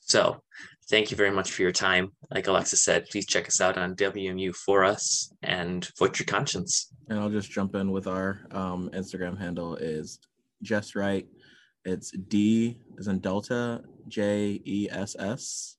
so 0.00 0.42
thank 0.90 1.10
you 1.10 1.16
very 1.16 1.30
much 1.30 1.50
for 1.50 1.62
your 1.62 1.72
time. 1.72 2.10
Like 2.30 2.46
Alexa 2.46 2.76
said, 2.76 3.06
please 3.10 3.26
check 3.26 3.48
us 3.48 3.60
out 3.60 3.78
on 3.78 3.96
WMU 3.96 4.54
for 4.54 4.84
us 4.84 5.32
and 5.42 5.88
vote 5.98 6.18
your 6.18 6.26
conscience. 6.26 6.92
And 7.08 7.18
I'll 7.18 7.30
just 7.30 7.50
jump 7.50 7.74
in 7.74 7.90
with 7.90 8.06
our 8.06 8.46
um, 8.50 8.90
Instagram 8.92 9.38
handle 9.38 9.76
is 9.76 10.18
Djess 10.62 10.94
Wright. 10.94 11.26
It's 11.86 12.10
D 12.10 12.80
as 12.98 13.08
in 13.08 13.18
Delta 13.20 13.82
J 14.08 14.60
E 14.64 14.88
S 14.90 15.16
S 15.18 15.78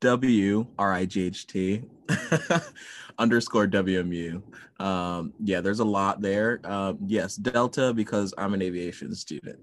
W 0.00 0.66
R 0.78 0.92
I 0.92 1.04
G 1.04 1.26
H 1.26 1.46
T 1.46 1.82
underscore 3.18 3.66
WMU. 3.66 4.42
Um, 4.80 5.34
yeah, 5.44 5.60
there's 5.60 5.80
a 5.80 5.84
lot 5.84 6.20
there. 6.22 6.60
Um, 6.64 6.98
yes, 7.06 7.36
Delta 7.36 7.92
because 7.92 8.32
I'm 8.38 8.54
an 8.54 8.62
aviation 8.62 9.14
student. 9.14 9.58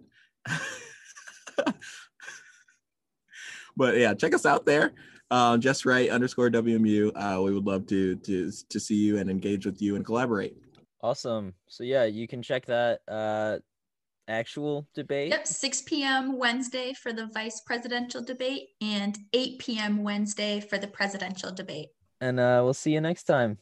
but 3.75 3.97
yeah, 3.97 4.13
check 4.13 4.35
us 4.35 4.45
out 4.45 4.65
there. 4.65 4.93
Uh, 5.29 5.57
Djess 5.57 5.85
Wright 5.85 6.09
underscore 6.09 6.49
WMU. 6.49 7.11
Uh, 7.15 7.41
we 7.41 7.53
would 7.53 7.65
love 7.65 7.87
to 7.87 8.15
to 8.17 8.51
to 8.69 8.79
see 8.79 8.95
you 8.95 9.17
and 9.17 9.29
engage 9.29 9.65
with 9.65 9.81
you 9.81 9.95
and 9.95 10.05
collaborate. 10.05 10.55
Awesome. 11.01 11.53
So 11.67 11.83
yeah, 11.83 12.05
you 12.05 12.27
can 12.27 12.41
check 12.41 12.65
that 12.67 13.01
uh, 13.07 13.57
actual 14.27 14.87
debate. 14.93 15.31
Yep, 15.31 15.47
6 15.47 15.81
p.m. 15.83 16.37
Wednesday 16.37 16.93
for 16.93 17.13
the 17.13 17.27
vice 17.27 17.61
presidential 17.61 18.23
debate 18.23 18.69
and 18.81 19.17
8 19.33 19.59
p.m. 19.59 20.03
Wednesday 20.03 20.59
for 20.59 20.77
the 20.77 20.87
presidential 20.87 21.51
debate. 21.51 21.89
And 22.21 22.39
uh, 22.39 22.61
we'll 22.63 22.73
see 22.73 22.91
you 22.91 23.01
next 23.01 23.23
time. 23.23 23.57